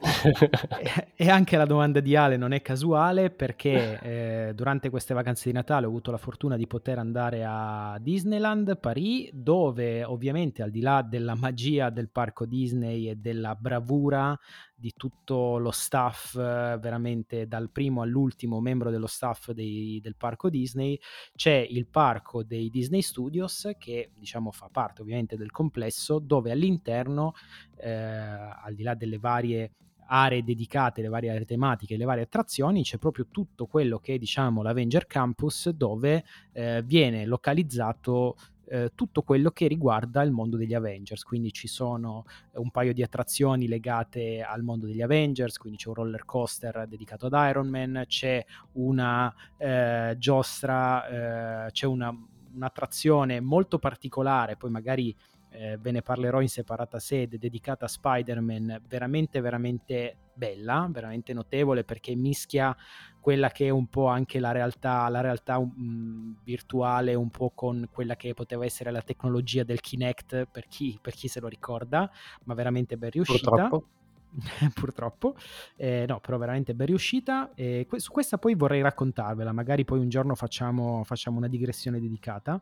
e 1.14 1.28
anche 1.28 1.56
la 1.56 1.66
domanda 1.66 2.00
di 2.00 2.16
Ale 2.16 2.36
non 2.36 2.52
è 2.52 2.62
casuale 2.62 3.30
perché 3.30 4.00
eh, 4.48 4.54
durante 4.54 4.88
queste 4.90 5.14
vacanze 5.14 5.48
di 5.48 5.54
Natale 5.54 5.86
ho 5.86 5.88
avuto 5.88 6.10
la 6.10 6.16
fortuna 6.16 6.56
di 6.56 6.66
poter 6.66 6.98
andare 6.98 7.44
a 7.46 7.98
Disneyland 8.00 8.78
Paris, 8.78 9.30
dove 9.32 10.04
ovviamente 10.04 10.62
al 10.62 10.70
di 10.70 10.80
là 10.80 11.02
della 11.02 11.34
magia 11.34 11.90
del 11.90 12.08
parco 12.08 12.46
Disney 12.46 13.08
e 13.08 13.16
della 13.16 13.54
bravura 13.54 14.38
di 14.74 14.94
tutto 14.96 15.58
lo 15.58 15.70
staff, 15.70 16.36
veramente 16.36 17.46
dal 17.46 17.68
primo 17.70 18.00
all'ultimo 18.00 18.60
membro 18.60 18.90
dello 18.90 19.06
staff 19.06 19.50
dei, 19.50 20.00
del 20.02 20.16
parco 20.16 20.48
Disney, 20.48 20.98
c'è 21.36 21.66
il 21.68 21.86
parco 21.86 22.42
dei 22.42 22.70
Disney 22.70 23.02
Studios 23.02 23.72
che 23.78 24.10
diciamo 24.14 24.50
fa 24.50 24.70
parte 24.72 25.02
ovviamente 25.02 25.36
del 25.36 25.50
complesso, 25.50 26.18
dove 26.18 26.50
all'interno, 26.50 27.34
eh, 27.76 27.90
al 27.90 28.72
di 28.74 28.82
là 28.82 28.94
delle 28.94 29.18
varie 29.18 29.72
aree 30.12 30.42
dedicate, 30.42 31.02
le 31.02 31.08
varie 31.08 31.30
aree 31.30 31.44
tematiche, 31.44 31.96
le 31.96 32.04
varie 32.04 32.24
attrazioni, 32.24 32.82
c'è 32.82 32.98
proprio 32.98 33.26
tutto 33.30 33.66
quello 33.66 33.98
che 33.98 34.14
è 34.14 34.18
diciamo 34.18 34.62
l'Avenger 34.62 35.06
Campus 35.06 35.70
dove 35.70 36.24
eh, 36.52 36.82
viene 36.82 37.24
localizzato 37.26 38.36
eh, 38.70 38.92
tutto 38.94 39.22
quello 39.22 39.50
che 39.50 39.66
riguarda 39.66 40.22
il 40.22 40.30
mondo 40.30 40.56
degli 40.56 40.74
Avengers, 40.74 41.22
quindi 41.22 41.52
ci 41.52 41.68
sono 41.68 42.24
un 42.52 42.70
paio 42.70 42.92
di 42.92 43.02
attrazioni 43.02 43.68
legate 43.68 44.42
al 44.42 44.62
mondo 44.62 44.86
degli 44.86 45.02
Avengers, 45.02 45.58
quindi 45.58 45.78
c'è 45.78 45.88
un 45.88 45.94
roller 45.94 46.24
coaster 46.24 46.86
dedicato 46.88 47.26
ad 47.26 47.48
Iron 47.48 47.68
Man, 47.68 48.04
c'è 48.06 48.44
una 48.72 49.32
eh, 49.56 50.14
giostra, 50.18 51.66
eh, 51.66 51.70
c'è 51.70 51.86
una, 51.86 52.16
un'attrazione 52.54 53.40
molto 53.40 53.78
particolare, 53.78 54.56
poi 54.56 54.70
magari 54.70 55.16
eh, 55.50 55.76
ve 55.78 55.90
ne 55.90 56.02
parlerò 56.02 56.40
in 56.40 56.48
separata 56.48 56.98
sede, 56.98 57.38
dedicata 57.38 57.84
a 57.84 57.88
Spider-Man, 57.88 58.82
veramente, 58.88 59.40
veramente 59.40 60.16
bella, 60.32 60.88
veramente 60.90 61.34
notevole 61.34 61.84
perché 61.84 62.14
mischia 62.14 62.74
quella 63.20 63.50
che 63.50 63.66
è 63.66 63.70
un 63.70 63.86
po' 63.88 64.06
anche 64.06 64.40
la 64.40 64.52
realtà, 64.52 65.06
la 65.08 65.20
realtà 65.20 65.58
um, 65.58 66.34
virtuale, 66.42 67.14
un 67.14 67.28
po' 67.28 67.52
con 67.54 67.88
quella 67.92 68.16
che 68.16 68.32
poteva 68.32 68.64
essere 68.64 68.90
la 68.90 69.02
tecnologia 69.02 69.62
del 69.62 69.80
Kinect, 69.80 70.46
per 70.50 70.66
chi, 70.66 70.98
per 71.00 71.12
chi 71.12 71.28
se 71.28 71.40
lo 71.40 71.48
ricorda, 71.48 72.10
ma 72.44 72.54
veramente 72.54 72.96
ben 72.96 73.10
riuscita. 73.10 73.50
Purtroppo. 73.50 73.88
purtroppo, 74.74 75.34
eh, 75.76 76.04
no, 76.06 76.20
però 76.20 76.38
veramente 76.38 76.74
ben 76.74 76.86
riuscita. 76.86 77.52
E 77.54 77.86
que- 77.88 77.98
su 77.98 78.10
questa 78.10 78.38
poi 78.38 78.54
vorrei 78.54 78.80
raccontarvela, 78.80 79.52
magari 79.52 79.84
poi 79.84 79.98
un 79.98 80.08
giorno 80.08 80.34
facciamo, 80.34 81.04
facciamo 81.04 81.36
una 81.36 81.48
digressione 81.48 82.00
dedicata. 82.00 82.60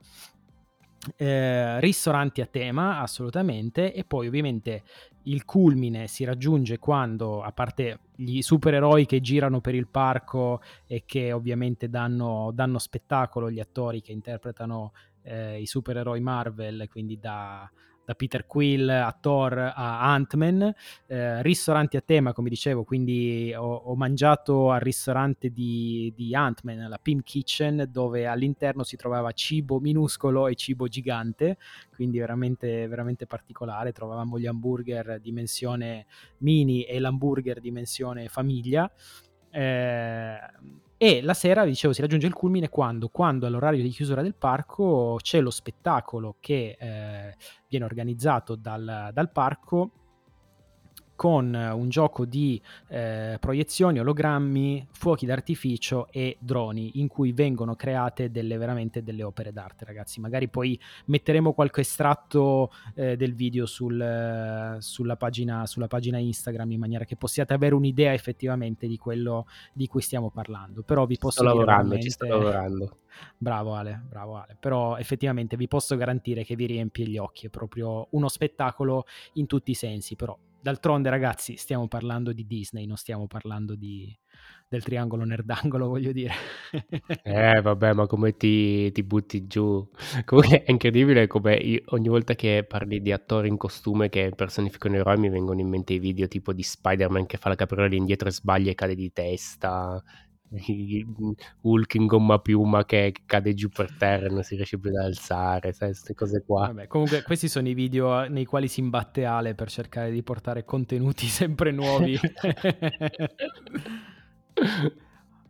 Eh, 1.16 1.80
ristoranti 1.80 2.40
a 2.40 2.46
tema, 2.46 3.01
assolutamente, 3.01 3.94
e 3.94 4.05
poi 4.05 4.26
ovviamente 4.26 4.82
il 5.24 5.44
culmine 5.44 6.07
si 6.09 6.24
raggiunge 6.24 6.78
quando, 6.78 7.42
a 7.42 7.53
parte 7.53 8.01
gli 8.16 8.40
supereroi 8.40 9.07
che 9.07 9.20
girano 9.20 9.61
per 9.61 9.74
il 9.74 9.86
parco 9.86 10.61
e 10.86 11.05
che 11.07 11.32
ovviamente 11.32 11.88
danno, 11.88 12.51
danno 12.53 12.78
spettacolo, 12.78 13.51
gli 13.51 13.61
attori 13.61 14.01
che 14.01 14.12
interpretano 14.12 14.92
eh, 15.22 15.61
i 15.61 15.66
supereroi 15.66 16.20
Marvel, 16.20 16.88
quindi 16.90 17.18
da 17.18 17.70
da 18.09 18.14
Peter 18.14 18.46
Quill 18.46 18.88
a 18.88 19.14
Thor 19.20 19.59
a 19.59 20.12
Ant-Man, 20.14 20.74
eh, 21.09 21.42
ristoranti 21.42 21.98
a 21.98 22.00
tema 22.00 22.32
come 22.32 22.48
dicevo, 22.48 22.82
quindi 22.82 23.52
ho, 23.54 23.70
ho 23.70 23.94
mangiato 23.96 24.70
al 24.70 24.80
ristorante 24.80 25.50
di, 25.50 26.11
di, 26.16 26.34
Ant-Man, 26.34 26.88
la 26.88 26.98
Pim 27.02 27.20
Kitchen, 27.20 27.86
dove 27.92 28.26
all'interno 28.26 28.82
si 28.82 28.96
trovava 28.96 29.30
cibo 29.32 29.78
minuscolo 29.78 30.48
e 30.48 30.54
cibo 30.54 30.88
gigante, 30.88 31.59
quindi 31.94 32.18
veramente, 32.18 32.88
veramente 32.88 33.26
particolare, 33.26 33.92
trovavamo 33.92 34.38
gli 34.38 34.46
hamburger 34.46 35.20
dimensione 35.20 36.06
mini 36.38 36.84
e 36.84 36.98
l'hamburger 37.00 37.61
dimensione 37.61 38.28
famiglia. 38.28 38.90
Eh, 39.50 40.38
e 40.99 41.22
la 41.22 41.32
sera, 41.32 41.64
dicevo, 41.64 41.92
si 41.92 42.01
raggiunge 42.01 42.26
il 42.26 42.32
culmine 42.32 42.68
quando, 42.68 43.09
quando 43.09 43.46
all'orario 43.46 43.82
di 43.82 43.88
chiusura 43.88 44.20
del 44.20 44.34
parco 44.34 45.16
c'è 45.22 45.40
lo 45.40 45.51
spettacolo 45.51 46.36
che 46.40 46.76
eh, 46.78 47.36
viene 47.68 47.84
organizzato 47.84 48.57
dal, 48.57 49.11
dal 49.12 49.30
parco 49.30 49.92
con 51.18 51.52
un 51.52 51.88
gioco 51.88 52.24
di 52.24 52.62
eh, 52.86 53.38
proiezioni, 53.40 53.98
ologrammi, 53.98 54.86
fuochi 54.92 55.26
d'artificio 55.26 56.06
e 56.12 56.36
droni 56.38 57.00
in 57.00 57.08
cui 57.08 57.32
vengono 57.32 57.74
create 57.74 58.30
delle, 58.30 58.56
veramente 58.56 59.02
delle 59.02 59.24
opere 59.24 59.52
d'arte, 59.52 59.84
ragazzi. 59.84 60.20
Magari 60.20 60.46
poi 60.46 60.78
metteremo 61.06 61.54
qualche 61.54 61.80
estratto 61.80 62.70
eh, 62.94 63.16
del 63.16 63.34
video 63.34 63.66
sul, 63.66 64.76
sulla, 64.78 65.16
pagina, 65.16 65.66
sulla 65.66 65.88
pagina 65.88 66.18
Instagram 66.18 66.70
in 66.70 66.78
maniera 66.78 67.04
che 67.04 67.16
possiate 67.16 67.52
avere 67.52 67.74
un'idea 67.74 68.12
effettivamente 68.12 68.86
di 68.86 68.96
quello 68.96 69.48
di 69.72 69.88
cui 69.88 70.02
stiamo 70.02 70.30
parlando. 70.30 70.84
Però 70.84 71.04
vi 71.04 71.18
posso 71.18 71.40
sto 71.40 71.42
dire 71.42 71.54
lavorando, 71.54 71.82
veramente... 71.88 72.04
ci 72.04 72.10
sto 72.12 72.26
lavorando. 72.28 72.96
Bravo 73.36 73.74
Ale, 73.74 74.00
bravo 74.08 74.36
Ale. 74.36 74.56
Però 74.60 74.96
effettivamente 74.96 75.56
vi 75.56 75.66
posso 75.66 75.96
garantire 75.96 76.44
che 76.44 76.54
vi 76.54 76.66
riempie 76.66 77.06
gli 77.06 77.18
occhi, 77.18 77.46
è 77.46 77.48
proprio 77.48 78.06
uno 78.10 78.28
spettacolo 78.28 79.06
in 79.34 79.46
tutti 79.46 79.72
i 79.72 79.74
sensi, 79.74 80.14
però 80.14 80.38
D'altronde, 80.61 81.11
ragazzi, 81.11 81.56
stiamo 81.56 81.88
parlando 81.88 82.32
di 82.32 82.46
Disney, 82.46 82.86
non 82.86 82.96
stiamo 82.96 83.26
parlando 83.26 83.74
di, 83.76 84.16
del 84.68 84.82
triangolo 84.82 85.24
nerdangolo, 85.24 85.88
voglio 85.88 86.12
dire. 86.12 86.32
eh, 87.22 87.61
vabbè, 87.61 87.92
ma 87.92 88.06
come 88.06 88.36
ti, 88.36 88.90
ti 88.92 89.02
butti 89.02 89.46
giù? 89.46 89.86
Comunque 90.24 90.62
è 90.64 90.70
incredibile 90.70 91.26
come 91.26 91.56
io, 91.56 91.82
ogni 91.88 92.09
volta 92.09 92.34
che 92.34 92.64
parli 92.66 93.02
di 93.02 93.12
attori 93.12 93.48
in 93.48 93.59
costume 93.59 94.09
che 94.09 94.32
personificano 94.34 94.96
eroi 94.96 95.18
mi 95.18 95.28
vengono 95.28 95.61
in 95.61 95.68
mente 95.68 95.92
i 95.92 95.98
video 95.98 96.26
tipo 96.26 96.52
di 96.54 96.62
Spider-Man 96.62 97.26
che 97.26 97.36
fa 97.36 97.50
la 97.50 97.54
capriola 97.54 97.94
indietro 97.94 98.28
e 98.28 98.32
sbaglia 98.32 98.70
e 98.70 98.74
cade 98.74 98.94
di 98.94 99.12
testa. 99.12 100.02
Hulk 101.62 101.94
in 101.94 102.07
gomma 102.07 102.38
piuma 102.38 102.84
che 102.84 103.14
cade 103.26 103.55
giù 103.55 103.68
per 103.68 103.94
terra 103.96 104.26
e 104.26 104.30
non 104.30 104.42
si 104.42 104.57
riesce 104.57 104.78
più 104.78 104.90
ad 104.90 105.05
alzare, 105.05 105.72
sai, 105.72 105.88
queste 105.88 106.14
cose 106.14 106.42
qua. 106.44 106.66
Vabbè, 106.66 106.86
comunque 106.86 107.22
questi 107.22 107.49
sono 107.49 107.68
i 107.68 107.74
video 107.74 108.28
nei 108.28 108.44
quali 108.44 108.68
si 108.68 108.80
imbatte 108.80 109.24
Ale 109.24 109.55
per 109.55 109.70
cercare 109.70 110.11
di 110.11 110.22
portare 110.22 110.64
contenuti 110.64 111.26
sempre 111.26 111.70
nuovi. 111.70 112.18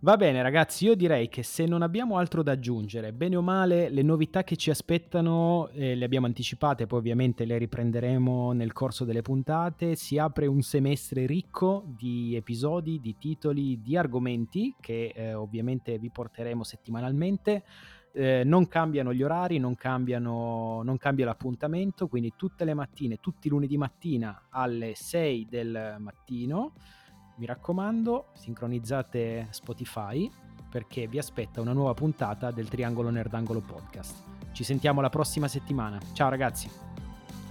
Va 0.00 0.16
bene 0.16 0.42
ragazzi, 0.42 0.84
io 0.84 0.94
direi 0.94 1.28
che 1.28 1.42
se 1.42 1.66
non 1.66 1.82
abbiamo 1.82 2.18
altro 2.18 2.44
da 2.44 2.52
aggiungere, 2.52 3.12
bene 3.12 3.34
o 3.34 3.42
male 3.42 3.88
le 3.88 4.02
novità 4.02 4.44
che 4.44 4.54
ci 4.54 4.70
aspettano 4.70 5.70
eh, 5.72 5.96
le 5.96 6.04
abbiamo 6.04 6.26
anticipate, 6.26 6.86
poi 6.86 7.00
ovviamente 7.00 7.44
le 7.44 7.58
riprenderemo 7.58 8.52
nel 8.52 8.72
corso 8.72 9.04
delle 9.04 9.22
puntate, 9.22 9.96
si 9.96 10.16
apre 10.16 10.46
un 10.46 10.62
semestre 10.62 11.26
ricco 11.26 11.82
di 11.84 12.36
episodi, 12.36 13.00
di 13.00 13.16
titoli, 13.18 13.82
di 13.82 13.96
argomenti 13.96 14.72
che 14.80 15.12
eh, 15.12 15.34
ovviamente 15.34 15.98
vi 15.98 16.10
porteremo 16.10 16.62
settimanalmente. 16.62 17.64
Eh, 18.12 18.42
non 18.44 18.68
cambiano 18.68 19.12
gli 19.12 19.24
orari, 19.24 19.58
non, 19.58 19.74
cambiano, 19.74 20.80
non 20.84 20.96
cambia 20.96 21.24
l'appuntamento, 21.24 22.06
quindi 22.06 22.34
tutte 22.36 22.64
le 22.64 22.72
mattine, 22.72 23.18
tutti 23.18 23.48
i 23.48 23.50
lunedì 23.50 23.76
mattina 23.76 24.46
alle 24.50 24.92
6 24.94 25.46
del 25.50 25.96
mattino 25.98 26.74
mi 27.38 27.46
raccomando, 27.46 28.26
sincronizzate 28.34 29.46
Spotify 29.50 30.30
perché 30.68 31.06
vi 31.06 31.18
aspetta 31.18 31.60
una 31.60 31.72
nuova 31.72 31.94
puntata 31.94 32.50
del 32.50 32.68
Triangolo 32.68 33.10
Nerdangolo 33.10 33.60
Podcast. 33.60 34.22
Ci 34.52 34.64
sentiamo 34.64 35.00
la 35.00 35.08
prossima 35.08 35.48
settimana. 35.48 35.98
Ciao 36.12 36.28
ragazzi. 36.28 36.68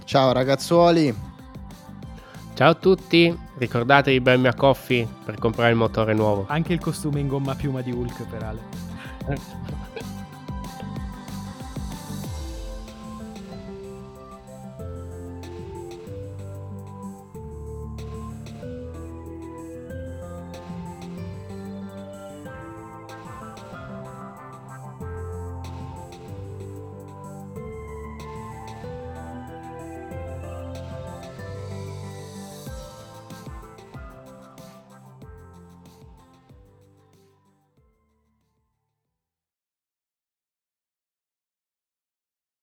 Ciao 0.04 0.32
ragazzuoli. 0.32 1.14
Ciao 2.54 2.70
a 2.70 2.74
tutti, 2.74 3.36
ricordatevi 3.56 4.20
bermi 4.20 4.48
a 4.48 4.54
coffee 4.54 5.06
per 5.24 5.38
comprare 5.38 5.70
il 5.70 5.76
motore 5.76 6.12
nuovo. 6.12 6.44
Anche 6.48 6.72
il 6.72 6.80
costume 6.80 7.20
in 7.20 7.28
gomma 7.28 7.54
piuma 7.54 7.80
di 7.80 7.92
Hulk 7.92 8.26
per 8.28 8.42
Ale. 8.42 10.16